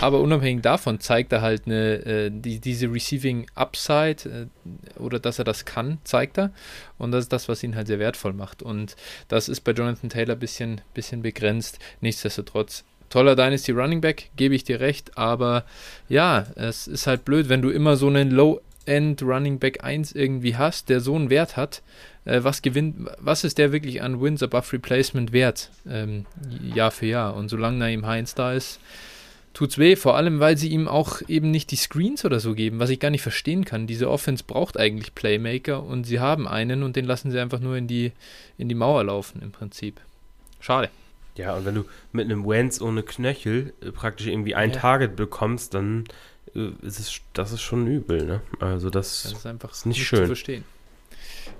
[0.00, 4.48] Aber unabhängig davon zeigt er halt eine, äh, die, diese Receiving Upside
[4.96, 6.52] äh, oder dass er das kann, zeigt er.
[6.98, 8.62] Und das ist das, was ihn halt sehr wertvoll macht.
[8.62, 8.96] Und
[9.28, 11.78] das ist bei Jonathan Taylor ein bisschen, bisschen begrenzt.
[12.00, 12.84] Nichtsdestotrotz.
[13.10, 15.64] Toller Dynasty Running Back, gebe ich dir recht, aber
[16.08, 20.56] ja, es ist halt blöd, wenn du immer so einen Low-End Running Back 1 irgendwie
[20.56, 21.82] hast, der so einen Wert hat.
[22.24, 25.70] Äh, was gewinnt, was ist der wirklich an Wins above Replacement wert?
[25.88, 26.26] Ähm,
[26.74, 27.34] Jahr für Jahr.
[27.34, 28.78] Und solange Naim Heinz da ist,
[29.54, 32.78] tut's weh, vor allem weil sie ihm auch eben nicht die Screens oder so geben,
[32.78, 33.86] was ich gar nicht verstehen kann.
[33.86, 37.76] Diese Offense braucht eigentlich Playmaker und sie haben einen und den lassen sie einfach nur
[37.76, 38.12] in die,
[38.58, 40.00] in die Mauer laufen im Prinzip.
[40.60, 40.90] Schade.
[41.38, 44.76] Ja, und wenn du mit einem Wentz ohne Knöchel äh, praktisch irgendwie ein Ja.
[44.80, 46.04] Target bekommst, dann
[46.54, 48.40] äh, ist es, das ist schon übel, ne?
[48.60, 50.26] Also das, Das ist einfach ist nicht zu schön.
[50.26, 50.64] verstehen.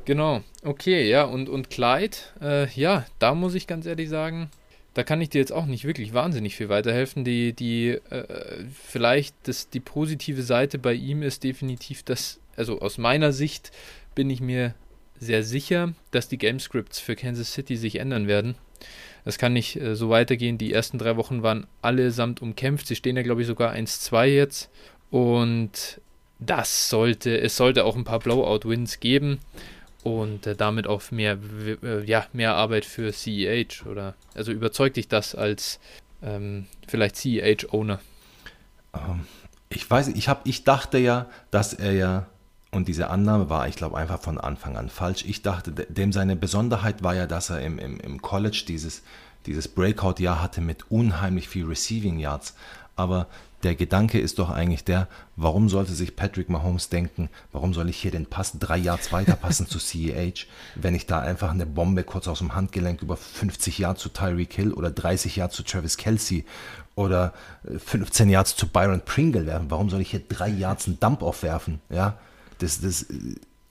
[0.04, 4.50] Genau, okay, ja, und, und Clyde, äh, ja, da muss ich ganz ehrlich sagen,
[4.94, 7.24] da kann ich dir jetzt auch nicht wirklich wahnsinnig viel weiterhelfen.
[7.24, 12.98] Die, die, äh, vielleicht das, die positive Seite bei ihm ist definitiv, dass, also aus
[12.98, 13.70] meiner Sicht
[14.14, 14.74] bin ich mir
[15.20, 18.56] sehr sicher, dass die Gamescripts für Kansas City sich ändern werden.
[19.24, 20.58] Das kann nicht äh, so weitergehen.
[20.58, 22.86] Die ersten drei Wochen waren allesamt umkämpft.
[22.86, 24.70] Sie stehen ja, glaube ich, sogar 1-2 jetzt.
[25.10, 26.00] Und
[26.38, 29.40] das sollte, es sollte auch ein paar Blowout-Wins geben
[30.04, 31.38] und äh, damit auch mehr,
[31.82, 35.80] äh, ja, mehr Arbeit für CEH oder also überzeugt dich das als
[36.22, 38.00] ähm, vielleicht CEH-Owner?
[38.94, 39.26] Ähm,
[39.68, 42.26] ich weiß, ich habe, ich dachte ja, dass er ja
[42.70, 45.24] und diese Annahme war, ich glaube, einfach von Anfang an falsch.
[45.26, 49.02] Ich dachte, de- dem seine Besonderheit war ja, dass er im, im, im College dieses,
[49.46, 52.54] dieses Breakout-Jahr hatte mit unheimlich viel Receiving Yards.
[52.94, 53.26] Aber
[53.62, 57.96] der Gedanke ist doch eigentlich der, warum sollte sich Patrick Mahomes denken, warum soll ich
[57.96, 60.46] hier den Pass drei Yards weiterpassen zu CEH,
[60.76, 64.52] wenn ich da einfach eine Bombe kurz aus dem Handgelenk über 50 Yards zu Tyreek
[64.52, 66.44] Hill oder 30 Yards zu Travis Kelsey
[66.94, 67.32] oder
[67.64, 69.70] äh, 15 Yards zu Byron Pringle werfen.
[69.70, 71.80] Warum soll ich hier drei Yards einen Dump-Off werfen?
[71.88, 72.18] Ja,
[72.58, 73.06] das, das,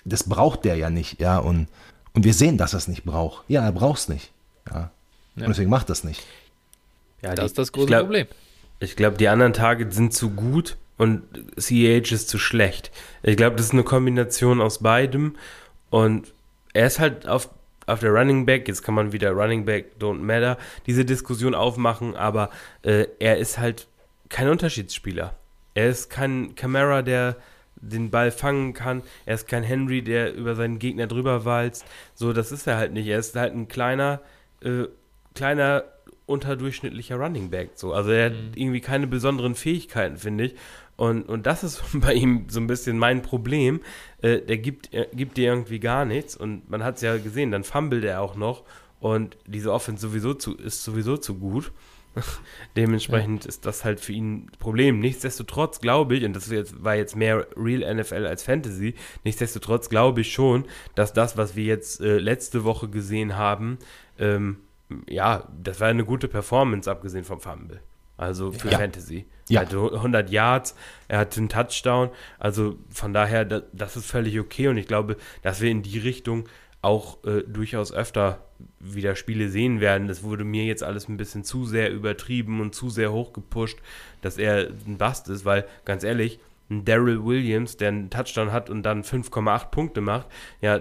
[0.05, 1.19] das braucht der ja nicht.
[1.19, 1.67] Ja, und,
[2.13, 3.43] und wir sehen, dass er es nicht braucht.
[3.47, 4.31] Ja, er braucht es nicht.
[4.69, 4.91] Ja.
[5.35, 5.43] Ja.
[5.43, 6.25] Und deswegen macht das nicht.
[7.21, 8.27] ja, das die- ist das ich große glaub- Problem.
[8.79, 11.23] Ich glaube, die anderen Targets sind zu gut und
[11.59, 12.91] CEH ist zu schlecht.
[13.23, 15.35] Ich glaube, das ist eine Kombination aus beidem.
[15.89, 16.31] Und
[16.73, 17.49] er ist halt auf,
[17.87, 22.15] auf der Running Back, jetzt kann man wieder Running Back don't matter, diese Diskussion aufmachen,
[22.15, 22.49] aber
[22.83, 23.87] äh, er ist halt
[24.29, 25.33] kein Unterschiedsspieler.
[25.73, 27.35] Er ist kein Camara, der
[27.87, 29.01] den Ball fangen kann.
[29.25, 31.85] Er ist kein Henry, der über seinen Gegner drüber walzt.
[32.13, 33.07] So, das ist er halt nicht.
[33.07, 34.21] Er ist halt ein kleiner,
[34.61, 34.85] äh,
[35.35, 35.83] kleiner
[36.25, 37.71] unterdurchschnittlicher Running Back.
[37.75, 37.93] So.
[37.93, 38.51] Also er hat Mhm.
[38.55, 40.55] irgendwie keine besonderen Fähigkeiten, finde ich.
[40.95, 43.81] Und, und das ist bei ihm so ein bisschen mein Problem.
[44.21, 46.35] Äh, der gibt, er gibt dir irgendwie gar nichts.
[46.35, 48.63] Und man hat es ja gesehen, dann fummelt er auch noch.
[48.99, 51.71] Und diese Offense sowieso zu, ist sowieso zu gut.
[52.75, 54.99] Dementsprechend ist das halt für ihn ein Problem.
[54.99, 60.21] Nichtsdestotrotz glaube ich, und das jetzt, war jetzt mehr Real NFL als Fantasy, nichtsdestotrotz glaube
[60.21, 60.65] ich schon,
[60.95, 63.77] dass das, was wir jetzt äh, letzte Woche gesehen haben,
[64.19, 64.57] ähm,
[65.09, 67.81] ja, das war eine gute Performance, abgesehen vom Fumble.
[68.17, 68.79] Also für Ja.
[68.79, 69.25] Fantasy.
[69.47, 69.61] Ja.
[69.61, 70.75] Er hatte 100 Yards,
[71.07, 72.09] er hatte einen Touchdown.
[72.39, 74.67] Also von daher, da, das ist völlig okay.
[74.67, 76.49] Und ich glaube, dass wir in die Richtung
[76.81, 78.39] auch äh, durchaus öfter
[78.79, 80.07] wieder Spiele sehen werden.
[80.07, 83.79] Das wurde mir jetzt alles ein bisschen zu sehr übertrieben und zu sehr hochgepusht,
[84.21, 86.39] dass er ein Bast ist, weil ganz ehrlich,
[86.69, 90.27] ein Daryl Williams, der einen Touchdown hat und dann 5,8 Punkte macht,
[90.61, 90.79] ja,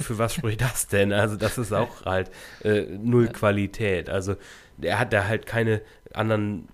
[0.00, 1.12] für was spricht das denn?
[1.12, 2.30] Also das ist auch halt
[2.64, 4.08] äh, null Qualität.
[4.08, 4.36] Also
[4.80, 5.82] er hat da halt keine
[6.14, 6.68] anderen,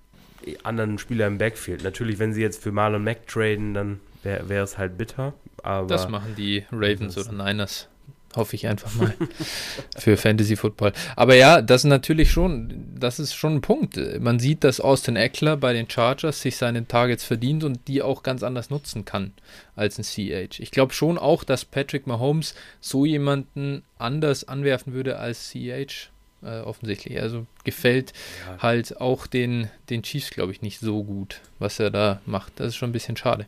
[0.63, 1.83] anderen Spieler im Backfield.
[1.83, 5.35] Natürlich, wenn sie jetzt für Marlon Mack traden, dann wäre es halt bitter.
[5.65, 7.89] Aber Das machen die Ravens oder Niners
[8.37, 9.15] hoffe ich einfach mal
[9.99, 10.93] für Fantasy Football.
[11.17, 13.99] Aber ja, das ist natürlich schon, das ist schon ein Punkt.
[14.21, 18.23] Man sieht, dass Austin Eckler bei den Chargers sich seine Targets verdient und die auch
[18.23, 19.33] ganz anders nutzen kann
[19.77, 20.61] als ein CH.
[20.61, 26.11] Ich glaube schon auch, dass Patrick Mahomes so jemanden anders anwerfen würde als CH.
[26.43, 27.19] Äh, offensichtlich.
[27.21, 28.13] Also gefällt
[28.47, 28.63] ja.
[28.63, 32.53] halt auch den, den Chiefs, glaube ich, nicht so gut, was er da macht.
[32.57, 33.47] Das ist schon ein bisschen schade.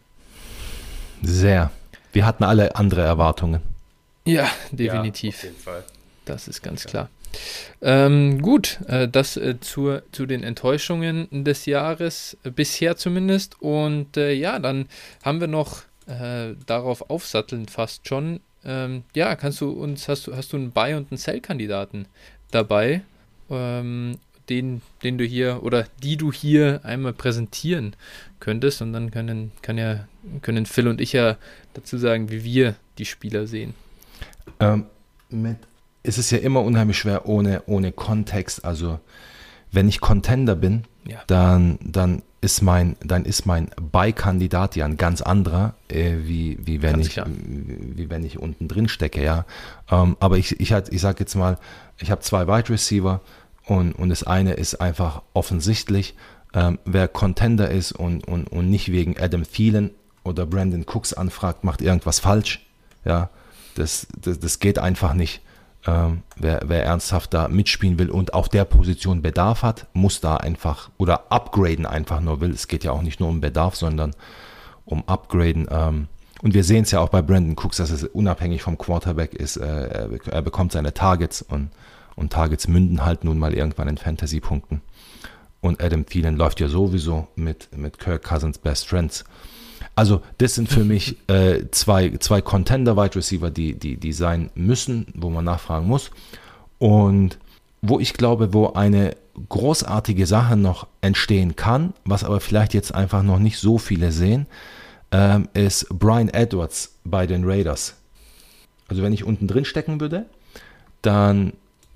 [1.22, 1.70] Sehr.
[2.12, 3.60] Wir hatten alle andere Erwartungen.
[4.26, 5.34] Ja, definitiv.
[5.34, 5.84] Ja, auf jeden Fall.
[6.24, 7.08] Das ist ganz klar.
[7.82, 13.60] Ähm, gut, äh, das äh, zur, zu den Enttäuschungen des Jahres, äh, bisher zumindest.
[13.60, 14.88] Und äh, ja, dann
[15.22, 18.40] haben wir noch äh, darauf aufsattelnd fast schon.
[18.64, 22.06] Ähm, ja, kannst du uns, hast du, hast du einen Buy- und einen Sell-Kandidaten
[22.50, 23.02] dabei,
[23.50, 27.94] ähm, den, den du hier oder die du hier einmal präsentieren
[28.40, 28.82] könntest?
[28.82, 30.08] Und dann können, kann ja,
[30.42, 31.36] können Phil und ich ja
[31.74, 33.74] dazu sagen, wie wir die Spieler sehen.
[34.60, 34.86] Ähm,
[35.30, 35.58] mit,
[36.02, 38.64] es ist ja immer unheimlich schwer ohne, ohne Kontext.
[38.64, 39.00] Also
[39.72, 41.18] wenn ich Contender bin, ja.
[41.26, 46.82] dann, dann ist mein, dann ist mein Beikandidat ja ein ganz anderer, äh, wie, wie,
[46.82, 49.44] wenn ich, wie, wie, wenn ich unten drin stecke, ja.
[49.90, 51.58] Ähm, aber ich, ich, ich sage jetzt mal,
[51.98, 53.20] ich habe zwei Wide Receiver
[53.64, 56.14] und, und das eine ist einfach offensichtlich,
[56.54, 59.90] ähm, wer Contender ist und, und, und nicht wegen Adam Thielen
[60.22, 62.64] oder Brandon Cooks anfragt, macht irgendwas falsch,
[63.04, 63.30] ja.
[63.78, 65.42] Das, das, das geht einfach nicht.
[65.86, 70.36] Ähm, wer, wer ernsthaft da mitspielen will und auf der Position Bedarf hat, muss da
[70.36, 72.50] einfach oder upgraden einfach nur will.
[72.50, 74.14] Es geht ja auch nicht nur um Bedarf, sondern
[74.84, 75.68] um upgraden.
[75.70, 76.08] Ähm,
[76.42, 79.56] und wir sehen es ja auch bei Brandon Cooks, dass es unabhängig vom Quarterback ist.
[79.56, 81.70] Äh, er, er, bekommt seine Targets und,
[82.14, 84.82] und Targets münden halt nun mal irgendwann in Fantasy-Punkten.
[85.60, 89.24] Und Adam Thielen läuft ja sowieso mit, mit Kirk Cousins Best Friends.
[89.96, 95.06] Also das sind für mich äh, zwei, zwei Contender-Wide Receiver, die, die, die sein müssen,
[95.14, 96.10] wo man nachfragen muss.
[96.78, 97.38] Und
[97.82, 99.16] wo ich glaube, wo eine
[99.48, 104.46] großartige Sache noch entstehen kann, was aber vielleicht jetzt einfach noch nicht so viele sehen,
[105.10, 107.96] ähm, ist Brian Edwards bei den Raiders.
[108.88, 110.26] Also wenn ich unten drin stecken würde,
[111.02, 111.52] dann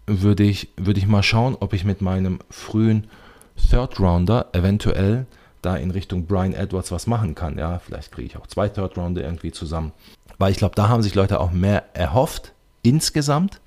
[0.07, 3.07] würde ich, würde ich mal schauen, ob ich mit meinem frühen
[3.71, 5.27] Third Rounder eventuell
[5.63, 7.59] da in Richtung Brian Edwards was machen kann.
[7.59, 9.93] Ja, vielleicht kriege ich auch zwei Third Rounder irgendwie zusammen.
[10.39, 13.61] Weil ich glaube, da haben sich Leute auch mehr erhofft insgesamt.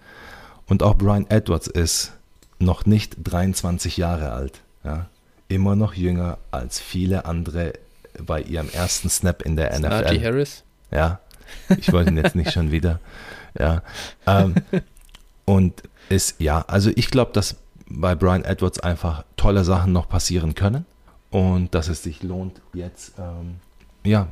[0.67, 2.13] Und auch Brian Edwards ist
[2.59, 4.61] noch nicht 23 Jahre alt.
[4.83, 5.07] Ja,
[5.47, 7.73] immer noch jünger als viele andere
[8.19, 9.89] bei ihrem ersten Snap in der NFL.
[9.89, 10.63] Najee Harris.
[10.91, 11.19] Ja,
[11.77, 12.99] ich wollte ihn jetzt nicht schon wieder.
[13.57, 13.83] Ja,
[14.25, 14.55] ähm,
[15.45, 17.55] und ist ja, also ich glaube, dass
[17.85, 20.85] bei Brian Edwards einfach tolle Sachen noch passieren können
[21.33, 23.55] und dass es sich lohnt, jetzt, ähm,
[24.05, 24.27] ja,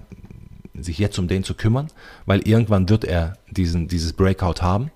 [0.75, 1.87] sich jetzt um den zu kümmern,
[2.27, 4.91] weil irgendwann wird er diesen, dieses Breakout haben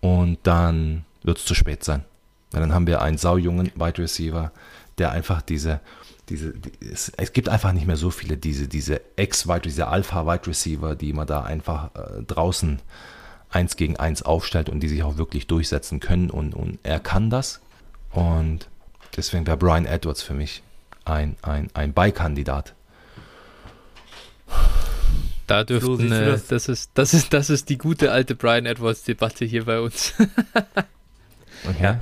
[0.00, 2.02] und dann wird es zu spät sein.
[2.50, 4.52] Weil dann haben wir einen saujungen Wide Receiver,
[4.96, 5.80] der einfach diese,
[6.30, 10.46] diese, die, es, es, gibt einfach nicht mehr so viele diese, diese Ex-Wide, diese Alpha-Wide
[10.46, 12.80] Receiver, die man da einfach äh, draußen
[13.50, 17.28] eins gegen eins aufstellt und die sich auch wirklich durchsetzen können und, und er kann
[17.28, 17.60] das
[18.12, 18.66] und
[19.14, 20.62] deswegen wäre Brian Edwards für mich
[21.08, 22.74] ein, ein, ein Beikandidat.
[25.46, 26.46] Da dürften, äh, das?
[26.46, 26.68] das?
[26.68, 30.14] ist, das, ist, das ist die gute alte Brian Edwards-Debatte hier bei uns.
[31.68, 31.82] okay.
[31.82, 31.98] Ja.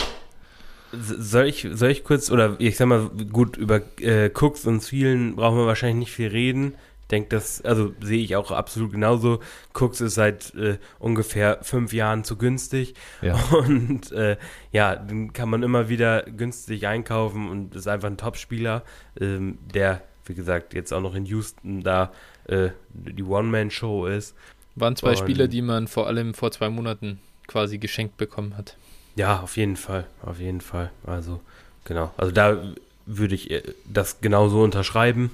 [0.93, 5.37] Soll ich, soll ich kurz, oder ich sag mal, gut, über äh, Cooks und Zielen
[5.37, 6.75] brauchen wir wahrscheinlich nicht viel reden
[7.11, 9.41] denke, das, also sehe ich auch absolut genauso.
[9.75, 12.95] Cooks ist seit äh, ungefähr fünf Jahren zu günstig.
[13.23, 13.35] Ja.
[13.51, 14.37] Und äh,
[14.73, 18.83] ja, den kann man immer wieder günstig einkaufen und ist einfach ein Top-Spieler,
[19.21, 22.13] ähm, der, wie gesagt, jetzt auch noch in Houston da
[22.45, 24.35] äh, die One-Man-Show ist.
[24.75, 28.77] Waren zwei und, Spieler, die man vor allem vor zwei Monaten quasi geschenkt bekommen hat.
[29.15, 30.91] Ja, auf jeden Fall, auf jeden Fall.
[31.07, 31.41] Also,
[31.85, 32.13] genau.
[32.19, 32.63] Also da
[33.07, 35.31] würde ich äh, das genauso unterschreiben.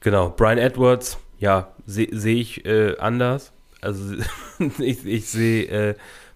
[0.00, 3.52] Genau, Brian Edwards, ja, sehe seh ich äh, anders.
[3.80, 4.16] Also
[4.78, 5.94] ich, ich sehe äh,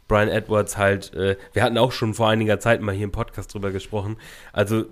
[0.09, 3.55] Brian Edwards halt, äh, wir hatten auch schon vor einiger Zeit mal hier im Podcast
[3.55, 4.17] drüber gesprochen.
[4.53, 4.87] Also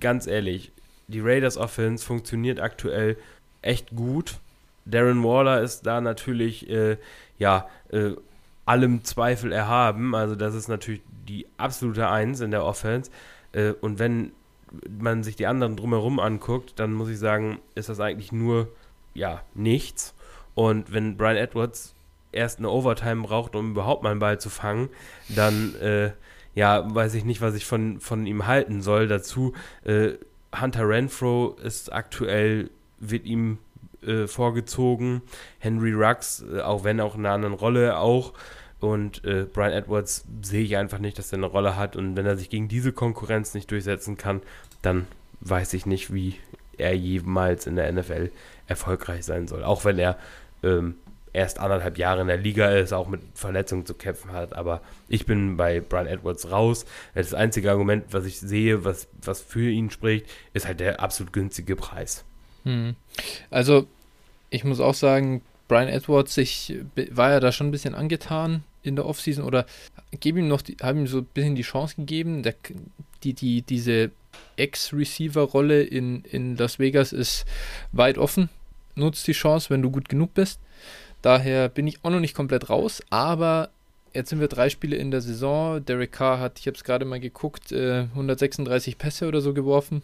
[0.00, 0.72] ganz ehrlich,
[1.08, 3.16] die Raiders Offense funktioniert aktuell
[3.60, 4.38] echt gut.
[4.84, 6.96] Darren Waller ist da natürlich, äh,
[7.38, 8.10] ja, äh,
[8.64, 10.14] allem Zweifel erhaben.
[10.14, 13.10] Also das ist natürlich die absolute Eins in der Offense.
[13.52, 14.32] Äh, und wenn
[14.88, 18.68] man sich die anderen drumherum anguckt, dann muss ich sagen, ist das eigentlich nur,
[19.14, 20.14] ja, nichts.
[20.54, 21.94] Und wenn Brian Edwards
[22.32, 24.88] erst eine Overtime braucht, um überhaupt mal einen Ball zu fangen,
[25.28, 26.12] dann, äh,
[26.54, 29.08] ja, weiß ich nicht, was ich von, von ihm halten soll.
[29.08, 29.52] Dazu,
[29.84, 30.12] äh,
[30.58, 33.58] Hunter Renfro ist aktuell, wird ihm
[34.02, 35.22] äh, vorgezogen.
[35.58, 38.32] Henry Rux, äh, auch wenn auch in einer anderen Rolle auch.
[38.82, 41.94] Und äh, Brian Edwards sehe ich einfach nicht, dass er eine Rolle hat.
[41.94, 44.42] Und wenn er sich gegen diese Konkurrenz nicht durchsetzen kann,
[44.82, 45.06] dann
[45.40, 46.34] weiß ich nicht, wie
[46.78, 48.32] er jemals in der NFL
[48.66, 49.62] erfolgreich sein soll.
[49.62, 50.18] Auch wenn er
[50.64, 50.96] ähm,
[51.32, 54.52] erst anderthalb Jahre in der Liga ist, auch mit Verletzungen zu kämpfen hat.
[54.52, 56.84] Aber ich bin bei Brian Edwards raus.
[57.14, 61.32] Das einzige Argument, was ich sehe, was, was für ihn spricht, ist halt der absolut
[61.32, 62.24] günstige Preis.
[62.64, 62.96] Hm.
[63.48, 63.86] Also,
[64.50, 66.80] ich muss auch sagen, Brian Edwards, ich
[67.12, 69.66] war ja da schon ein bisschen angetan in der Offseason oder
[70.20, 72.42] gebe ihm noch, habe ihm so ein bisschen die Chance gegeben.
[72.42, 72.54] Der,
[73.22, 74.10] die, die, diese
[74.56, 77.44] Ex-Receiver-Rolle in, in Las Vegas ist
[77.92, 78.48] weit offen.
[78.94, 80.60] Nutzt die Chance, wenn du gut genug bist.
[81.22, 83.70] Daher bin ich auch noch nicht komplett raus, aber
[84.12, 85.82] jetzt sind wir drei Spiele in der Saison.
[85.84, 90.02] Derek Carr hat, ich habe es gerade mal geguckt, 136 äh, Pässe oder so geworfen.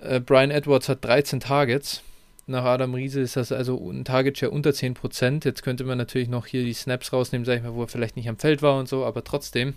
[0.00, 2.02] Äh, Brian Edwards hat 13 Targets.
[2.46, 5.44] Nach Adam Riese ist das also ein Target Share unter 10%.
[5.44, 8.16] Jetzt könnte man natürlich noch hier die Snaps rausnehmen, sag ich mal, wo er vielleicht
[8.16, 9.74] nicht am Feld war und so, aber trotzdem,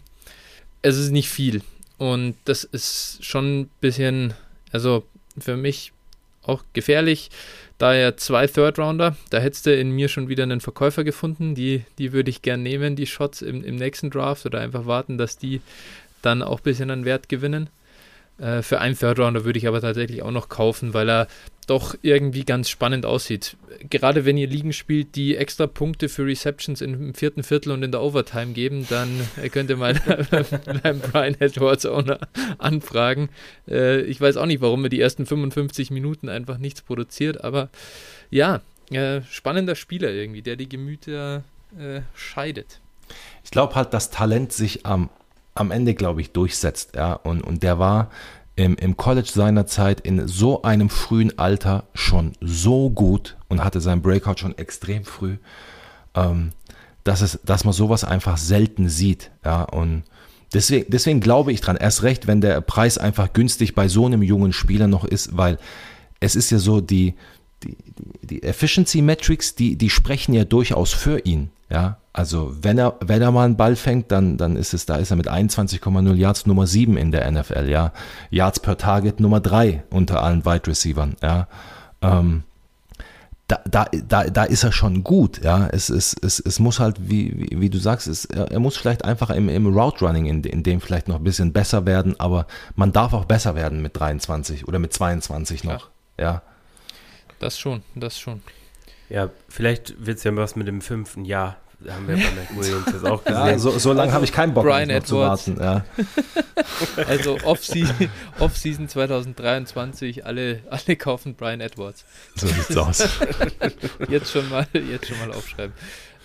[0.82, 1.62] es ist nicht viel.
[1.98, 4.34] Und das ist schon ein bisschen,
[4.72, 5.04] also
[5.38, 5.94] für mich
[6.44, 7.30] auch gefährlich.
[7.78, 9.16] Daher zwei Third Rounder.
[9.30, 11.56] Da hättest du in mir schon wieder einen Verkäufer gefunden.
[11.56, 15.18] Die, die würde ich gern nehmen, die Shots im, im nächsten Draft oder einfach warten,
[15.18, 15.62] dass die
[16.22, 17.70] dann auch ein bisschen an Wert gewinnen.
[18.40, 21.28] Äh, für einen Third Rounder würde ich aber tatsächlich auch noch kaufen, weil er
[21.68, 23.58] doch irgendwie ganz spannend aussieht.
[23.90, 27.92] Gerade wenn ihr Ligen spielt, die extra Punkte für Receptions im vierten Viertel und in
[27.92, 29.10] der Overtime geben, dann
[29.52, 29.94] könnt ihr mal
[30.84, 32.20] beim Brian Edwards Owner
[32.58, 33.30] anfragen.
[33.68, 37.70] Äh, ich weiß auch nicht, warum er die ersten 55 Minuten einfach nichts produziert, aber
[38.30, 38.62] ja,
[38.92, 41.44] äh, spannender Spieler irgendwie, der die Gemüter
[41.78, 42.80] äh, scheidet.
[43.44, 45.10] Ich glaube halt, dass Talent sich am,
[45.58, 46.96] am Ende, glaube ich, durchsetzt.
[46.96, 47.14] Ja?
[47.14, 48.10] Und, und der war
[48.56, 53.82] im, im College seiner Zeit in so einem frühen Alter schon so gut und hatte
[53.82, 55.38] seinen Breakout schon extrem früh,
[56.16, 56.52] ähm,
[57.04, 59.32] dass, es, dass man sowas einfach selten sieht.
[59.46, 60.04] Ja, und
[60.54, 64.24] deswegen, deswegen glaube ich dran, erst recht, wenn der Preis einfach günstig bei so einem
[64.24, 65.60] jungen Spieler noch ist, weil
[66.20, 67.14] es ist ja so, die,
[67.64, 67.78] die,
[68.24, 71.52] die Efficiency Metrics, die, die sprechen ja durchaus für ihn.
[71.70, 74.96] Ja, also wenn er, wenn er mal einen Ball fängt, dann, dann ist es, da
[74.96, 77.92] ist er mit 21,0 Yards Nummer 7 in der NFL, ja.
[78.30, 81.48] Yards per Target Nummer 3 unter allen Wide Receivern, ja.
[82.02, 82.44] Ähm,
[83.48, 85.68] da, da, da, da ist er schon gut, ja.
[85.68, 89.04] Es, es, es, es muss halt, wie, wie, wie du sagst, es, er muss vielleicht
[89.04, 92.48] einfach im, im Route Running in, in dem vielleicht noch ein bisschen besser werden, aber
[92.76, 96.24] man darf auch besser werden mit 23 oder mit 22 noch, ja.
[96.24, 96.42] ja.
[97.40, 98.42] Das schon, das schon.
[99.10, 101.58] Ja, vielleicht wird es ja was mit dem fünften Jahr.
[101.88, 103.46] Haben wir bei Mac Williams jetzt auch gesehen.
[103.46, 105.58] Ja, so, so lange also, habe ich keinen Bock Brian noch zu warten.
[105.60, 105.86] Ja.
[107.08, 108.10] also Off-Season
[108.40, 112.04] Off 2023, alle, alle kaufen Brian Edwards.
[112.36, 113.08] So sieht's aus.
[114.10, 115.74] jetzt, schon mal, jetzt schon mal aufschreiben.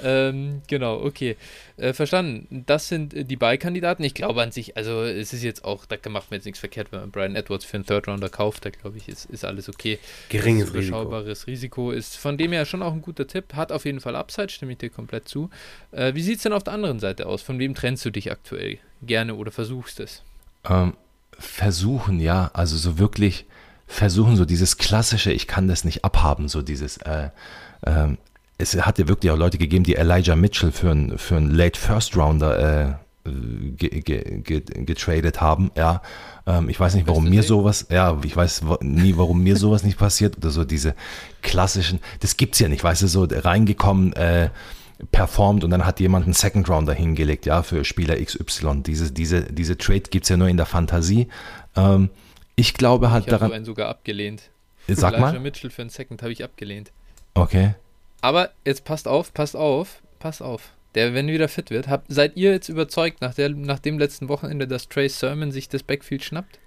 [0.03, 1.37] Ähm, genau, okay.
[1.77, 2.65] Äh, verstanden.
[2.67, 4.03] Das sind äh, die Beikandidaten.
[4.05, 6.89] Ich glaube an sich, also es ist jetzt auch, da macht man jetzt nichts verkehrt,
[6.91, 8.65] wenn man Brian Edwards für einen Third Rounder kauft.
[8.65, 9.99] Da glaube ich, ist, ist alles okay.
[10.29, 11.01] Geringes Risiko.
[11.01, 13.55] Überschaubares Risiko ist von dem her schon auch ein guter Tipp.
[13.55, 15.51] Hat auf jeden Fall Upside, stimme ich dir komplett zu.
[15.93, 17.43] Äh, wie sieht es denn auf der anderen Seite aus?
[17.43, 20.23] Von wem trennst du dich aktuell gerne oder versuchst es?
[20.65, 20.95] Ähm,
[21.39, 22.51] versuchen, ja.
[22.55, 23.47] Also so wirklich
[23.87, 27.31] versuchen, so dieses klassische, ich kann das nicht abhaben, so dieses, äh,
[27.85, 28.19] ähm,
[28.63, 32.17] es hat ja wirklich auch Leute gegeben, die Elijah Mitchell für einen für Late First
[32.17, 32.95] Rounder äh,
[33.75, 35.71] getradet haben.
[35.77, 36.03] Ja,
[36.47, 39.99] ähm, ich weiß nicht, warum mir sowas, ja, ich weiß nie, warum mir sowas nicht
[39.99, 40.95] passiert oder so diese
[41.41, 44.51] klassischen, das gibt's ja nicht, weißt du, so reingekommen, äh,
[45.11, 48.83] performt und dann hat jemand einen Second Rounder hingelegt, ja, für Spieler XY.
[48.83, 51.29] Diese, diese, diese Trade gibt's ja nur in der Fantasie.
[51.77, 52.11] Ähm,
[52.55, 53.51] ich glaube halt ich daran.
[53.51, 54.51] Ich habe sogar abgelehnt.
[54.89, 55.41] Sag Elijah mal.
[55.41, 56.93] Mitchell für einen Second habe ich abgelehnt.
[57.35, 57.75] Okay.
[58.23, 60.73] Aber jetzt passt auf, passt auf, passt auf.
[60.95, 64.29] Der, wenn wieder fit wird, habt, seid ihr jetzt überzeugt nach, der, nach dem letzten
[64.29, 66.59] Wochenende, dass Trey Sermon sich das Backfield schnappt?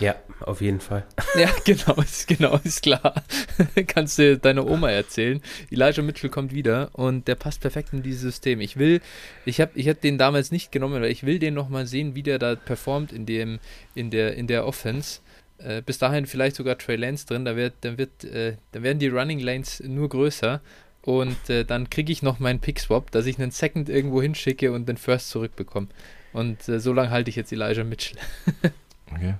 [0.00, 1.06] Ja, auf jeden Fall.
[1.38, 3.14] Ja, genau, ist, genau, ist klar.
[3.86, 5.40] Kannst du deiner Oma erzählen.
[5.70, 8.60] Elijah Mitchell kommt wieder und der passt perfekt in dieses System.
[8.60, 9.00] Ich will,
[9.44, 12.22] ich habe ich hab den damals nicht genommen, weil ich will den nochmal sehen, wie
[12.22, 13.60] der da performt in, dem,
[13.94, 15.20] in, der, in der Offense.
[15.58, 18.98] Äh, bis dahin vielleicht sogar Trey Lance drin, da, wird, dann, wird, äh, dann werden
[18.98, 20.60] die Running Lanes nur größer
[21.02, 24.88] und äh, dann kriege ich noch meinen Pick-Swap, dass ich einen Second irgendwo hinschicke und
[24.88, 25.88] den First zurückbekomme.
[26.32, 28.18] Und äh, so lange halte ich jetzt Elijah Mitchell.
[29.12, 29.34] okay.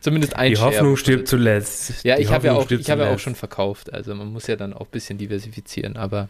[0.00, 0.96] Zumindest ein Die Hoffnung Share.
[0.96, 2.04] stirbt zuletzt.
[2.04, 3.92] Ja, Die ich habe ja, auch, hab ja auch schon verkauft.
[3.92, 6.28] Also man muss ja dann auch ein bisschen diversifizieren, aber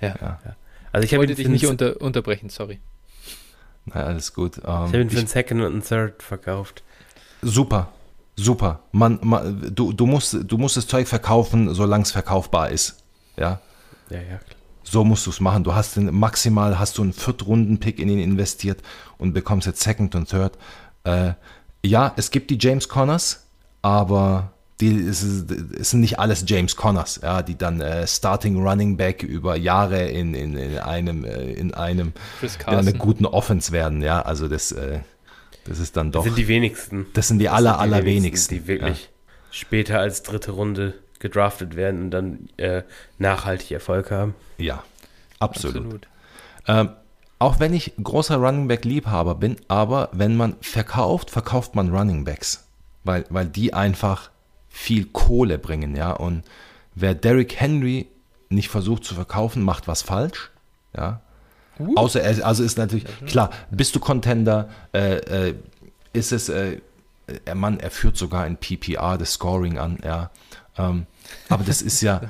[0.00, 0.14] ja.
[0.20, 0.38] ja.
[0.92, 2.78] Also ich, ich wollte dich nicht unter, unterbrechen, sorry.
[3.86, 4.58] Na, alles gut.
[4.58, 6.82] Um, ich habe ihn für einen Second und einen Third verkauft.
[7.42, 7.92] Super,
[8.36, 8.84] super.
[8.92, 13.02] Man, man, du, du, musst, du musst das Zeug verkaufen, solange es verkaufbar ist.
[13.36, 13.60] Ja.
[14.10, 14.40] Ja, ja.
[14.82, 15.64] So musst du es machen.
[15.64, 18.80] Du hast den, maximal hast du einen Viertrunden-Pick in ihn investiert
[19.18, 20.58] und bekommst jetzt Second und Third.
[21.04, 21.32] Äh,
[21.84, 23.46] ja, es gibt die James Connors,
[23.82, 28.96] aber die, es, es, sind nicht alles James Connors, ja, die dann äh, Starting Running
[28.96, 32.12] Back über Jahre in, in, in einem, äh, in einem
[32.42, 34.02] in einer guten Offense werden.
[34.02, 35.00] Ja, also das, äh,
[35.64, 36.20] das ist dann doch.
[36.20, 37.06] Das sind die wenigsten.
[37.12, 38.54] Das sind die das aller, sind die allerwenigsten.
[38.56, 39.08] Die wirklich ja.
[39.50, 42.82] später als dritte Runde gedraftet werden und dann äh,
[43.18, 44.34] nachhaltig Erfolg haben.
[44.58, 44.82] Ja,
[45.38, 45.76] absolut.
[45.76, 46.08] absolut.
[46.66, 46.90] Ähm,
[47.38, 52.24] auch wenn ich großer Running Back Liebhaber bin, aber wenn man verkauft, verkauft man Running
[52.24, 52.66] Backs,
[53.04, 54.30] weil, weil die einfach
[54.68, 56.12] viel Kohle bringen, ja.
[56.12, 56.42] Und
[56.94, 58.08] wer Derrick Henry
[58.50, 60.50] nicht versucht zu verkaufen, macht was falsch,
[60.96, 61.20] ja.
[61.78, 61.94] Uh.
[61.96, 65.54] Außer er, also ist natürlich, klar, bist du Contender, äh, äh,
[66.12, 66.80] ist es, äh,
[67.46, 70.30] er Mann, er führt sogar in PPR das Scoring an, ja.
[70.80, 71.06] Ähm,
[71.48, 72.22] aber das ist ja,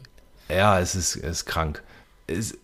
[0.48, 1.82] ja, es ist, es ist krank.
[2.26, 2.56] Es,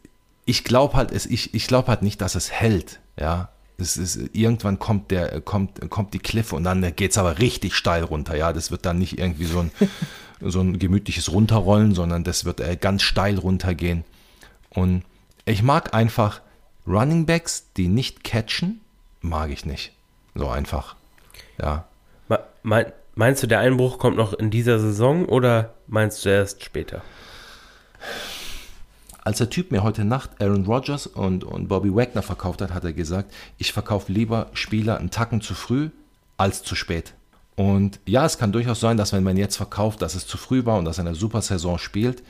[0.45, 3.51] ich glaube halt, es, ich, ich glaube halt nicht, dass es hält, ja.
[3.79, 7.75] Es ist, irgendwann kommt der, kommt, kommt die Cliff und dann geht es aber richtig
[7.75, 8.53] steil runter, ja.
[8.53, 9.71] Das wird dann nicht irgendwie so ein,
[10.41, 14.05] so ein gemütliches Runterrollen, sondern das wird äh, ganz steil runtergehen.
[14.71, 15.05] Und
[15.47, 16.43] ich mag einfach
[16.87, 18.81] Running Backs, die nicht catchen,
[19.21, 19.93] mag ich nicht.
[20.35, 20.97] So einfach.
[21.59, 21.87] Ja.
[22.63, 27.03] Me meinst du, der Einbruch kommt noch in dieser Saison oder meinst du erst später?
[29.23, 32.83] Als der Typ mir heute Nacht Aaron Rodgers und, und Bobby Wagner verkauft hat, hat
[32.83, 35.91] er gesagt, ich verkaufe lieber Spieler einen Tacken zu früh
[36.39, 37.13] als zu spät.
[37.57, 40.65] Und ja, es kann durchaus sein, dass wenn man jetzt verkauft, dass es zu früh
[40.65, 42.23] war und dass er eine super Saison spielt.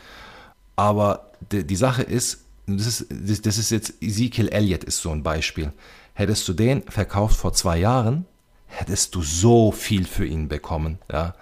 [0.74, 5.22] Aber die, die Sache ist, das ist, das ist jetzt Ezekiel Elliott ist so ein
[5.22, 5.72] Beispiel.
[6.14, 8.26] Hättest du den verkauft vor zwei Jahren,
[8.70, 11.34] hättest du so viel für ihn bekommen, ja.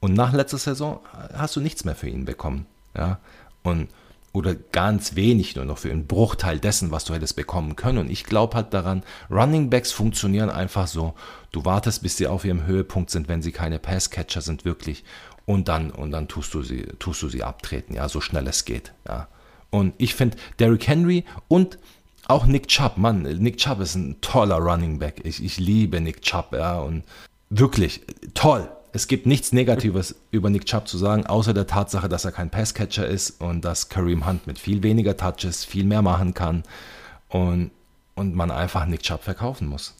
[0.00, 1.00] Und nach letzter Saison
[1.34, 2.66] hast du nichts mehr für ihn bekommen,
[2.96, 3.18] ja.
[3.62, 3.88] Und
[4.32, 7.98] oder ganz wenig nur noch für einen Bruchteil dessen, was du hättest bekommen können.
[7.98, 11.14] Und ich glaube halt daran, Running Backs funktionieren einfach so.
[11.50, 15.04] Du wartest, bis sie auf ihrem Höhepunkt sind, wenn sie keine Passcatcher sind, wirklich.
[15.44, 18.64] Und dann, und dann tust du sie, tust du sie abtreten, ja, so schnell es
[18.64, 19.28] geht, ja.
[19.70, 21.78] Und ich finde, Derrick Henry und
[22.28, 25.20] auch Nick Chubb, Mann, Nick Chubb ist ein toller Running Back.
[25.24, 27.04] Ich, ich liebe Nick Chubb, ja, und
[27.50, 28.02] wirklich
[28.34, 28.68] toll.
[28.94, 32.50] Es gibt nichts Negatives über Nick Chubb zu sagen, außer der Tatsache, dass er kein
[32.50, 36.62] Passcatcher ist und dass Kareem Hunt mit viel weniger Touches viel mehr machen kann
[37.28, 37.70] und,
[38.14, 39.94] und man einfach Nick Chubb verkaufen muss.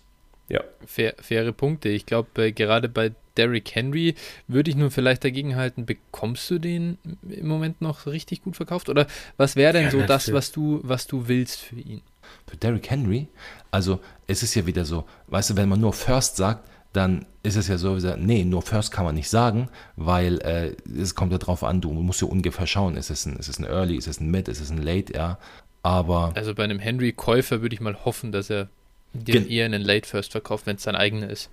[0.49, 0.61] Ja.
[0.85, 1.89] Fair, faire Punkte.
[1.89, 4.15] Ich glaube, äh, gerade bei Derrick Henry
[4.47, 8.91] würde ich nur vielleicht dagegen halten, bekommst du den im Moment noch richtig gut verkauft?
[8.91, 9.07] Oder
[9.39, 12.03] was wäre denn ja, so das, was du, was du willst für ihn?
[12.47, 13.29] Für Derrick Henry?
[13.71, 17.57] Also, es ist ja wieder so, weißt du, wenn man nur First sagt, dann ist
[17.57, 21.39] es ja so, nee, nur First kann man nicht sagen, weil äh, es kommt ja
[21.39, 24.09] drauf an, du musst ja ungefähr schauen, ist es ein, ist es ein Early, ist
[24.09, 25.39] es ein Mid, ist es ein Late, ja.
[25.83, 26.33] Aber.
[26.35, 28.69] Also bei einem Henry-Käufer würde ich mal hoffen, dass er
[29.15, 31.51] den eher in einen Late First verkauft, wenn es sein eigener ist.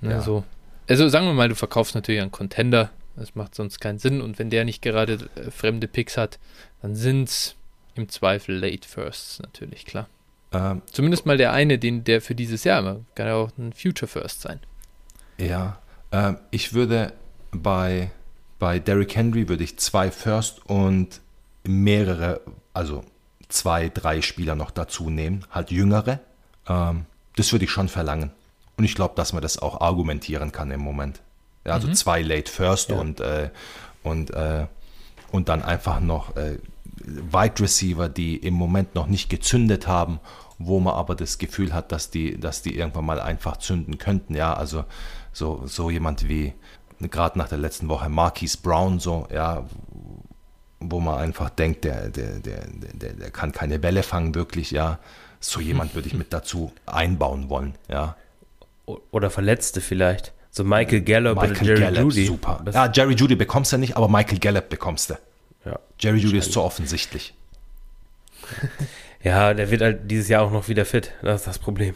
[0.00, 0.20] Ne, ja.
[0.20, 0.44] so.
[0.88, 4.38] Also sagen wir mal, du verkaufst natürlich einen Contender, das macht sonst keinen Sinn und
[4.38, 6.38] wenn der nicht gerade äh, fremde Picks hat,
[6.80, 7.56] dann sind es
[8.00, 10.08] im Zweifel Late Firsts natürlich, klar.
[10.52, 14.08] Ähm, Zumindest mal der eine, den der für dieses Jahr, kann ja auch ein Future
[14.08, 14.60] First sein.
[15.38, 15.78] Ja,
[16.12, 17.12] ähm, ich würde
[17.52, 18.10] bei,
[18.58, 21.20] bei Derrick Henry würde ich zwei First und
[21.64, 22.40] mehrere,
[22.74, 23.04] also
[23.48, 26.20] zwei, drei Spieler noch dazu nehmen, halt jüngere.
[26.68, 27.06] Ähm,
[27.36, 28.30] das würde ich schon verlangen.
[28.76, 31.20] Und ich glaube, dass man das auch argumentieren kann im Moment.
[31.64, 31.94] Ja, also mhm.
[31.94, 32.96] zwei Late First ja.
[32.96, 33.50] und, äh,
[34.02, 34.66] und, äh,
[35.30, 36.58] und dann einfach noch äh,
[37.04, 40.20] Wide Receiver, die im Moment noch nicht gezündet haben,
[40.58, 44.34] wo man aber das Gefühl hat, dass die, dass die irgendwann mal einfach zünden könnten.
[44.34, 44.84] Ja, also
[45.32, 46.52] so, so jemand wie
[47.00, 49.64] gerade nach der letzten Woche Marquise Brown, so, ja,
[50.80, 54.98] wo man einfach denkt, der, der, der, der, der kann keine Bälle fangen, wirklich, ja.
[55.40, 58.16] So jemand würde ich mit dazu einbauen wollen, ja.
[58.84, 60.32] Oder Verletzte vielleicht.
[60.50, 62.26] So Michael Gallup Michael oder Jerry Gallup, Judy.
[62.26, 62.64] Super.
[62.72, 65.14] Ja, Jerry Judy bekommst du nicht, aber Michael Gallup bekommst du.
[65.64, 67.34] Ja, Jerry Judy ist zu offensichtlich.
[69.22, 71.12] Ja, der wird halt dieses Jahr auch noch wieder fit.
[71.20, 71.94] Das ist das Problem.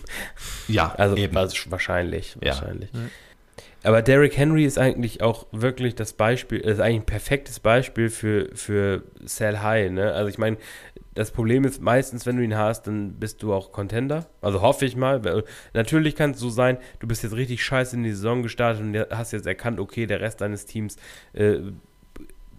[0.69, 1.35] Ja, also, eben.
[1.35, 2.37] wahrscheinlich.
[2.39, 2.91] wahrscheinlich.
[2.93, 3.01] Ja.
[3.83, 8.49] Aber Derrick Henry ist eigentlich auch wirklich das Beispiel, ist eigentlich ein perfektes Beispiel für,
[8.55, 9.91] für Sell High.
[9.91, 10.13] Ne?
[10.13, 10.57] Also ich meine,
[11.15, 14.27] das Problem ist meistens, wenn du ihn hast, dann bist du auch Contender.
[14.41, 15.45] Also hoffe ich mal.
[15.75, 18.97] Natürlich kann es so sein, du bist jetzt richtig scheiße in die Saison gestartet und
[19.17, 20.97] hast jetzt erkannt, okay, der Rest deines Teams
[21.35, 21.59] äh,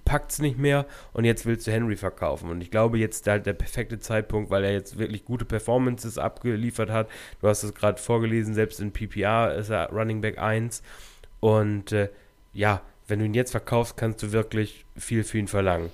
[0.05, 2.49] packt es nicht mehr und jetzt willst du Henry verkaufen.
[2.49, 6.89] Und ich glaube, jetzt halt der perfekte Zeitpunkt, weil er jetzt wirklich gute Performances abgeliefert
[6.89, 7.09] hat.
[7.41, 10.83] Du hast es gerade vorgelesen, selbst in PPR ist er Running Back 1.
[11.39, 12.09] Und äh,
[12.53, 15.89] ja, wenn du ihn jetzt verkaufst, kannst du wirklich viel für ihn verlangen.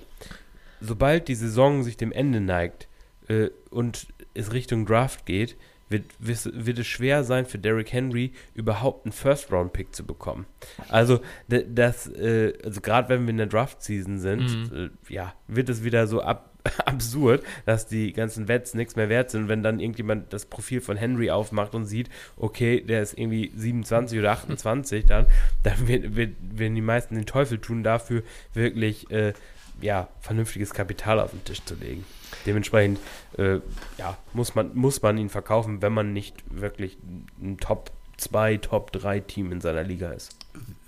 [0.80, 2.88] sobald die Saison sich dem Ende neigt
[3.28, 5.56] äh, und es Richtung Draft geht,
[5.92, 10.46] wird, wird es schwer sein für Derrick Henry überhaupt einen First-Round-Pick zu bekommen.
[10.88, 14.90] Also das, äh, also gerade wenn wir in der Draft-Season sind, mhm.
[15.08, 16.50] äh, ja, wird es wieder so ab,
[16.86, 20.96] absurd, dass die ganzen Wets nichts mehr wert sind, wenn dann irgendjemand das Profil von
[20.96, 25.26] Henry aufmacht und sieht, okay, der ist irgendwie 27 oder 28, dann,
[25.62, 28.22] dann wird, wird, werden die meisten den Teufel tun, dafür
[28.54, 29.32] wirklich äh,
[29.80, 32.04] ja, vernünftiges Kapital auf den Tisch zu legen.
[32.46, 32.98] Dementsprechend
[33.38, 33.60] äh,
[33.98, 36.98] ja, muss, man, muss man ihn verkaufen, wenn man nicht wirklich
[37.40, 37.90] ein Top
[38.22, 40.36] 2, Top 3 Team in seiner Liga ist.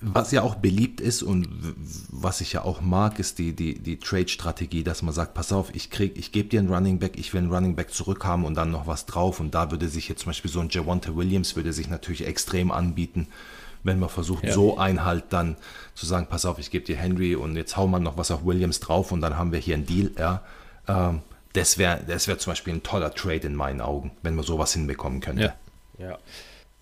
[0.01, 1.49] Was ja auch beliebt ist und
[2.11, 5.75] was ich ja auch mag, ist die, die, die Trade-Strategie, dass man sagt, pass auf,
[5.75, 8.55] ich krieg, ich gebe dir einen Running Back, ich will einen Running Back zurückhaben und
[8.55, 9.41] dann noch was drauf.
[9.41, 12.71] Und da würde sich jetzt zum Beispiel so ein Javonte Williams würde sich natürlich extrem
[12.71, 13.29] anbieten,
[13.83, 14.53] wenn man versucht, ja.
[14.53, 15.57] so ein halt dann
[15.95, 18.45] zu sagen, pass auf, ich gebe dir Henry und jetzt hauen wir noch was auf
[18.45, 20.11] Williams drauf und dann haben wir hier einen Deal.
[20.19, 20.43] Ja.
[20.87, 21.23] Ähm,
[21.55, 24.75] das wäre das wär zum Beispiel ein toller Trade in meinen Augen, wenn man sowas
[24.75, 25.55] hinbekommen könnte.
[25.99, 26.07] Ja.
[26.07, 26.19] ja.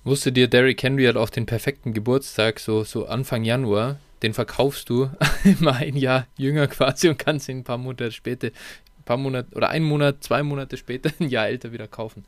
[0.04, 4.00] Wusste dir, Derrick Henry hat auch den perfekten Geburtstag, so, so Anfang Januar.
[4.22, 5.10] Den verkaufst du
[5.44, 9.54] immer ein Jahr jünger quasi und kannst ihn ein paar Monate später, ein paar Monate
[9.54, 12.24] oder einen Monat, zwei Monate später, ein Jahr älter wieder kaufen.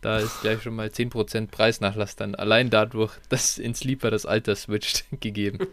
[0.00, 4.56] Da ist gleich schon mal 10% Preisnachlass dann allein dadurch, dass in Sleeper das Alter
[4.56, 5.66] switcht, gegeben.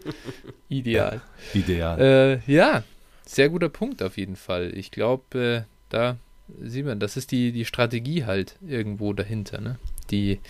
[0.68, 1.20] Ideal.
[1.52, 2.00] Ja, ideal.
[2.46, 2.82] Äh, ja,
[3.26, 4.72] sehr guter Punkt auf jeden Fall.
[4.74, 6.16] Ich glaube, äh, da
[6.60, 9.78] sieht man, das ist die, die Strategie halt irgendwo dahinter, ne?
[10.10, 10.40] die,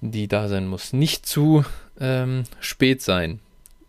[0.00, 0.92] die da sein muss.
[0.92, 1.64] Nicht zu
[2.00, 3.40] ähm, spät sein.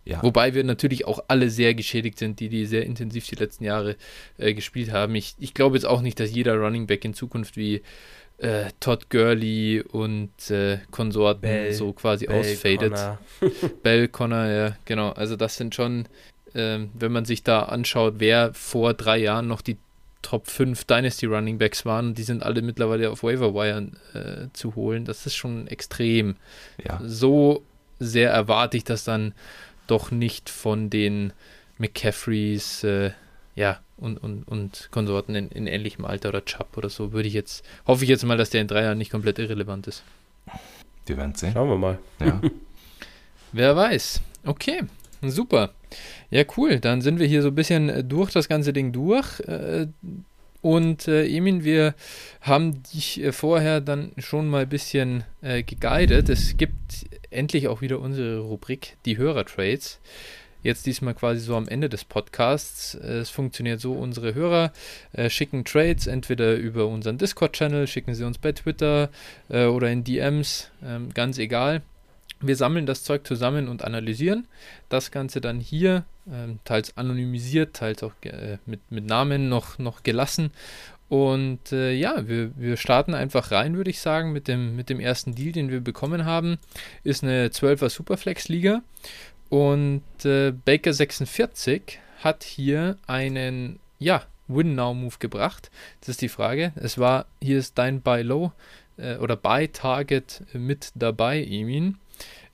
[0.04, 0.24] Ja.
[0.24, 3.96] Wobei wir natürlich auch alle sehr geschädigt sind, die die sehr intensiv die letzten Jahre
[4.38, 5.14] äh, gespielt haben.
[5.16, 7.82] Ich, ich glaube jetzt auch nicht, dass jeder Running Back in Zukunft wie
[8.40, 12.94] äh, Todd Gurley und äh, Konsorten Bell, so quasi Bell, ausfadet.
[12.94, 13.20] Connor.
[13.84, 15.12] Bell, Connor, ja, genau.
[15.12, 16.08] Also das sind schon,
[16.56, 19.78] ähm, wenn man sich da anschaut, wer vor drei Jahren noch die
[20.22, 22.14] Top 5 Dynasty Running Backs waren.
[22.14, 25.06] Die sind alle mittlerweile auf Waiver Wire äh, zu holen.
[25.06, 26.36] Das ist schon extrem.
[26.84, 27.00] Ja.
[27.04, 27.64] So
[28.00, 29.34] sehr erwarte ich das dann
[29.88, 31.34] doch nicht von den
[31.78, 33.12] McCaffreys, äh,
[33.56, 37.12] ja, und, und, und Konsorten in, in, ähnlichem Alter oder Chubb oder so.
[37.12, 39.88] Würde ich jetzt, hoffe ich jetzt mal, dass der in drei Jahren nicht komplett irrelevant
[39.88, 40.04] ist.
[41.06, 41.54] Wir werden sehen.
[41.54, 42.00] Schauen wir mal.
[42.20, 42.42] Ja.
[43.52, 44.22] Wer weiß.
[44.46, 44.84] Okay,
[45.22, 45.74] super.
[46.30, 46.80] Ja, cool.
[46.80, 49.40] Dann sind wir hier so ein bisschen äh, durch das ganze Ding durch.
[49.42, 49.88] Äh,
[50.62, 51.96] und äh, Emin, wir
[52.42, 56.30] haben dich äh, vorher dann schon mal ein bisschen äh, geguidet.
[56.30, 60.00] Es gibt endlich auch wieder unsere Rubrik, die Hörertrades.
[60.64, 62.94] Jetzt diesmal quasi so am Ende des Podcasts.
[62.94, 64.72] Es funktioniert so, unsere Hörer
[65.14, 69.10] äh, schicken Trades entweder über unseren Discord-Channel, schicken sie uns bei Twitter
[69.50, 71.82] äh, oder in DMs, ähm, ganz egal.
[72.42, 74.48] Wir sammeln das Zeug zusammen und analysieren
[74.90, 80.04] das Ganze dann hier, äh, teils anonymisiert, teils auch äh, mit, mit Namen noch, noch
[80.04, 80.52] gelassen.
[81.10, 85.00] Und äh, ja, wir, wir starten einfach rein, würde ich sagen, mit dem, mit dem
[85.00, 86.58] ersten Deal, den wir bekommen haben.
[87.04, 88.82] Ist eine 12er Superflex-Liga.
[89.50, 95.70] Und äh, Baker 46 hat hier einen, ja, Win-Now-Move gebracht.
[96.00, 96.72] Das ist die Frage.
[96.76, 98.52] Es war, hier ist dein Buy Low
[98.98, 101.98] äh, oder Buy Target mit dabei, Emin.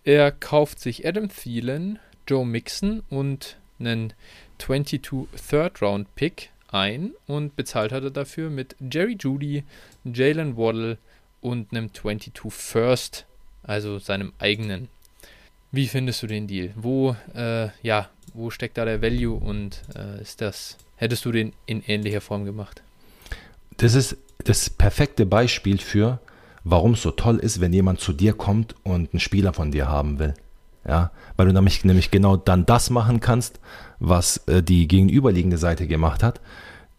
[0.08, 4.14] Er kauft sich Adam Thielen, Joe Mixon und einen
[4.58, 5.02] 22
[5.50, 9.66] Third Round Pick ein und bezahlt hat er dafür mit Jerry Judy,
[10.06, 10.98] Jalen Waddle
[11.42, 13.26] und einem 22 First,
[13.64, 14.88] also seinem eigenen.
[15.74, 16.72] Wie findest du den Deal?
[16.78, 21.52] Wo, äh, ja, wo steckt da der Value und äh, ist das, hättest du den
[21.66, 22.82] in ähnlicher Form gemacht?
[23.76, 24.16] Das ist
[24.46, 26.22] das perfekte Beispiel für,
[26.70, 29.88] warum es so toll ist, wenn jemand zu dir kommt und einen Spieler von dir
[29.88, 30.34] haben will.
[30.86, 33.60] Ja, weil du nämlich, nämlich genau dann das machen kannst,
[34.00, 36.40] was äh, die gegenüberliegende Seite gemacht hat,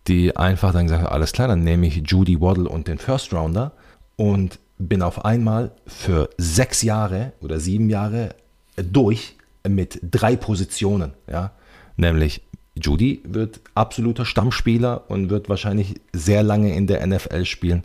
[0.09, 3.33] die einfach dann gesagt hat, alles klar, dann nehme ich Judy Waddle und den First
[3.33, 3.73] Rounder
[4.17, 8.35] und bin auf einmal für sechs Jahre oder sieben Jahre
[8.77, 9.37] durch
[9.67, 11.13] mit drei Positionen.
[11.31, 11.53] Ja,
[11.97, 12.43] nämlich
[12.75, 17.85] Judy wird absoluter Stammspieler und wird wahrscheinlich sehr lange in der NFL spielen.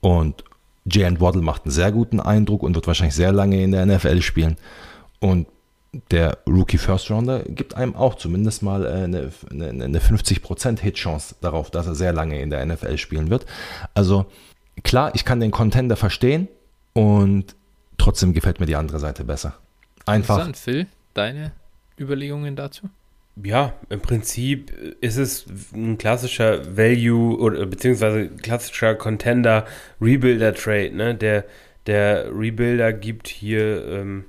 [0.00, 0.44] Und
[0.90, 4.22] Jalen Waddle macht einen sehr guten Eindruck und wird wahrscheinlich sehr lange in der NFL
[4.22, 4.56] spielen.
[5.20, 5.46] Und
[6.10, 11.36] der Rookie First Rounder gibt einem auch zumindest mal äh, eine, eine, eine 50% Hit-Chance
[11.40, 13.46] darauf, dass er sehr lange in der NFL spielen wird.
[13.94, 14.26] Also
[14.82, 16.48] klar, ich kann den Contender verstehen
[16.92, 17.56] und
[17.98, 19.54] trotzdem gefällt mir die andere Seite besser.
[20.04, 20.54] Einfach.
[20.54, 21.52] Phil, deine
[21.98, 22.88] Überlegungen dazu?
[23.44, 24.70] Ja, im Prinzip
[25.02, 25.44] ist es
[25.74, 29.66] ein klassischer Value oder beziehungsweise klassischer Contender
[30.00, 30.92] Rebuilder Trade.
[30.92, 31.14] Ne?
[31.14, 31.44] Der,
[31.86, 34.24] der Rebuilder gibt hier ähm,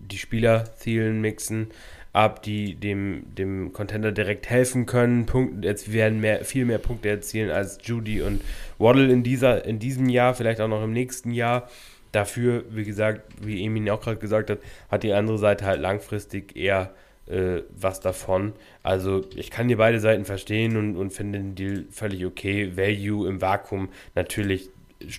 [0.00, 1.68] die Spieler Thielen, Mixen
[2.14, 5.26] ab, die dem, dem Contender direkt helfen können.
[5.26, 8.40] Punkt, jetzt werden mehr, viel mehr Punkte erzielen als Judy und
[8.78, 11.68] Waddle in, dieser, in diesem Jahr, vielleicht auch noch im nächsten Jahr.
[12.12, 14.58] Dafür, wie gesagt, wie Emin auch gerade gesagt hat,
[14.90, 16.94] hat die andere Seite halt langfristig eher
[17.28, 18.52] äh, was davon.
[18.82, 22.76] Also ich kann hier beide Seiten verstehen und, und finde den Deal völlig okay.
[22.76, 24.70] Value im Vakuum natürlich,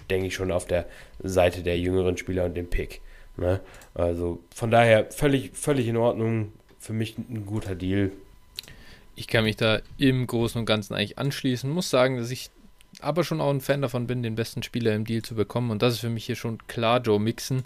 [0.10, 0.86] denke ich, schon auf der
[1.22, 3.02] Seite der jüngeren Spieler und dem Pick.
[3.38, 3.60] Ne?
[3.94, 6.52] Also von daher völlig, völlig in Ordnung.
[6.80, 8.12] Für mich ein guter Deal.
[9.16, 11.70] Ich kann mich da im Großen und Ganzen eigentlich anschließen.
[11.70, 12.50] Muss sagen, dass ich
[13.02, 15.72] aber schon auch ein Fan davon bin, den besten Spieler im Deal zu bekommen.
[15.72, 17.64] Und das ist für mich hier schon klar Joe Mixon.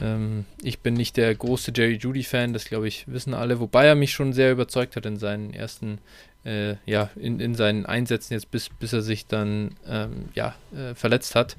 [0.00, 3.94] Ähm, ich bin nicht der große Jerry Judy-Fan, das glaube ich wissen alle, wobei er
[3.94, 5.98] mich schon sehr überzeugt hat in seinen ersten,
[6.44, 10.94] äh, ja, in, in seinen Einsätzen jetzt, bis, bis er sich dann ähm, ja, äh,
[10.94, 11.56] verletzt hat.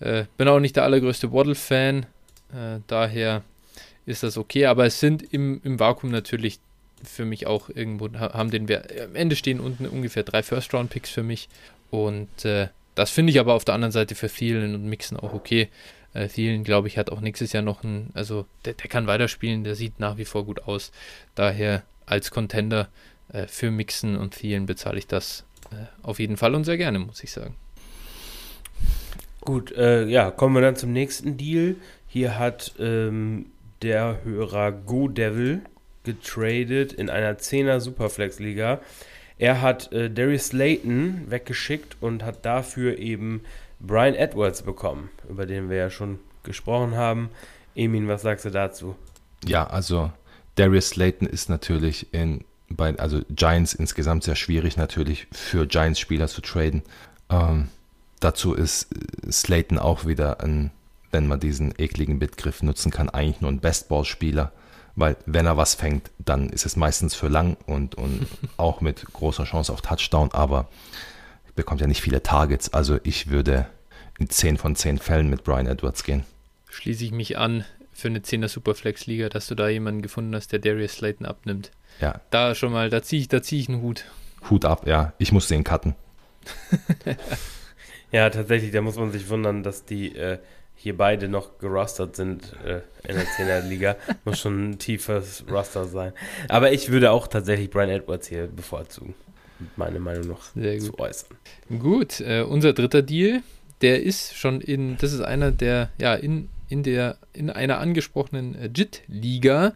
[0.00, 2.06] Äh, bin auch nicht der allergrößte Waddle-Fan,
[2.52, 3.42] äh, daher
[4.04, 6.58] ist das okay, aber es sind im, im Vakuum natürlich
[7.04, 11.22] für mich auch irgendwo, haben den Wert, am Ende stehen unten ungefähr drei First-Round-Picks für
[11.22, 11.48] mich
[11.90, 15.32] und äh, das finde ich aber auf der anderen Seite für vielen und Mixen auch
[15.32, 15.68] okay.
[16.14, 19.64] Äh, Thielen, glaube ich, hat auch nächstes Jahr noch ein, also der, der kann weiterspielen,
[19.64, 20.92] der sieht nach wie vor gut aus.
[21.34, 22.88] Daher als Contender
[23.32, 26.98] äh, für Mixen und Thielen bezahle ich das äh, auf jeden Fall und sehr gerne,
[26.98, 27.56] muss ich sagen.
[29.40, 31.76] Gut, äh, ja, kommen wir dann zum nächsten Deal.
[32.06, 33.46] Hier hat ähm,
[33.82, 35.62] der Hörer Go Devil
[36.04, 38.80] getradet in einer 10er Superflex-Liga.
[39.38, 43.42] Er hat äh, Darius Slayton weggeschickt und hat dafür eben
[43.80, 47.30] Brian Edwards bekommen, über den wir ja schon gesprochen haben.
[47.74, 48.96] Emin, was sagst du dazu?
[49.44, 50.12] Ja, also
[50.56, 52.44] Darius Slayton ist natürlich in
[52.76, 56.82] bei, also Giants insgesamt sehr schwierig natürlich für Giants-Spieler zu traden.
[57.30, 57.68] Ähm,
[58.20, 58.88] dazu ist
[59.30, 60.70] Slayton auch wieder ein,
[61.10, 64.52] wenn man diesen ekligen Begriff nutzen kann, eigentlich nur ein Bestball-Spieler,
[64.94, 69.04] weil wenn er was fängt, dann ist es meistens für lang und, und auch mit
[69.12, 70.68] großer Chance auf Touchdown, aber
[71.54, 72.72] bekommt ja nicht viele Targets.
[72.72, 73.66] Also ich würde
[74.18, 76.24] in 10 von 10 Fällen mit Brian Edwards gehen.
[76.70, 80.58] Schließe ich mich an für eine 10er Superflex-Liga, dass du da jemanden gefunden hast, der
[80.58, 81.70] Darius Slayton abnimmt.
[82.00, 82.20] Ja.
[82.30, 84.06] Da schon mal, da ziehe ich, zieh ich einen Hut.
[84.50, 85.12] Hut ab, ja.
[85.18, 85.94] Ich muss den cutten.
[88.12, 90.38] ja, tatsächlich, da muss man sich wundern, dass die äh,
[90.82, 93.96] hier beide noch gerostert sind äh, in der 10er Liga.
[94.24, 96.12] muss schon ein tiefes Roster sein.
[96.48, 99.14] Aber ich würde auch tatsächlich Brian Edwards hier bevorzugen
[99.76, 101.36] meine Meinung noch zu äußern.
[101.78, 103.42] Gut, äh, unser dritter Deal,
[103.80, 108.54] der ist schon in, das ist einer der, ja, in, in der, in einer angesprochenen
[108.54, 109.74] äh, JIT-Liga.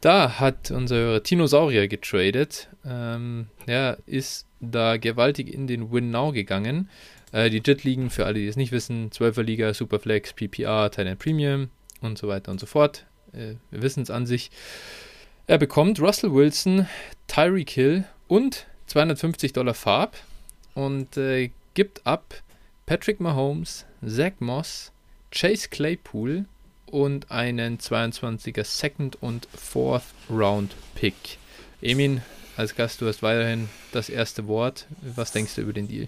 [0.00, 2.68] Da hat unser Tinosaurier getradet.
[2.84, 6.90] Ähm, er ist da gewaltig in den Win Now gegangen.
[7.34, 11.68] Äh, die JIT-Ligen, für alle, die es nicht wissen, 12er Liga, Superflex, PPR, Thailand Premium
[12.00, 13.06] und so weiter und so fort.
[13.32, 14.52] Äh, wir wissen es an sich.
[15.48, 16.86] Er bekommt Russell Wilson,
[17.26, 20.16] Tyreek Hill und 250 Dollar Farb
[20.74, 22.40] und äh, gibt ab
[22.86, 24.92] Patrick Mahomes, Zach Moss,
[25.32, 26.44] Chase Claypool
[26.86, 31.38] und einen 22er Second und Fourth Round Pick.
[31.82, 32.22] Emin,
[32.56, 34.86] als Gast, du hast weiterhin das erste Wort.
[35.02, 36.06] Was denkst du über den Deal?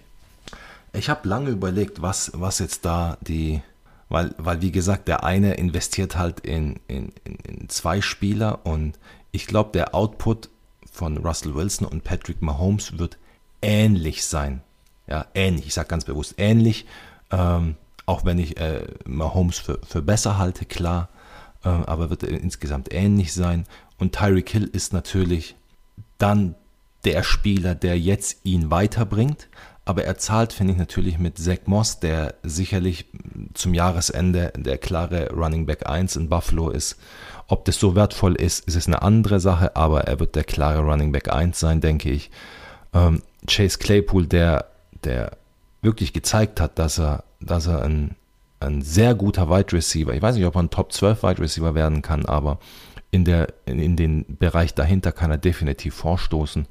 [0.93, 3.61] Ich habe lange überlegt, was, was jetzt da die,
[4.09, 8.97] weil, weil wie gesagt, der eine investiert halt in, in, in, zwei Spieler und
[9.31, 10.49] ich glaube, der Output
[10.91, 13.17] von Russell Wilson und Patrick Mahomes wird
[13.61, 14.61] ähnlich sein.
[15.07, 16.85] Ja, ähnlich, ich sage ganz bewusst ähnlich,
[17.31, 21.09] ähm, auch wenn ich äh, Mahomes für, für besser halte, klar,
[21.63, 23.65] äh, aber wird insgesamt ähnlich sein.
[23.97, 25.55] Und Tyreek Hill ist natürlich
[26.17, 26.55] dann
[27.05, 29.47] der Spieler, der jetzt ihn weiterbringt,
[29.87, 33.07] aber er zahlt, finde ich, natürlich mit Zach Moss, der sicherlich
[33.53, 36.97] zum Jahresende der klare Running Back 1 in Buffalo ist
[37.47, 40.81] ob das so wertvoll ist, ist es eine andere Sache, aber er wird der klare
[40.81, 42.29] Running Back 1 sein, denke ich.
[42.93, 44.65] Ähm, Chase Claypool, der,
[45.03, 45.31] der
[45.81, 48.15] wirklich gezeigt hat, dass er, dass er ein,
[48.59, 51.73] ein sehr guter Wide Receiver, ich weiß nicht, ob er ein Top 12 Wide Receiver
[51.73, 52.59] werden kann, aber
[53.11, 56.67] in, der, in, in den Bereich dahinter kann er definitiv vorstoßen.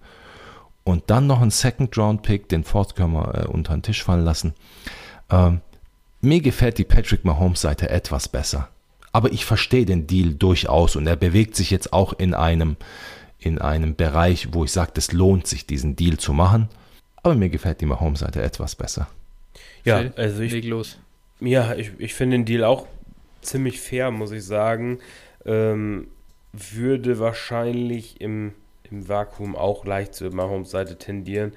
[0.87, 4.05] Und dann noch ein Second Round Pick, den Fourth können wir äh, unter den Tisch
[4.05, 4.55] fallen lassen.
[5.29, 5.61] Ähm,
[6.21, 8.69] mir gefällt die Patrick Mahomes Seite etwas besser.
[9.11, 12.77] Aber ich verstehe den Deal durchaus und er bewegt sich jetzt auch in einem,
[13.41, 16.69] in einem Bereich, wo ich sage, es lohnt sich, diesen Deal zu machen.
[17.25, 19.09] Aber mir gefällt die Mahomes-Seite etwas besser.
[19.83, 20.99] Ja, also ich, Leg los.
[21.41, 22.87] Ja, ich, ich finde den Deal auch
[23.43, 25.01] ziemlich fair, muss ich sagen.
[25.45, 26.07] Ähm,
[26.53, 28.53] würde wahrscheinlich im,
[28.91, 31.53] im Vakuum auch leicht zur Mahomes-Seite tendieren.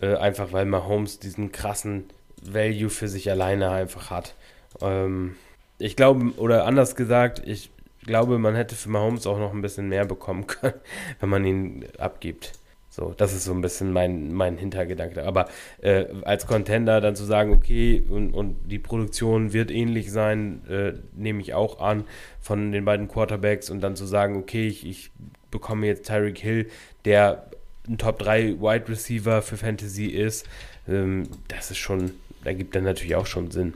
[0.00, 2.04] Äh, einfach weil Mahomes diesen krassen
[2.42, 4.34] Value für sich alleine einfach hat.
[4.80, 5.36] Ähm,
[5.78, 7.70] ich glaube, oder anders gesagt, ich
[8.04, 10.74] glaube, man hätte für Mahomes auch noch ein bisschen mehr bekommen können,
[11.20, 12.52] wenn man ihn abgibt.
[12.94, 15.24] So, das ist so ein bisschen mein, mein Hintergedanke.
[15.24, 15.48] Aber
[15.82, 20.92] äh, als Contender dann zu sagen, okay, und, und die Produktion wird ähnlich sein, äh,
[21.12, 22.04] nehme ich auch an,
[22.40, 25.10] von den beiden Quarterbacks und dann zu sagen, okay, ich, ich
[25.54, 26.68] bekomme jetzt Tyreek Hill,
[27.04, 27.48] der
[27.88, 30.46] ein Top 3 Wide Receiver für Fantasy ist,
[30.88, 32.10] ähm, das ist schon,
[32.42, 33.74] da gibt dann natürlich auch schon Sinn.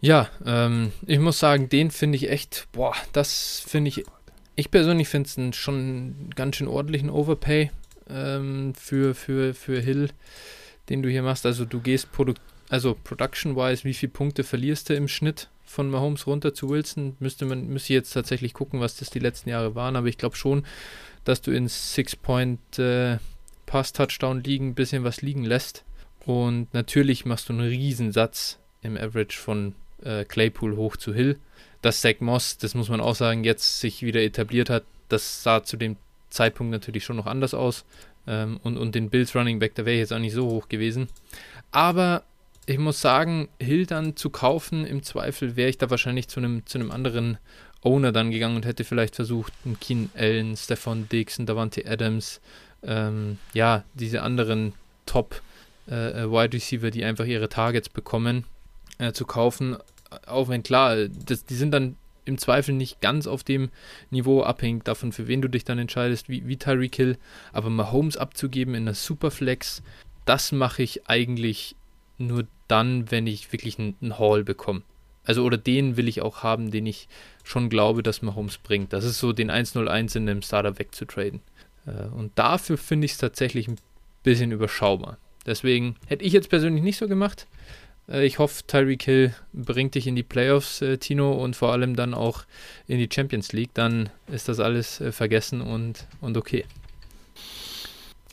[0.00, 4.04] Ja, ähm, ich muss sagen, den finde ich echt, boah, das finde ich,
[4.54, 7.70] ich persönlich finde es schon ganz schön ordentlichen Overpay
[8.08, 10.10] ähm, für, für, für Hill,
[10.88, 11.44] den du hier machst.
[11.44, 12.34] Also du gehst Produ
[12.70, 17.16] also production-wise, wie viele Punkte verlierst du im Schnitt von Mahomes runter zu Wilson?
[17.20, 20.36] Müsste man, müsste jetzt tatsächlich gucken, was das die letzten Jahre waren, aber ich glaube
[20.36, 20.64] schon,
[21.24, 23.18] dass du in Six-Point äh,
[24.44, 25.84] liegen, ein bisschen was liegen lässt.
[26.24, 31.38] Und natürlich machst du einen Riesensatz im Average von äh, Claypool hoch zu Hill.
[31.82, 35.62] Dass Zach Moss, das muss man auch sagen, jetzt sich wieder etabliert hat, das sah
[35.62, 35.96] zu dem
[36.30, 37.84] Zeitpunkt natürlich schon noch anders aus.
[38.26, 41.08] Ähm, und, und den Bills Running Back, da wäre jetzt auch nicht so hoch gewesen.
[41.70, 42.24] Aber
[42.68, 46.66] ich muss sagen, Hill dann zu kaufen, im Zweifel wäre ich da wahrscheinlich zu einem,
[46.66, 47.38] zu anderen
[47.82, 52.42] Owner dann gegangen und hätte vielleicht versucht, einen Keen Allen, Stefan Dix, einen Davante Adams,
[52.82, 54.74] ähm, ja, diese anderen
[55.06, 55.40] Top
[55.90, 58.44] äh, äh, Wide Receiver, die einfach ihre Targets bekommen,
[58.98, 59.78] äh, zu kaufen.
[60.26, 61.96] Auch wenn klar, das, die sind dann
[62.26, 63.70] im Zweifel nicht ganz auf dem
[64.10, 67.16] Niveau abhängig davon, für wen du dich dann entscheidest, wie, wie Tyreek Hill.
[67.54, 69.82] Aber Mahomes abzugeben in der Superflex,
[70.26, 71.74] das mache ich eigentlich
[72.18, 74.82] nur dann, wenn ich wirklich einen, einen Haul bekomme.
[75.24, 77.08] Also, oder den will ich auch haben, den ich
[77.44, 78.92] schon glaube, dass Mahomes bringt.
[78.92, 81.40] Das ist so, den 1-0-1 in einem Starter wegzutraden.
[81.86, 83.76] Äh, und dafür finde ich es tatsächlich ein
[84.22, 85.18] bisschen überschaubar.
[85.46, 87.46] Deswegen hätte ich jetzt persönlich nicht so gemacht.
[88.08, 91.94] Äh, ich hoffe, Tyreek Hill bringt dich in die Playoffs, äh, Tino, und vor allem
[91.94, 92.44] dann auch
[92.86, 93.74] in die Champions League.
[93.74, 96.64] Dann ist das alles vergessen und, und okay.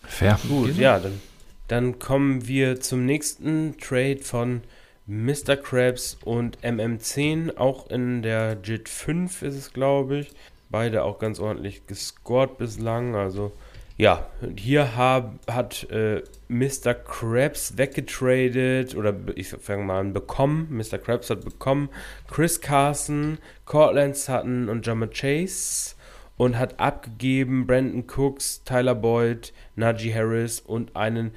[0.03, 0.39] Fair.
[0.47, 0.79] Gut, genau.
[0.79, 1.19] ja, dann,
[1.67, 4.61] dann kommen wir zum nächsten Trade von
[5.07, 5.55] Mr.
[5.57, 7.57] Krabs und MM10.
[7.57, 10.31] Auch in der JIT 5 ist es, glaube ich.
[10.69, 13.15] Beide auch ganz ordentlich gescored bislang.
[13.15, 13.51] Also
[13.97, 14.27] ja,
[14.57, 16.93] hier hab, hat äh, Mr.
[16.93, 20.67] Krabs weggetradet oder ich fange mal an, bekommen.
[20.69, 20.97] Mr.
[20.97, 21.89] Krabs hat bekommen
[22.27, 25.95] Chris Carson, Cortland Sutton und Jammer Chase
[26.35, 31.31] und hat abgegeben Brandon Cooks, Tyler Boyd, Najee Harris und einen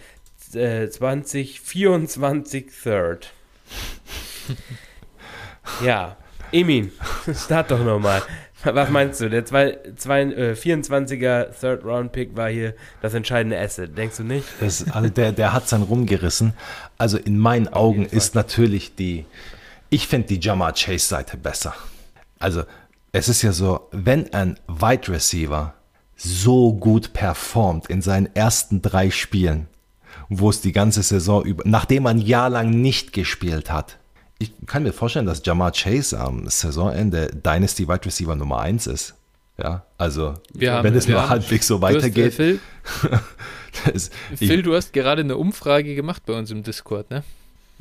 [0.54, 3.32] äh, 2024 Third.
[5.84, 6.16] ja,
[6.52, 6.92] Emin,
[7.34, 8.22] start doch nochmal.
[8.64, 9.30] Was meinst du?
[9.30, 14.24] Der zwei, zwei, äh, 24er Third Round Pick war hier das entscheidende Asset, denkst du
[14.24, 14.46] nicht?
[14.60, 16.54] Das, also der, der hat es dann rumgerissen.
[16.96, 19.26] Also in meinen Augen ist natürlich die,
[19.90, 21.74] ich finde die Jamar Chase Seite besser.
[22.40, 22.64] Also
[23.12, 25.74] es ist ja so, wenn ein Wide Receiver
[26.16, 29.68] so gut performt in seinen ersten drei Spielen,
[30.28, 33.98] wo es die ganze Saison über, nachdem man ein Jahr lang nicht gespielt hat,
[34.38, 39.14] ich kann mir vorstellen, dass Jamar Chase am Saisonende Dynasty Wide Receiver Nummer 1 ist.
[39.56, 42.26] Ja, also wir wenn es nur halbwegs so weitergeht.
[42.26, 42.60] Hast, Phil,
[43.92, 47.24] das, Phil du hast gerade eine Umfrage gemacht bei uns im Discord, ne?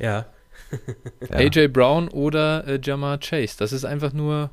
[0.00, 0.26] Ja.
[1.30, 3.54] AJ Brown oder äh, Jamar Chase.
[3.58, 4.50] Das ist einfach nur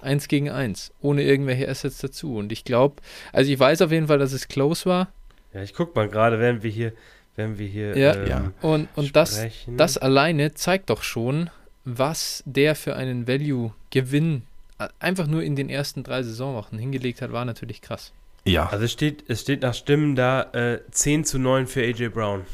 [0.00, 2.36] eins gegen eins, ohne irgendwelche Assets dazu.
[2.36, 2.96] Und ich glaube,
[3.32, 5.08] also ich weiß auf jeden Fall, dass es close war.
[5.54, 6.92] Ja, ich guck mal gerade, während wir hier
[7.36, 7.96] wenn wir hier.
[7.96, 8.52] Ja, ähm, ja.
[8.60, 11.50] und, und das, das alleine zeigt doch schon,
[11.84, 14.42] was der für einen Value-Gewinn
[14.98, 18.12] einfach nur in den ersten drei Saisonwochen hingelegt hat, war natürlich krass.
[18.44, 18.68] Ja.
[18.68, 22.44] Also es steht, es steht nach Stimmen da äh, 10 zu 9 für AJ Brown.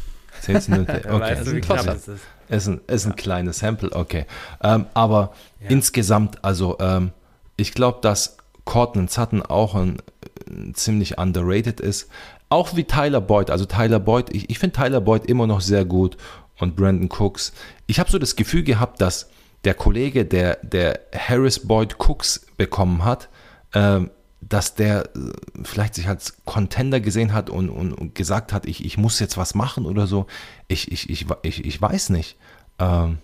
[0.43, 1.09] 10 zu 9, okay.
[1.09, 2.23] weißt du, wie knapp das ist?
[2.51, 3.17] Ist ein, ist ein ja.
[3.17, 4.27] kleines Sample, okay.
[4.63, 5.71] Ähm, aber ja.
[5.71, 7.13] insgesamt, also ähm,
[7.57, 9.99] ich glaube, dass Cortland Sutton auch ein,
[10.47, 12.11] ein ziemlich underrated ist.
[12.49, 13.51] Auch wie Tyler Boyd.
[13.51, 16.17] Also Tyler Boyd, ich, ich finde Tyler Boyd immer noch sehr gut
[16.59, 17.53] und Brandon Cooks.
[17.87, 19.31] Ich habe so das Gefühl gehabt, dass
[19.65, 23.29] der Kollege, der, der Harris Boyd Cooks bekommen hat,
[23.75, 24.11] ähm,
[24.41, 25.33] dass der äh,
[25.65, 29.37] vielleicht sich als Contender gesehen hat und, und, und, gesagt hat, ich, ich muss jetzt
[29.37, 30.27] was machen oder so.
[30.69, 32.37] Ich, ich, ich, ich, ich weiß nicht.
[32.79, 33.19] Ähm,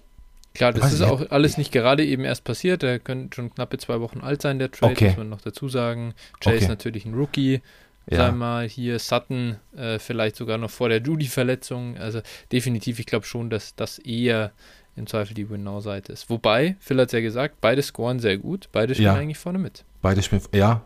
[0.55, 2.83] Klar, das ist auch alles nicht gerade eben erst passiert.
[2.83, 5.09] Der könnte schon knappe zwei Wochen alt sein, der Trade, okay.
[5.09, 6.15] muss man noch dazu sagen.
[6.43, 6.63] Jay okay.
[6.63, 7.61] ist natürlich ein Rookie.
[8.11, 8.19] Ja.
[8.19, 11.97] Sag mal, hier Sutton, äh, vielleicht sogar noch vor der Judy-Verletzung.
[11.97, 12.21] Also
[12.53, 14.53] definitiv, ich glaube schon, dass das eher
[14.97, 16.31] im Zweifel die Winnow-Seite ist.
[16.31, 19.15] Wobei, Phil hat es ja gesagt, beide scoren sehr gut, beide spielen ja.
[19.15, 19.85] eigentlich vorne mit.
[20.03, 20.83] Beide spielen, ja.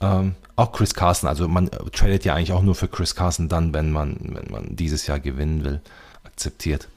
[0.00, 3.72] Ähm, auch Chris Carson, also man tradet ja eigentlich auch nur für Chris Carson dann,
[3.72, 5.80] wenn man, wenn man dieses Jahr gewinnen will,
[6.24, 6.88] akzeptiert.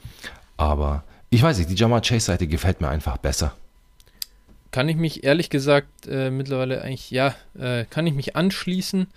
[0.57, 3.53] Aber ich weiß nicht, die Jamal Chase-Seite gefällt mir einfach besser.
[4.71, 9.07] kann ich mich ehrlich gesagt äh, mittlerweile eigentlich, ja, äh, kann ich mich anschließen.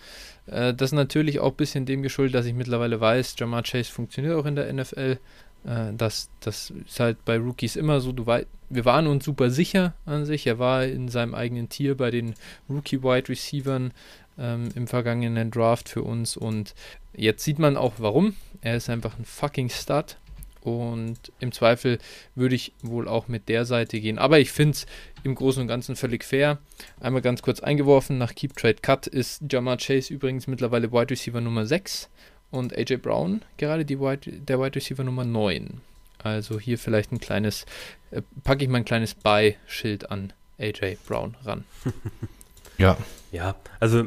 [0.47, 3.91] Äh, das ist natürlich auch ein bisschen dem geschuldet, dass ich mittlerweile weiß, Jamar Chase
[3.91, 5.19] funktioniert auch in der NFL.
[5.65, 8.13] Äh, das, das ist halt bei Rookies immer so.
[8.13, 10.47] Du wei wir waren uns super sicher an sich.
[10.47, 12.35] Er war in seinem eigenen Tier bei den
[12.69, 13.93] Rookie-Wide Receivern
[14.39, 16.37] ähm, im vergangenen Draft für uns.
[16.37, 16.75] Und
[17.15, 18.35] jetzt sieht man auch warum.
[18.63, 20.17] Er ist einfach ein fucking Stud.
[20.65, 21.99] Und im Zweifel
[22.35, 24.19] würde ich wohl auch mit der Seite gehen.
[24.19, 24.87] Aber ich finde es
[25.23, 26.59] im Großen und Ganzen völlig fair.
[27.01, 31.43] Einmal ganz kurz eingeworfen, nach Keep Trade Cut ist Jamar Chase übrigens mittlerweile Wide Receiver
[31.43, 32.09] Nummer 6
[32.51, 35.83] und AJ Brown gerade die Wide, der Wide Receiver Nummer 9.
[36.19, 37.67] Also hier vielleicht ein kleines,
[38.11, 41.65] äh, packe ich mal ein kleines Buy-Schild an AJ Brown ran.
[42.79, 42.97] ja.
[43.33, 44.05] Ja, also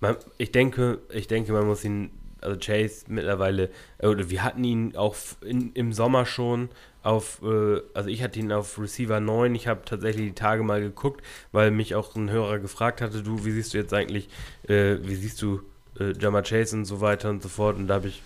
[0.00, 2.10] man, ich denke, ich denke, man muss ihn
[2.42, 6.68] also Chase mittlerweile, äh, oder wir hatten ihn auch in, im Sommer schon
[7.02, 10.80] auf, äh, also ich hatte ihn auf Receiver 9, ich habe tatsächlich die Tage mal
[10.80, 14.28] geguckt, weil mich auch ein Hörer gefragt hatte, du, wie siehst du jetzt eigentlich,
[14.68, 15.62] äh, wie siehst du
[15.98, 17.76] äh, Jammer Chase und so weiter und so fort.
[17.76, 18.22] Und da habe ich,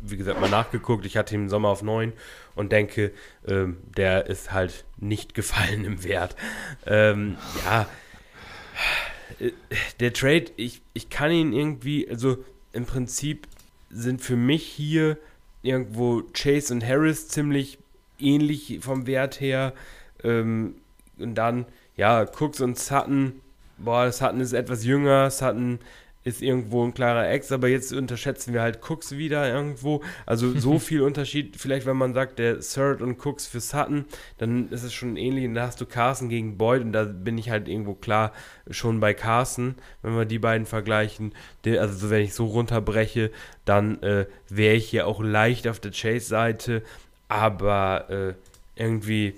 [0.00, 2.12] wie gesagt, mal nachgeguckt, ich hatte ihn im Sommer auf 9
[2.54, 3.12] und denke,
[3.46, 6.36] ähm, der ist halt nicht gefallen im Wert.
[6.86, 7.86] Ähm, ja,
[9.38, 9.52] äh,
[10.00, 13.46] der Trade, ich, ich kann ihn irgendwie, also im Prinzip
[13.90, 15.18] sind für mich hier
[15.62, 17.78] irgendwo Chase und Harris ziemlich
[18.18, 19.72] ähnlich vom Wert her.
[20.24, 20.76] Ähm,
[21.18, 21.66] und dann,
[21.96, 23.40] ja, Cooks und Sutton.
[23.78, 25.30] Boah, Sutton ist etwas jünger.
[25.30, 25.78] Sutton
[26.24, 30.02] ist irgendwo ein klarer Ex, aber jetzt unterschätzen wir halt Cooks wieder irgendwo.
[30.24, 34.04] Also so viel Unterschied, vielleicht wenn man sagt, der Third und Cooks für Sutton,
[34.38, 35.46] dann ist es schon ähnlich.
[35.46, 38.32] Und da hast du Carson gegen Boyd und da bin ich halt irgendwo klar
[38.70, 41.34] schon bei Carson, wenn wir die beiden vergleichen.
[41.66, 43.30] Also wenn ich so runterbreche,
[43.64, 46.82] dann äh, wäre ich hier auch leicht auf der Chase-Seite,
[47.28, 48.34] aber äh,
[48.76, 49.34] irgendwie,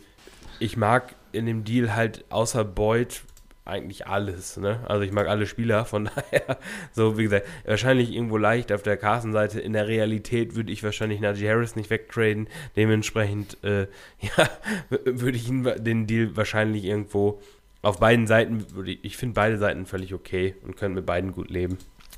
[0.59, 3.23] ich mag in dem Deal halt außer Boyd
[3.65, 4.57] eigentlich alles.
[4.57, 4.81] Ne?
[4.87, 6.59] Also ich mag alle Spieler, von daher,
[6.93, 9.61] so wie gesagt, wahrscheinlich irgendwo leicht auf der Carson-Seite.
[9.61, 12.49] In der Realität würde ich wahrscheinlich Najee Harris nicht wegtraden.
[12.77, 13.87] Dementsprechend, äh,
[14.21, 14.49] ja,
[14.91, 17.41] würde ich den Deal wahrscheinlich irgendwo
[17.83, 18.65] auf beiden Seiten,
[19.03, 21.77] ich finde beide Seiten völlig okay und können mit beiden gut leben.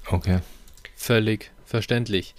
[0.08, 0.38] Okay.
[0.94, 2.34] Völlig verständlich.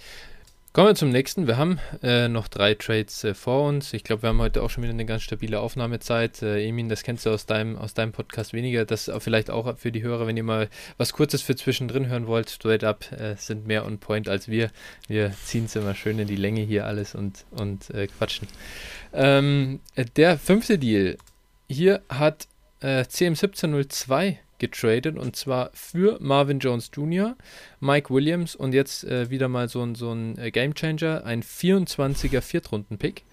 [0.74, 1.46] Kommen wir zum nächsten.
[1.46, 3.94] Wir haben äh, noch drei Trades äh, vor uns.
[3.94, 6.42] Ich glaube, wir haben heute auch schon wieder eine ganz stabile Aufnahmezeit.
[6.42, 8.84] Äh, Emin, das kennst du aus deinem, aus deinem Podcast weniger.
[8.84, 10.68] Das vielleicht auch für die Hörer, wenn ihr mal
[10.98, 12.50] was Kurzes für zwischendrin hören wollt.
[12.50, 14.70] Straight up äh, sind mehr on point als wir.
[15.08, 18.46] Wir ziehen es immer schön in die Länge hier alles und, und äh, quatschen.
[19.14, 19.80] Ähm,
[20.16, 21.16] der fünfte Deal.
[21.66, 22.46] Hier hat
[22.80, 27.36] äh, CM1702 getradet und zwar für Marvin Jones Jr.,
[27.80, 32.40] Mike Williams und jetzt äh, wieder mal so ein, so ein äh, Gamechanger, ein 24er
[32.40, 33.24] Viertrunden-Pick.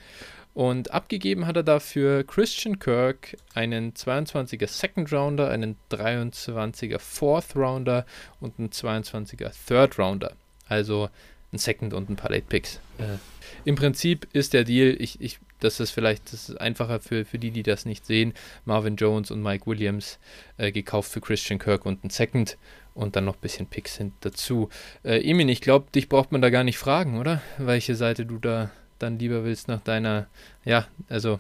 [0.54, 8.06] Und abgegeben hat er dafür Christian Kirk, einen 22er Second Rounder, einen 23er Fourth Rounder
[8.40, 10.32] und einen 22er Third Rounder.
[10.68, 11.10] Also
[11.56, 12.80] ein Second und ein paar Late Picks.
[12.98, 13.18] Äh,
[13.64, 17.40] Im Prinzip ist der Deal, ich, ich das ist vielleicht das ist einfacher für, für
[17.40, 18.34] die, die das nicht sehen.
[18.66, 20.20] Marvin Jones und Mike Williams
[20.58, 22.58] äh, gekauft für Christian Kirk und ein Second
[22.94, 24.70] und dann noch ein bisschen Picks sind dazu.
[25.04, 27.42] Äh, Emin, ich glaube, dich braucht man da gar nicht fragen, oder?
[27.58, 30.28] Welche Seite du da dann lieber willst nach deiner,
[30.64, 31.40] ja, also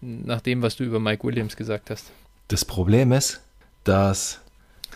[0.00, 2.10] nach dem, was du über Mike Williams gesagt hast.
[2.48, 3.40] Das Problem ist,
[3.84, 4.40] dass,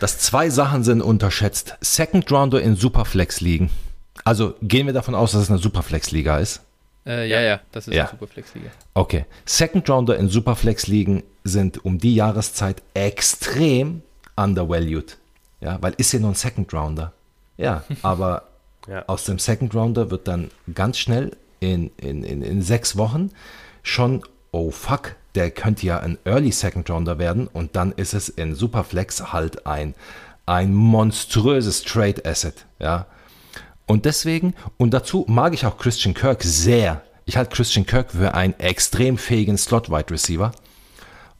[0.01, 1.77] dass zwei Sachen sind unterschätzt.
[1.81, 3.71] Second Rounder in Superflex liegen.
[4.25, 6.63] Also gehen wir davon aus, dass es eine Superflex-Liga ist.
[7.07, 8.05] Äh, ja, ja, das ist ja.
[8.05, 8.71] eine Superflex-Liga.
[8.95, 9.27] Okay.
[9.45, 14.03] Second Rounder in Superflex-Ligen sind um die Jahreszeit extrem
[14.37, 15.19] undervalued.
[15.61, 17.13] Ja, weil ist ja nur ein Second Rounder.
[17.59, 18.49] Ja, aber
[18.89, 19.05] ja.
[19.07, 23.31] aus dem Second Rounder wird dann ganz schnell in, in, in, in sechs Wochen
[23.83, 28.29] schon, oh fuck, der könnte ja ein Early Second Rounder werden und dann ist es
[28.29, 29.95] in Superflex halt ein,
[30.47, 32.67] ein monströses Trade Asset.
[32.79, 33.07] Ja,
[33.87, 37.03] und deswegen, und dazu mag ich auch Christian Kirk sehr.
[37.27, 40.53] Ich halte Christian Kirk für einen extrem fähigen Slot-Wide Receiver.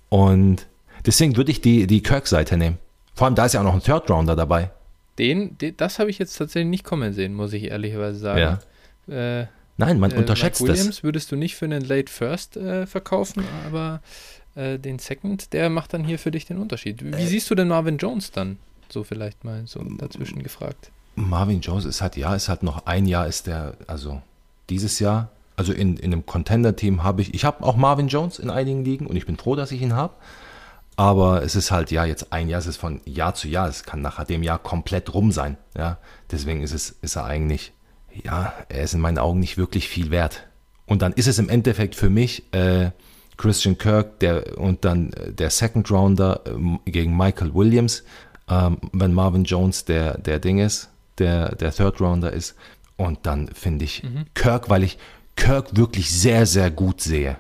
[0.09, 0.67] Und
[1.07, 2.79] deswegen würde ich die, die Kirk-Seite nehmen.
[3.15, 4.71] Vor allem, da ist ja auch noch ein Third Rounder dabei.
[5.19, 8.59] Den, den das habe ich jetzt tatsächlich nicht kommen sehen, muss ich ehrlicherweise sagen.
[9.07, 9.41] Ja.
[9.41, 9.47] Äh,
[9.77, 11.05] Nein, man äh, unterschätzt Mike Williams das.
[11.05, 14.03] würdest du nicht für einen Late First äh, verkaufen, aber
[14.55, 17.05] äh, den Second, der macht dann hier für dich den Unterschied.
[17.05, 17.27] Wie äh.
[17.27, 18.59] siehst du denn Marvin Jones dann?
[18.89, 20.91] So vielleicht mal so dazwischen gefragt.
[21.15, 24.23] Marvin Jones ist halt, ja, ist halt noch ein Jahr ist der, also
[24.69, 28.51] dieses Jahr, also in, in einem Contender-Team habe ich, ich habe auch Marvin Jones in
[28.51, 30.15] einigen Ligen und ich bin froh, dass ich ihn habe.
[30.97, 33.83] Aber es ist halt, ja, jetzt ein Jahr, es ist von Jahr zu Jahr, es
[33.83, 35.57] kann nach dem Jahr komplett rum sein.
[35.77, 35.99] Ja,
[36.31, 37.73] deswegen ist es, ist er eigentlich,
[38.25, 40.47] ja, er ist in meinen Augen nicht wirklich viel wert.
[40.87, 42.91] Und dann ist es im Endeffekt für mich äh,
[43.37, 48.05] Christian Kirk der, und dann der Second Rounder ähm, gegen Michael Williams,
[48.49, 52.55] ähm, wenn Marvin Jones der, der Ding ist, der, der Third Rounder ist.
[52.97, 54.27] Und dann finde ich mhm.
[54.35, 54.99] Kirk, weil ich
[55.37, 57.39] Kirk wirklich sehr, sehr gut sehe.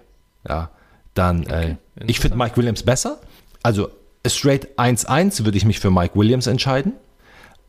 [0.48, 0.70] Ja,
[1.14, 3.20] dann, okay, äh, ich finde Mike Williams besser.
[3.62, 3.90] Also
[4.26, 6.94] straight 1-1 würde ich mich für Mike Williams entscheiden.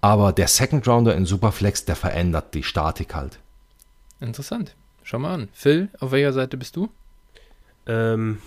[0.01, 3.39] Aber der Second Rounder in Superflex, der verändert die Statik halt.
[4.19, 4.75] Interessant.
[5.03, 5.49] Schau mal an.
[5.53, 6.89] Phil, auf welcher Seite bist du?
[7.87, 8.39] Ähm,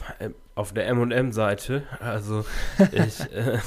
[0.54, 1.84] auf der M&M-Seite.
[2.00, 2.44] Also
[2.92, 3.58] ich, äh,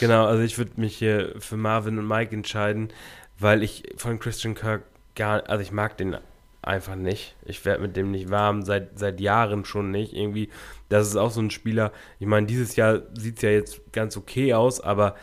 [0.00, 2.90] genau, also ich würde mich hier für Marvin und Mike entscheiden,
[3.38, 4.82] weil ich von Christian Kirk
[5.14, 6.16] gar, also ich mag den
[6.62, 7.36] einfach nicht.
[7.44, 10.12] Ich werde mit dem nicht warm, seit, seit Jahren schon nicht.
[10.12, 10.50] Irgendwie,
[10.88, 11.92] das ist auch so ein Spieler.
[12.18, 15.14] Ich meine, dieses Jahr sieht es ja jetzt ganz okay aus, aber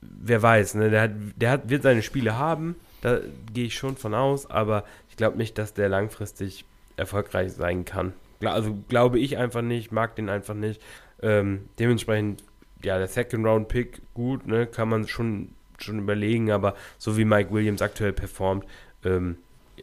[0.00, 0.90] wer weiß, ne?
[0.90, 3.20] Der, hat, der hat, wird seine Spiele haben, da
[3.52, 6.64] gehe ich schon von aus, aber ich glaube nicht, dass der langfristig
[6.96, 8.12] erfolgreich sein kann.
[8.44, 10.82] Also glaube ich einfach nicht, mag den einfach nicht.
[11.22, 12.42] Ähm, dementsprechend,
[12.82, 15.50] ja, der Second Round Pick, gut, ne, kann man schon,
[15.84, 18.64] schon überlegen, aber so wie Mike Williams aktuell performt,
[19.04, 19.36] ähm,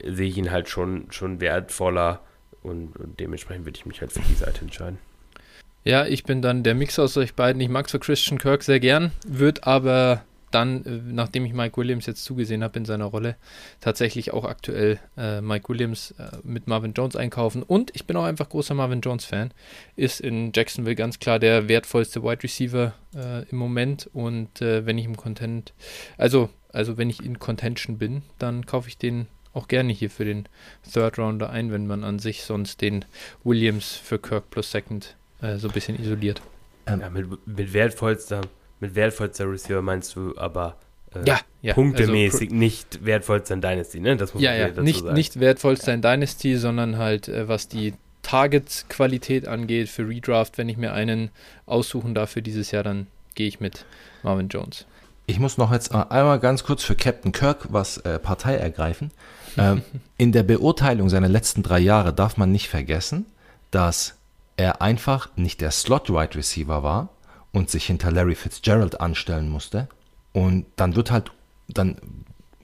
[0.03, 2.21] sehe ich ihn halt schon, schon wertvoller
[2.61, 4.99] und, und dementsprechend würde ich mich halt für die Seite entscheiden.
[5.83, 7.61] Ja, ich bin dann der Mix aus euch beiden.
[7.61, 12.05] Ich mag zwar Christian Kirk sehr gern, würde aber dann, äh, nachdem ich Mike Williams
[12.05, 13.35] jetzt zugesehen habe in seiner Rolle,
[13.81, 17.63] tatsächlich auch aktuell äh, Mike Williams äh, mit Marvin Jones einkaufen.
[17.63, 19.51] Und ich bin auch einfach großer Marvin Jones-Fan.
[19.95, 24.09] Ist in Jacksonville ganz klar der wertvollste Wide Receiver äh, im Moment.
[24.13, 25.73] Und äh, wenn ich im Content,
[26.17, 30.25] also, also wenn ich in Contention bin, dann kaufe ich den auch gerne hier für
[30.25, 30.47] den
[30.91, 33.05] Third Rounder ein, wenn man an sich sonst den
[33.43, 36.41] Williams für Kirk plus Second äh, so ein bisschen isoliert.
[36.85, 38.41] Ähm, ja, mit, mit wertvollster
[38.79, 40.77] mit wertvollster Receiver meinst du aber
[41.13, 44.17] äh, ja, ja, punktemäßig also, nicht wertvollster in Dynasty, ne?
[44.17, 45.15] Das muss ja, ja, dazu nicht, sagen.
[45.15, 50.77] nicht wertvollster in Dynasty, sondern halt, äh, was die Target-Qualität angeht für Redraft, wenn ich
[50.77, 51.31] mir einen
[51.65, 53.85] aussuchen darf für dieses Jahr, dann gehe ich mit
[54.23, 54.85] Marvin Jones.
[55.25, 59.11] Ich muss noch jetzt einmal ganz kurz für Captain Kirk was äh, Partei ergreifen.
[59.57, 59.81] Ähm,
[60.15, 63.25] in der Beurteilung seiner letzten drei Jahre darf man nicht vergessen,
[63.71, 64.13] dass
[64.57, 67.09] er einfach nicht der Slot-Wide Receiver war,
[67.51, 69.87] und sich hinter Larry Fitzgerald anstellen musste.
[70.33, 71.31] Und dann wird halt,
[71.67, 71.97] dann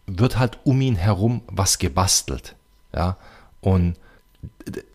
[0.08, 2.56] wird halt um ihn herum was gebastelt.
[2.94, 3.18] Ja.
[3.62, 3.96] Und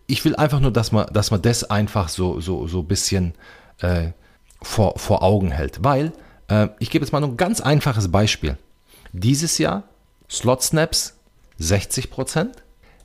[0.07, 3.33] ich will einfach nur, dass man, dass man das einfach so, so, so ein bisschen
[3.79, 4.11] äh,
[4.61, 5.83] vor, vor Augen hält.
[5.83, 6.13] Weil,
[6.47, 8.57] äh, ich gebe jetzt mal nur ein ganz einfaches Beispiel.
[9.13, 9.83] Dieses Jahr
[10.29, 11.17] Slot Snaps
[11.59, 12.51] 60%,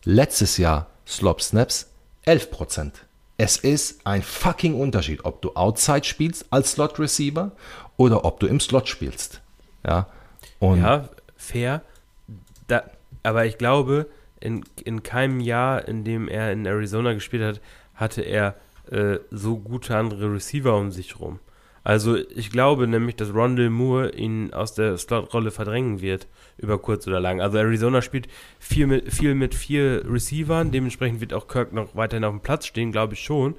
[0.05, 1.89] letztes Jahr Slot Snaps
[2.27, 2.93] 11%.
[3.39, 7.53] Es ist ein fucking Unterschied, ob du Outside spielst als Slot Receiver
[7.97, 9.43] oder ob du im Slot spielst.
[9.87, 10.07] Ja,
[10.59, 11.83] und ja fair.
[12.67, 12.85] Da,
[13.23, 14.07] aber ich glaube,
[14.41, 17.61] in, in keinem Jahr, in dem er in Arizona gespielt hat,
[17.95, 18.57] hatte er
[18.91, 21.39] äh, so gute andere Receiver um sich herum.
[21.87, 26.27] Also ich glaube nämlich, dass Rondell Moore ihn aus der Slot-Rolle verdrängen wird,
[26.59, 27.41] über kurz oder lang.
[27.41, 28.27] Also Arizona spielt
[28.59, 32.67] viel mit, viel mit vier Receivern, dementsprechend wird auch Kirk noch weiterhin auf dem Platz
[32.67, 33.55] stehen, glaube ich schon.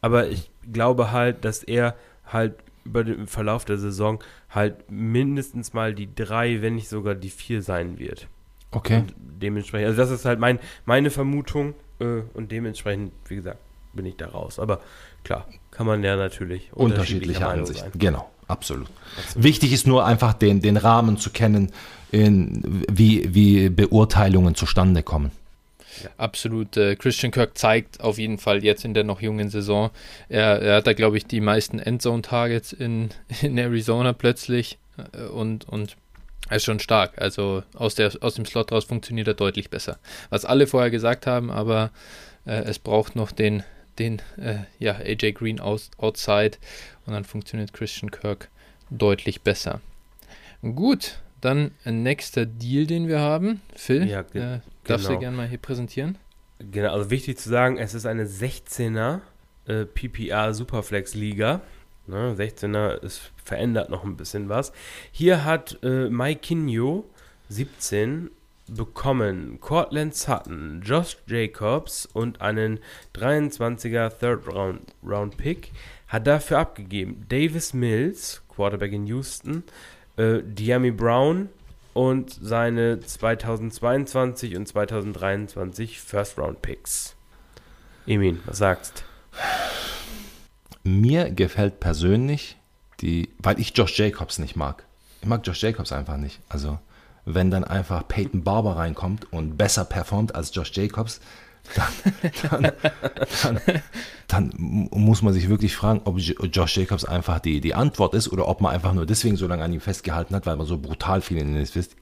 [0.00, 2.54] Aber ich glaube halt, dass er halt
[2.84, 7.62] über den Verlauf der Saison halt mindestens mal die drei, wenn nicht sogar die vier
[7.62, 8.28] sein wird.
[8.70, 8.98] Okay.
[8.98, 13.58] Und dementsprechend, also das ist halt mein, meine Vermutung äh, und dementsprechend, wie gesagt,
[13.92, 14.60] bin ich da raus.
[14.60, 14.80] Aber
[15.24, 17.90] klar, kann man ja natürlich unterschiedliche Ansichten.
[17.90, 17.98] Sein.
[17.98, 18.88] Genau, absolut.
[19.18, 19.44] absolut.
[19.44, 21.72] Wichtig ist nur einfach den, den Rahmen zu kennen,
[22.12, 25.32] in, wie, wie Beurteilungen zustande kommen.
[26.02, 26.10] Ja.
[26.18, 26.76] Absolut.
[26.76, 29.90] Äh, Christian Kirk zeigt auf jeden Fall jetzt in der noch jungen Saison.
[30.28, 33.10] Er, er hat da, glaube ich, die meisten Endzone-Targets in,
[33.42, 34.78] in Arizona plötzlich
[35.12, 35.96] äh, und, und
[36.48, 37.12] er ist schon stark.
[37.16, 39.98] Also aus, der, aus dem Slot raus funktioniert er deutlich besser.
[40.28, 41.90] Was alle vorher gesagt haben, aber
[42.44, 43.62] äh, es braucht noch den,
[43.98, 46.58] den äh, ja, AJ Green aus, outside
[47.06, 48.48] und dann funktioniert Christian Kirk
[48.90, 49.80] deutlich besser.
[50.62, 53.60] Gut, dann ein nächster Deal, den wir haben.
[53.74, 55.18] Phil, ja, ge äh, darfst genau.
[55.18, 56.18] du gerne mal hier präsentieren?
[56.58, 59.20] Genau, also wichtig zu sagen, es ist eine 16er
[59.66, 61.60] äh, PPR Superflex Liga.
[62.06, 64.72] Ne, 16er, es verändert noch ein bisschen was.
[65.12, 67.04] Hier hat äh, Mike Kinyo
[67.48, 68.30] 17
[68.68, 72.80] bekommen Cortland Sutton, Josh Jacobs und einen
[73.14, 75.72] 23er Third Round, Round Pick.
[76.08, 79.64] Hat dafür abgegeben Davis Mills, Quarterback in Houston,
[80.16, 81.48] äh, Diami Brown
[81.94, 87.14] und seine 2022 und 2023 First Round Picks.
[88.06, 89.04] Emin, was sagst?
[90.84, 92.56] Mir gefällt persönlich
[93.00, 94.84] die, weil ich Josh Jacobs nicht mag.
[95.20, 96.40] Ich mag Josh Jacobs einfach nicht.
[96.48, 96.78] Also
[97.24, 101.20] wenn dann einfach Peyton Barber reinkommt und besser performt als Josh Jacobs,
[101.76, 101.92] dann,
[102.50, 102.72] dann,
[104.26, 108.48] dann, muss man sich wirklich fragen, ob Josh Jacobs einfach die, die Antwort ist oder
[108.48, 111.20] ob man einfach nur deswegen so lange an ihm festgehalten hat, weil man so brutal
[111.20, 111.38] viel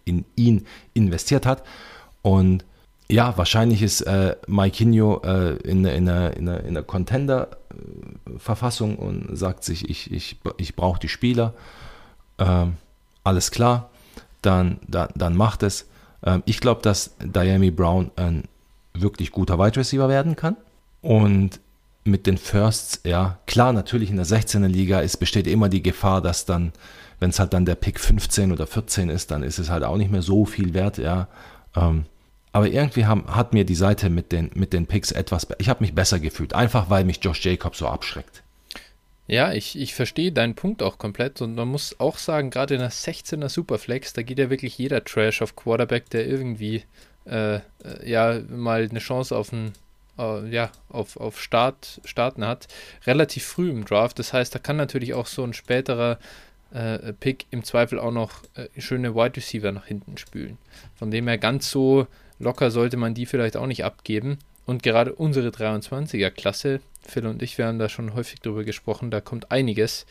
[0.05, 1.63] in, ihn investiert hat.
[2.23, 2.65] Und
[3.09, 9.37] ja, wahrscheinlich ist äh, Maikinho äh, in, in, einer, in, einer, in einer Contender-Verfassung und
[9.37, 11.55] sagt sich, ich, ich, ich brauche die Spieler.
[12.39, 12.77] Ähm,
[13.25, 13.90] alles klar,
[14.43, 15.87] dann, dann, dann macht es.
[16.25, 18.45] Ähm, ich glaube, dass Diami Brown ein
[18.95, 20.57] wirklich guter Wide Receiver werden kann.
[21.03, 21.61] Und
[22.05, 26.21] mit den Firsts, ja, klar, natürlich in der 16er Liga ist, besteht immer die Gefahr,
[26.21, 26.73] dass dann,
[27.19, 29.97] wenn es halt dann der Pick 15 oder 14 ist, dann ist es halt auch
[29.97, 31.29] nicht mehr so viel wert, ja.
[31.77, 32.07] Ähm,
[32.53, 35.83] aber irgendwie haben, hat mir die Seite mit den, mit den Picks etwas, ich habe
[35.83, 38.43] mich besser gefühlt, einfach weil mich Josh Jacobs so abschreckt.
[39.31, 42.81] Ja, ich, ich verstehe deinen Punkt auch komplett und man muss auch sagen, gerade in
[42.81, 46.83] der 16er Superflex, da geht ja wirklich jeder Trash auf Quarterback, der irgendwie
[47.27, 47.61] äh, äh,
[48.05, 49.75] ja mal eine Chance auf ein
[50.19, 52.67] äh, ja, auf, auf Start, Starten hat,
[53.07, 54.19] relativ früh im Draft.
[54.19, 56.19] Das heißt, da kann natürlich auch so ein späterer
[56.75, 60.59] äh, Pick im Zweifel auch noch äh, schöne Wide Receiver nach hinten spülen.
[60.97, 62.09] Von dem her ganz so
[62.41, 64.39] locker sollte man die vielleicht auch nicht abgeben.
[64.67, 69.21] Und gerade unsere 23er-Klasse, Phil und ich, wir haben da schon häufig drüber gesprochen, da
[69.21, 70.07] kommt einiges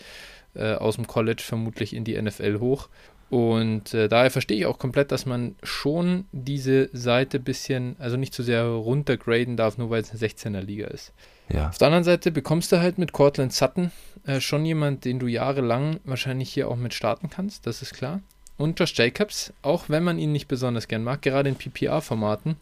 [0.55, 2.89] äh, aus dem College vermutlich in die NFL hoch.
[3.29, 8.17] Und äh, daher verstehe ich auch komplett, dass man schon diese Seite ein bisschen, also
[8.17, 11.13] nicht zu so sehr runtergraden darf, nur weil es eine 16er Liga ist.
[11.53, 11.69] Ja.
[11.69, 13.91] Auf der anderen Seite bekommst du halt mit Cortland Sutton
[14.25, 18.21] äh, schon jemand, den du jahrelang wahrscheinlich hier auch mit starten kannst, das ist klar.
[18.57, 22.57] Und Josh Jacobs, auch wenn man ihn nicht besonders gern mag, gerade in PPR-Formaten,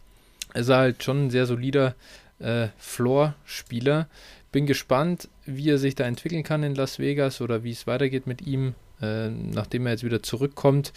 [0.54, 1.95] ist er halt schon ein sehr solider
[2.40, 4.08] äh, Floor-Spieler.
[4.52, 8.28] Bin gespannt, wie er sich da entwickeln kann in Las Vegas oder wie es weitergeht
[8.28, 10.94] mit ihm äh, nachdem er jetzt wieder zurückkommt,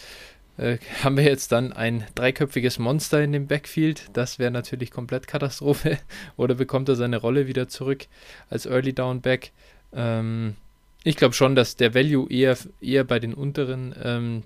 [0.57, 4.09] äh, haben wir jetzt dann ein dreiköpfiges Monster in dem Backfield.
[4.13, 5.97] Das wäre natürlich komplett Katastrophe.
[6.37, 8.07] Oder bekommt er seine Rolle wieder zurück
[8.49, 9.51] als Early Down Back?
[9.93, 10.55] Ähm,
[11.03, 14.43] ich glaube schon, dass der Value eher, eher bei den unteren, ähm,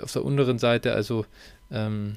[0.00, 1.26] auf der unteren Seite, also
[1.70, 2.16] ähm,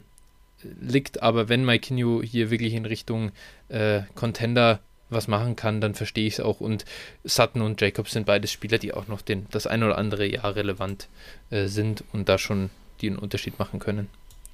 [0.63, 3.31] liegt, aber wenn Mike Kinyo hier wirklich in Richtung
[3.69, 4.79] äh, Contender
[5.09, 6.59] was machen kann, dann verstehe ich es auch.
[6.59, 6.85] Und
[7.23, 10.55] Sutton und Jacobs sind beides Spieler, die auch noch den, das ein oder andere Jahr
[10.55, 11.07] relevant
[11.49, 12.69] äh, sind und da schon
[13.01, 14.07] die einen Unterschied machen können.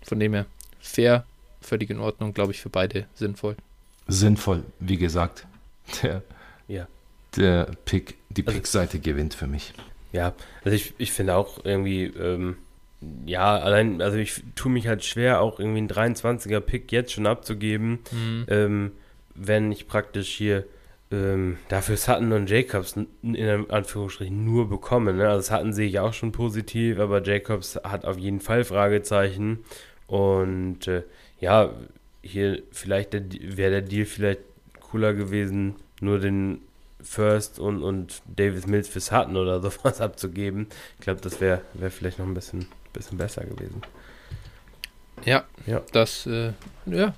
[0.04, 0.46] Von dem her
[0.80, 1.26] fair,
[1.62, 3.56] völlig in Ordnung, glaube ich, für beide sinnvoll.
[4.08, 5.46] Sinnvoll, wie gesagt.
[6.02, 6.24] Der,
[6.68, 6.88] ja.
[7.36, 9.74] der Pick, die also Pick-Seite gewinnt für mich.
[10.12, 10.34] Ja,
[10.64, 12.58] also ich, ich finde auch irgendwie, ähm,
[13.26, 17.28] ja, allein, also ich tue mich halt schwer, auch irgendwie einen 23er Pick jetzt schon
[17.28, 18.00] abzugeben.
[18.12, 18.46] Mhm.
[18.48, 18.92] Ähm,
[19.36, 20.66] wenn ich praktisch hier
[21.12, 25.14] ähm, dafür Sutton und Jacobs in Anführungsstrichen nur bekomme.
[25.14, 25.30] Ne?
[25.30, 29.64] Also Sutton sehe ich auch schon positiv, aber Jacobs hat auf jeden Fall Fragezeichen.
[30.08, 31.04] Und äh,
[31.40, 31.74] ja,
[32.22, 34.42] hier vielleicht wäre der Deal vielleicht
[34.80, 36.60] cooler gewesen, nur den
[37.02, 40.68] First und, und Davis Mills für Sutton oder sowas abzugeben.
[40.98, 43.82] Ich glaube, das wäre wär vielleicht noch ein bisschen, bisschen besser gewesen.
[45.24, 45.82] Ja, ja.
[45.92, 46.52] das, äh,
[46.86, 47.14] ja,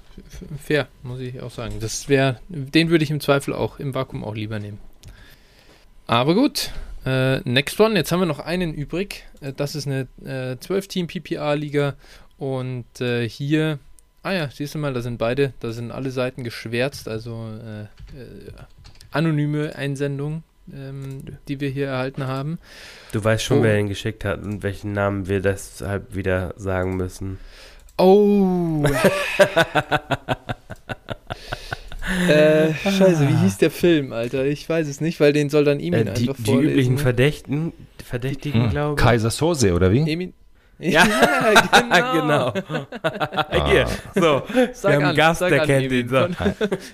[0.61, 1.79] fair, muss ich auch sagen.
[1.79, 4.79] Das wäre, den würde ich im Zweifel auch im Vakuum auch lieber nehmen.
[6.05, 6.71] Aber gut,
[7.05, 9.25] äh, next one, jetzt haben wir noch einen übrig.
[9.41, 11.95] Äh, das ist eine äh, 12-Team-PPA-Liga
[12.37, 13.79] und äh, hier,
[14.23, 17.87] ah ja, siehst du mal, da sind beide, da sind alle Seiten geschwärzt, also äh,
[19.11, 20.43] anonyme Einsendungen.
[20.73, 22.59] Ähm, die wir hier erhalten haben.
[23.13, 23.63] Du weißt schon, oh.
[23.63, 27.39] wer ihn geschickt hat und welchen Namen wir deshalb wieder sagen müssen.
[27.97, 28.83] Oh.
[32.29, 34.45] äh, scheiße, wie hieß der Film, Alter?
[34.45, 36.61] Ich weiß es nicht, weil den soll dann Emin äh, die, einfach vorlesen.
[36.61, 36.99] Die üblichen ne?
[36.99, 37.73] Verdächtigen,
[38.03, 38.69] Verdächtigen, hm.
[38.71, 39.05] glaube ich.
[39.05, 40.09] Kaiser Sose, oder wie?
[40.09, 40.33] Emin
[40.79, 41.03] ja,
[42.13, 42.51] genau.
[42.51, 42.85] genau.
[43.65, 46.07] Hier, so, sag wir haben einen Gast, der an, kennt ihn.
[46.07, 46.27] So.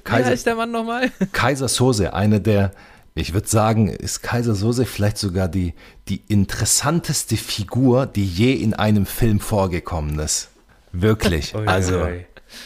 [0.06, 1.12] Kaiser, Wie heißt der Mann nochmal?
[1.34, 2.72] Kaiser Sose, eine der,
[3.16, 5.74] ich würde sagen, ist Kaiser Sose vielleicht sogar die,
[6.08, 10.50] die interessanteste Figur, die je in einem Film vorgekommen ist.
[10.92, 11.54] Wirklich.
[11.54, 12.26] Oi, also, oi.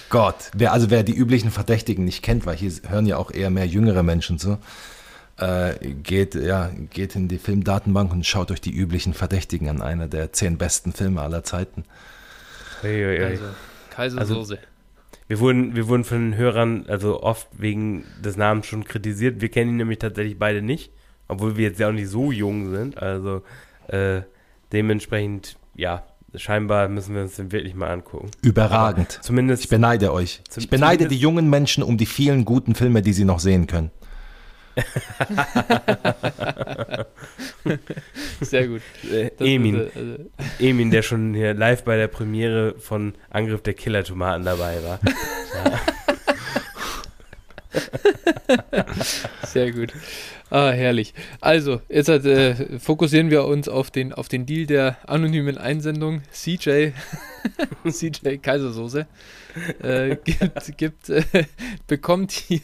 [0.10, 0.52] Gott.
[0.53, 3.68] Wer, also wer die üblichen Verdächtigen nicht kennt, weil hier hören ja auch eher mehr
[3.68, 4.57] jüngere Menschen zu,
[5.38, 9.82] äh, geht, ja, geht in die Filmdatenbank und schaut euch die üblichen Verdächtigen an.
[9.82, 11.84] Einer der zehn besten Filme aller Zeiten.
[12.84, 13.44] Oi, also,
[13.90, 14.60] Kaiser also, Soße.
[15.27, 19.41] Wir wurden, wir wurden von den Hörern also oft wegen des Namens schon kritisiert.
[19.41, 20.91] Wir kennen ihn nämlich tatsächlich beide nicht,
[21.27, 22.97] obwohl wir jetzt ja auch nicht so jung sind.
[22.97, 23.41] Also
[23.87, 24.21] äh,
[24.71, 28.31] dementsprechend, ja, scheinbar müssen wir uns den wirklich mal angucken.
[28.41, 29.15] Überragend.
[29.15, 29.63] Aber zumindest.
[29.63, 30.41] Ich beneide euch.
[30.55, 33.91] Ich beneide die jungen Menschen um die vielen guten Filme, die sie noch sehen können.
[38.41, 38.81] Sehr gut.
[39.11, 39.87] Äh, Emin.
[39.87, 44.77] Ist, äh, Emin, der schon hier live bei der Premiere von Angriff der Killer-Tomaten dabei
[44.83, 44.99] war.
[49.45, 49.93] Sehr gut.
[50.49, 51.13] Ah, herrlich.
[51.41, 56.21] Also, jetzt äh, fokussieren wir uns auf den, auf den Deal der anonymen Einsendung.
[56.31, 56.91] CJ,
[57.89, 59.07] CJ Kaisersoße,
[59.83, 61.23] äh, gibt, gibt, äh,
[61.87, 62.61] bekommt hier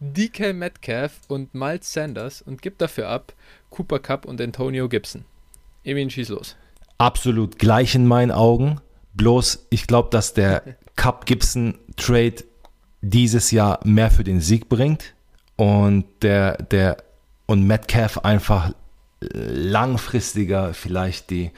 [0.00, 3.32] DK Metcalf und Miles Sanders und gibt dafür ab
[3.70, 5.24] Cooper Cup und Antonio Gibson.
[5.84, 6.56] Emin, schieß los.
[6.98, 8.80] Absolut gleich in meinen Augen.
[9.14, 10.62] Bloß, ich glaube, dass der
[10.96, 12.44] Cup-Gibson-Trade
[13.10, 15.14] dieses Jahr mehr für den Sieg bringt
[15.56, 16.98] und der, der
[17.46, 18.72] und Metcalf einfach
[19.20, 21.50] langfristiger vielleicht die,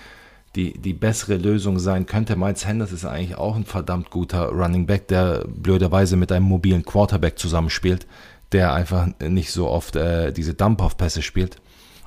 [0.54, 2.36] die, die bessere Lösung sein könnte.
[2.36, 6.84] Miles Sanders ist eigentlich auch ein verdammt guter Running Back, der blöderweise mit einem mobilen
[6.84, 8.06] Quarterback zusammenspielt,
[8.52, 11.60] der einfach nicht so oft äh, diese Dump-Off-Pässe spielt.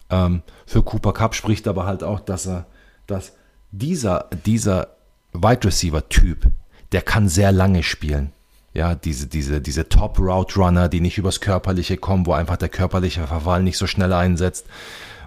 [0.09, 2.65] Ähm, für Cooper Cup spricht aber halt auch, dass er,
[3.07, 3.33] dass
[3.71, 4.95] dieser, dieser
[5.33, 6.47] Wide Receiver-Typ,
[6.91, 8.33] der kann sehr lange spielen.
[8.73, 12.69] Ja, diese, diese, diese Top Route Runner, die nicht übers Körperliche kommen, wo einfach der
[12.69, 14.65] körperliche Verfall nicht so schnell einsetzt.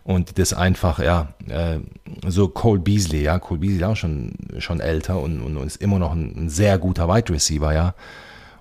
[0.04, 1.78] Und das einfach, ja, äh,
[2.26, 6.12] so Cole Beasley, ja, Cole Beasley auch schon, schon älter und, und, ist immer noch
[6.12, 7.94] ein, ein, sehr guter Wide Receiver, ja.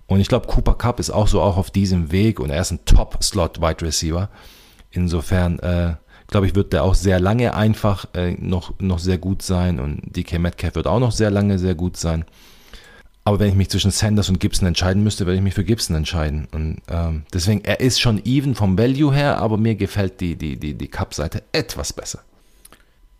[0.07, 2.71] Und ich glaube, Cooper Cup ist auch so auch auf diesem Weg und er ist
[2.71, 4.29] ein Top-Slot Wide Receiver.
[4.91, 5.95] Insofern, äh,
[6.27, 10.15] glaube ich, wird der auch sehr lange einfach äh, noch, noch sehr gut sein und
[10.15, 12.25] DK Metcalf wird auch noch sehr lange sehr gut sein.
[13.25, 15.95] Aber wenn ich mich zwischen Sanders und Gibson entscheiden müsste, würde ich mich für Gibson
[15.95, 16.47] entscheiden.
[16.51, 20.57] Und ähm, deswegen, er ist schon even vom Value her, aber mir gefällt die, die,
[20.57, 22.23] die, die Cup-Seite etwas besser.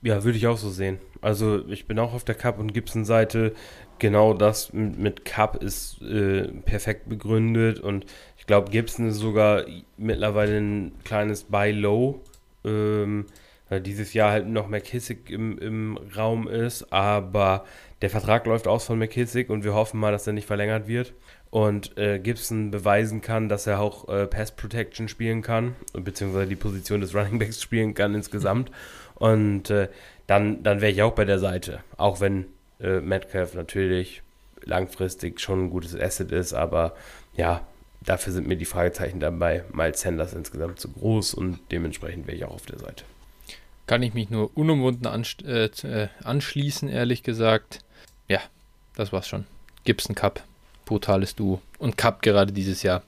[0.01, 0.99] Ja, würde ich auch so sehen.
[1.21, 3.53] Also ich bin auch auf der Cup- und Gibson-Seite.
[3.99, 8.05] Genau das mit Cup ist äh, perfekt begründet und
[8.38, 9.63] ich glaube, Gibson ist sogar
[9.95, 12.19] mittlerweile ein kleines Buy-Low,
[12.65, 13.27] ähm,
[13.69, 17.63] weil dieses Jahr halt noch McKissick im, im Raum ist, aber
[18.03, 21.13] der Vertrag läuft aus von McKissick und wir hoffen mal, dass er nicht verlängert wird.
[21.49, 26.57] Und äh, Gibson beweisen kann, dass er auch äh, Pass Protection spielen kann, beziehungsweise die
[26.57, 28.71] Position des Running Backs spielen kann insgesamt.
[29.15, 29.88] Und äh,
[30.27, 31.80] dann, dann wäre ich auch bei der Seite.
[31.95, 32.47] Auch wenn
[32.81, 34.21] äh, Metcalf natürlich
[34.65, 36.97] langfristig schon ein gutes Asset ist, aber
[37.38, 37.65] ja,
[38.01, 39.63] dafür sind mir die Fragezeichen dabei.
[39.71, 43.05] Miles Sanders insgesamt zu groß und dementsprechend wäre ich auch auf der Seite.
[43.88, 47.80] Kann ich mich nur unumwunden äh, äh, anschließen, ehrlich gesagt
[48.95, 49.45] das war's schon.
[49.84, 50.44] Gibson Cup,
[50.86, 51.61] brutales Duo.
[51.80, 53.03] Und Cup gerade dieses Jahr.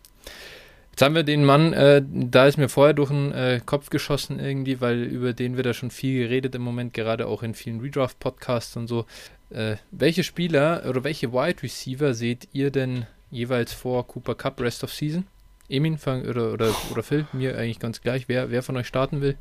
[0.91, 4.39] Jetzt haben wir den Mann, äh, da ist mir vorher durch den äh, Kopf geschossen
[4.39, 7.81] irgendwie, weil über den wird da schon viel geredet im Moment, gerade auch in vielen
[7.81, 9.05] Redraft-Podcasts und so.
[9.49, 14.85] Äh, welche Spieler oder welche Wide Receiver seht ihr denn jeweils vor Cooper Cup Rest
[14.85, 15.27] of Season?
[15.67, 19.35] Emin oder, oder, oder Phil, mir eigentlich ganz gleich, wer, wer von euch starten will.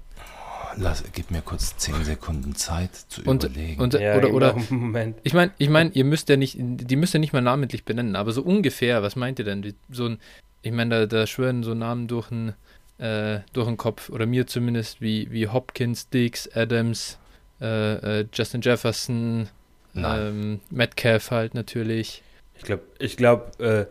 [0.76, 3.80] Lass, gib mir kurz zehn Sekunden Zeit zu und, überlegen.
[3.80, 5.18] Und, ja, oder, oder Moment.
[5.22, 8.16] Ich meine, ich mein, ihr müsst ja nicht, die müsst ihr nicht mal namentlich benennen,
[8.16, 9.74] aber so ungefähr, was meint ihr denn?
[9.90, 10.18] So ein,
[10.62, 12.54] ich meine, da, da schwören so Namen durch den,
[12.98, 17.18] äh, durch den Kopf, oder mir zumindest, wie, wie Hopkins, Diggs, Adams,
[17.60, 19.48] äh, äh, Justin Jefferson,
[19.94, 22.22] ähm, Metcalf halt natürlich.
[22.56, 23.86] Ich glaube, ich glaube, äh,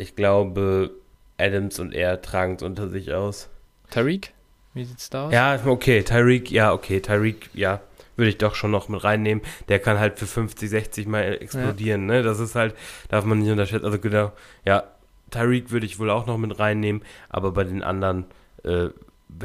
[0.00, 0.90] ich glaube,
[1.38, 3.48] Adams und er tragen es unter sich aus.
[3.90, 4.32] Tariq?
[4.74, 5.32] Wie sieht's da aus?
[5.32, 7.80] Ja, okay, Tyreek, ja, okay, Tyreek, ja,
[8.16, 9.42] würde ich doch schon noch mit reinnehmen.
[9.68, 12.16] Der kann halt für 50, 60 mal explodieren, ja.
[12.16, 12.22] ne?
[12.22, 12.74] Das ist halt,
[13.08, 13.86] darf man nicht unterschätzen.
[13.86, 14.32] Also genau,
[14.64, 14.84] ja,
[15.30, 18.24] Tyreek würde ich wohl auch noch mit reinnehmen, aber bei den anderen
[18.64, 18.88] äh,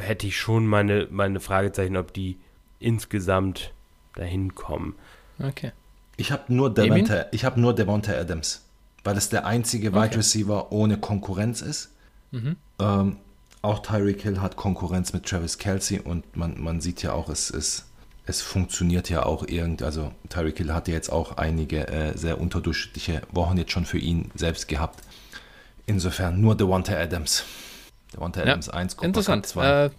[0.00, 2.38] hätte ich schon meine, meine Fragezeichen, ob die
[2.78, 3.72] insgesamt
[4.14, 4.94] dahin kommen.
[5.38, 5.72] Okay.
[6.16, 8.64] Ich habe nur Devonta, ich habe nur Devonta Adams,
[9.02, 10.02] weil es der einzige okay.
[10.02, 11.92] Wide Receiver ohne Konkurrenz ist.
[12.30, 12.56] Mhm.
[12.80, 13.16] Ähm,
[13.64, 17.50] auch Tyreek Hill hat Konkurrenz mit Travis Kelsey und man, man sieht ja auch, es,
[17.50, 17.86] es,
[18.26, 23.22] es funktioniert ja auch irgend, also Tyreek Hill hatte jetzt auch einige äh, sehr unterdurchschnittliche
[23.32, 25.00] Wochen jetzt schon für ihn selbst gehabt.
[25.86, 27.44] Insofern nur Devonta Adams.
[28.12, 29.46] Devonta Adams ja, 1, Interessant.
[29.46, 29.84] 2.
[29.86, 29.90] Äh,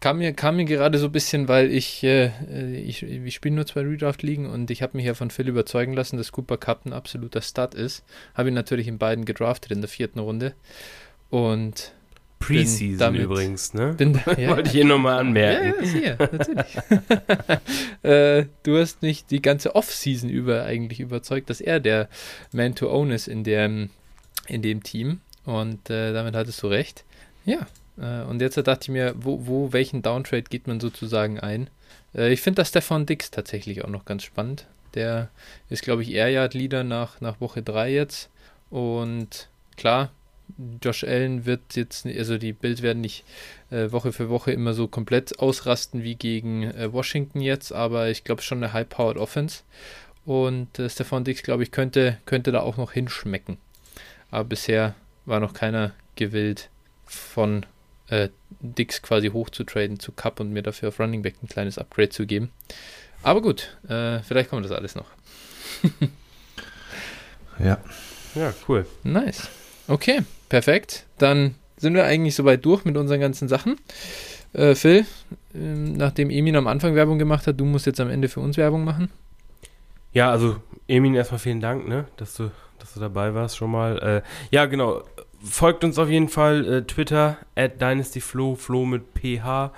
[0.00, 2.30] kam mir, kam mir gerade so ein bisschen, weil ich, äh,
[2.74, 6.16] ich, ich spiele nur zwei Redraft-Ligen und ich habe mich ja von Phil überzeugen lassen,
[6.16, 8.02] dass Cooper Cup ein absoluter Stud ist.
[8.34, 10.54] Habe ihn natürlich in beiden gedraftet in der vierten Runde.
[11.28, 11.92] Und
[12.40, 13.94] Preseason damit, übrigens, ne?
[13.98, 15.74] Bin, ja, Wollte ich hier nochmal anmerken.
[15.78, 18.02] Ja, ja, sicher, natürlich.
[18.02, 22.08] äh, du hast mich die ganze Off-Season über eigentlich überzeugt, dass er der
[22.52, 23.90] Man to Own ist in dem,
[24.48, 25.20] in dem Team.
[25.44, 27.04] Und äh, damit hattest du recht.
[27.44, 27.66] Ja.
[27.98, 31.68] Äh, und jetzt dachte ich mir, wo, wo, welchen Downtrade geht man sozusagen ein?
[32.14, 34.66] Äh, ich finde das Stefan Dix tatsächlich auch noch ganz spannend.
[34.94, 35.28] Der
[35.68, 38.30] ist, glaube ich, Air Yard Leader nach, nach Woche 3 jetzt.
[38.70, 40.10] Und klar,
[40.82, 43.24] Josh Allen wird jetzt, also die Bills werden nicht
[43.70, 48.24] äh, Woche für Woche immer so komplett ausrasten wie gegen äh, Washington jetzt, aber ich
[48.24, 49.62] glaube schon eine High-Powered Offense.
[50.24, 53.58] Und äh, Stefan Dix, glaube ich, könnte, könnte da auch noch hinschmecken.
[54.30, 54.94] Aber bisher
[55.24, 56.70] war noch keiner gewillt,
[57.06, 57.66] von
[58.08, 58.28] äh,
[58.60, 62.26] Dix quasi hochzutraden zu Cup und mir dafür auf Running Back ein kleines Upgrade zu
[62.26, 62.50] geben.
[63.22, 65.06] Aber gut, äh, vielleicht kommt das alles noch.
[67.58, 67.78] ja.
[68.34, 68.86] Ja, cool.
[69.02, 69.48] Nice.
[69.90, 71.04] Okay, perfekt.
[71.18, 73.76] Dann sind wir eigentlich soweit durch mit unseren ganzen Sachen.
[74.52, 75.04] Äh, Phil,
[75.52, 78.56] äh, nachdem Emin am Anfang Werbung gemacht hat, du musst jetzt am Ende für uns
[78.56, 79.10] Werbung machen.
[80.12, 80.56] Ja, also
[80.86, 83.98] Emin, erstmal vielen Dank, ne, dass du, dass du dabei warst schon mal.
[83.98, 84.22] Äh,
[84.54, 85.02] ja, genau.
[85.42, 89.72] Folgt uns auf jeden Fall äh, Twitter at DynastyFlow, Flow mit PH.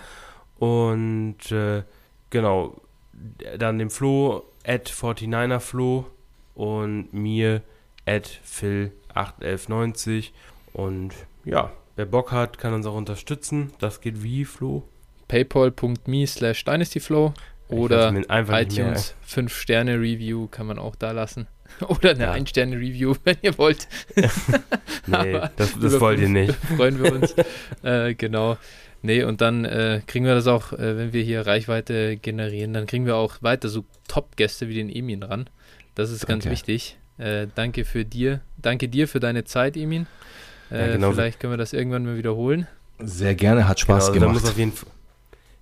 [0.59, 1.85] Und äh,
[2.29, 2.83] genau,
[3.57, 6.05] dann dem Flo at 49erFlow
[6.55, 7.63] und mir
[8.05, 8.41] at
[9.15, 10.31] Phil81190.
[10.73, 11.13] Und
[11.45, 13.73] ja, wer Bock hat, kann uns auch unterstützen.
[13.79, 14.85] Das geht wie, Flo?
[15.33, 17.33] paypal.me slash dynastyflow
[17.69, 21.47] oder iTunes 5-Sterne-Review kann man auch da lassen.
[21.89, 22.33] Oder eine ja.
[22.35, 23.89] 1-Sterne-Review, wenn ihr wollt.
[25.07, 26.55] nee, das, das wollt ihr nicht.
[26.77, 27.35] Freuen wir uns.
[27.83, 28.59] äh, genau.
[29.01, 32.87] Nee, und dann äh, kriegen wir das auch, äh, wenn wir hier Reichweite generieren, dann
[32.87, 35.49] kriegen wir auch weiter so Top-Gäste wie den Emin ran.
[35.95, 36.53] Das ist ganz okay.
[36.53, 36.99] wichtig.
[37.17, 38.43] Äh, danke für dir.
[38.63, 40.07] Danke dir für deine Zeit, Emin.
[40.71, 41.13] Ja, äh, genau.
[41.13, 42.67] Vielleicht können wir das irgendwann mal wiederholen.
[42.99, 44.45] Sehr gerne, hat Spaß genau, also gemacht.
[44.45, 44.73] Da muss auf jeden,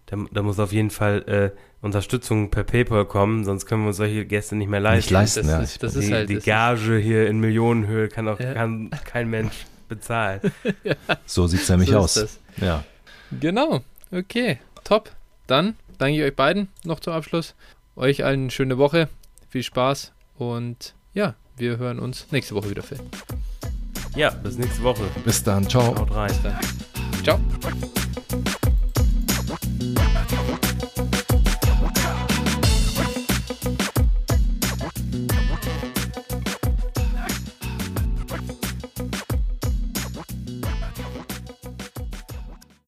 [0.06, 3.96] da, da muss auf jeden Fall äh, Unterstützung per PayPal kommen, sonst können wir uns
[3.96, 5.06] solche Gäste nicht mehr leisten.
[5.06, 5.60] Nicht leisten, das ja.
[5.60, 8.52] Ist, das die, ist halt, die Gage hier in Millionenhöhe kann auch ja.
[8.52, 9.54] kann kein Mensch
[9.88, 10.40] bezahlen.
[10.84, 10.94] ja.
[11.24, 12.38] So sieht es nämlich so aus.
[12.58, 12.84] Ja.
[13.40, 13.80] Genau.
[14.12, 14.58] Okay.
[14.84, 15.10] Top.
[15.46, 17.54] Dann danke ich euch beiden noch zum Abschluss.
[17.96, 19.08] Euch allen eine schöne Woche.
[19.48, 22.98] Viel Spaß und ja, wir hören uns nächste Woche wieder, Phil.
[24.16, 25.04] Ja, bis nächste Woche.
[25.24, 25.68] Bis dann.
[25.68, 25.94] Ciao.
[25.96, 26.32] Haut rein.
[27.22, 27.38] Ciao.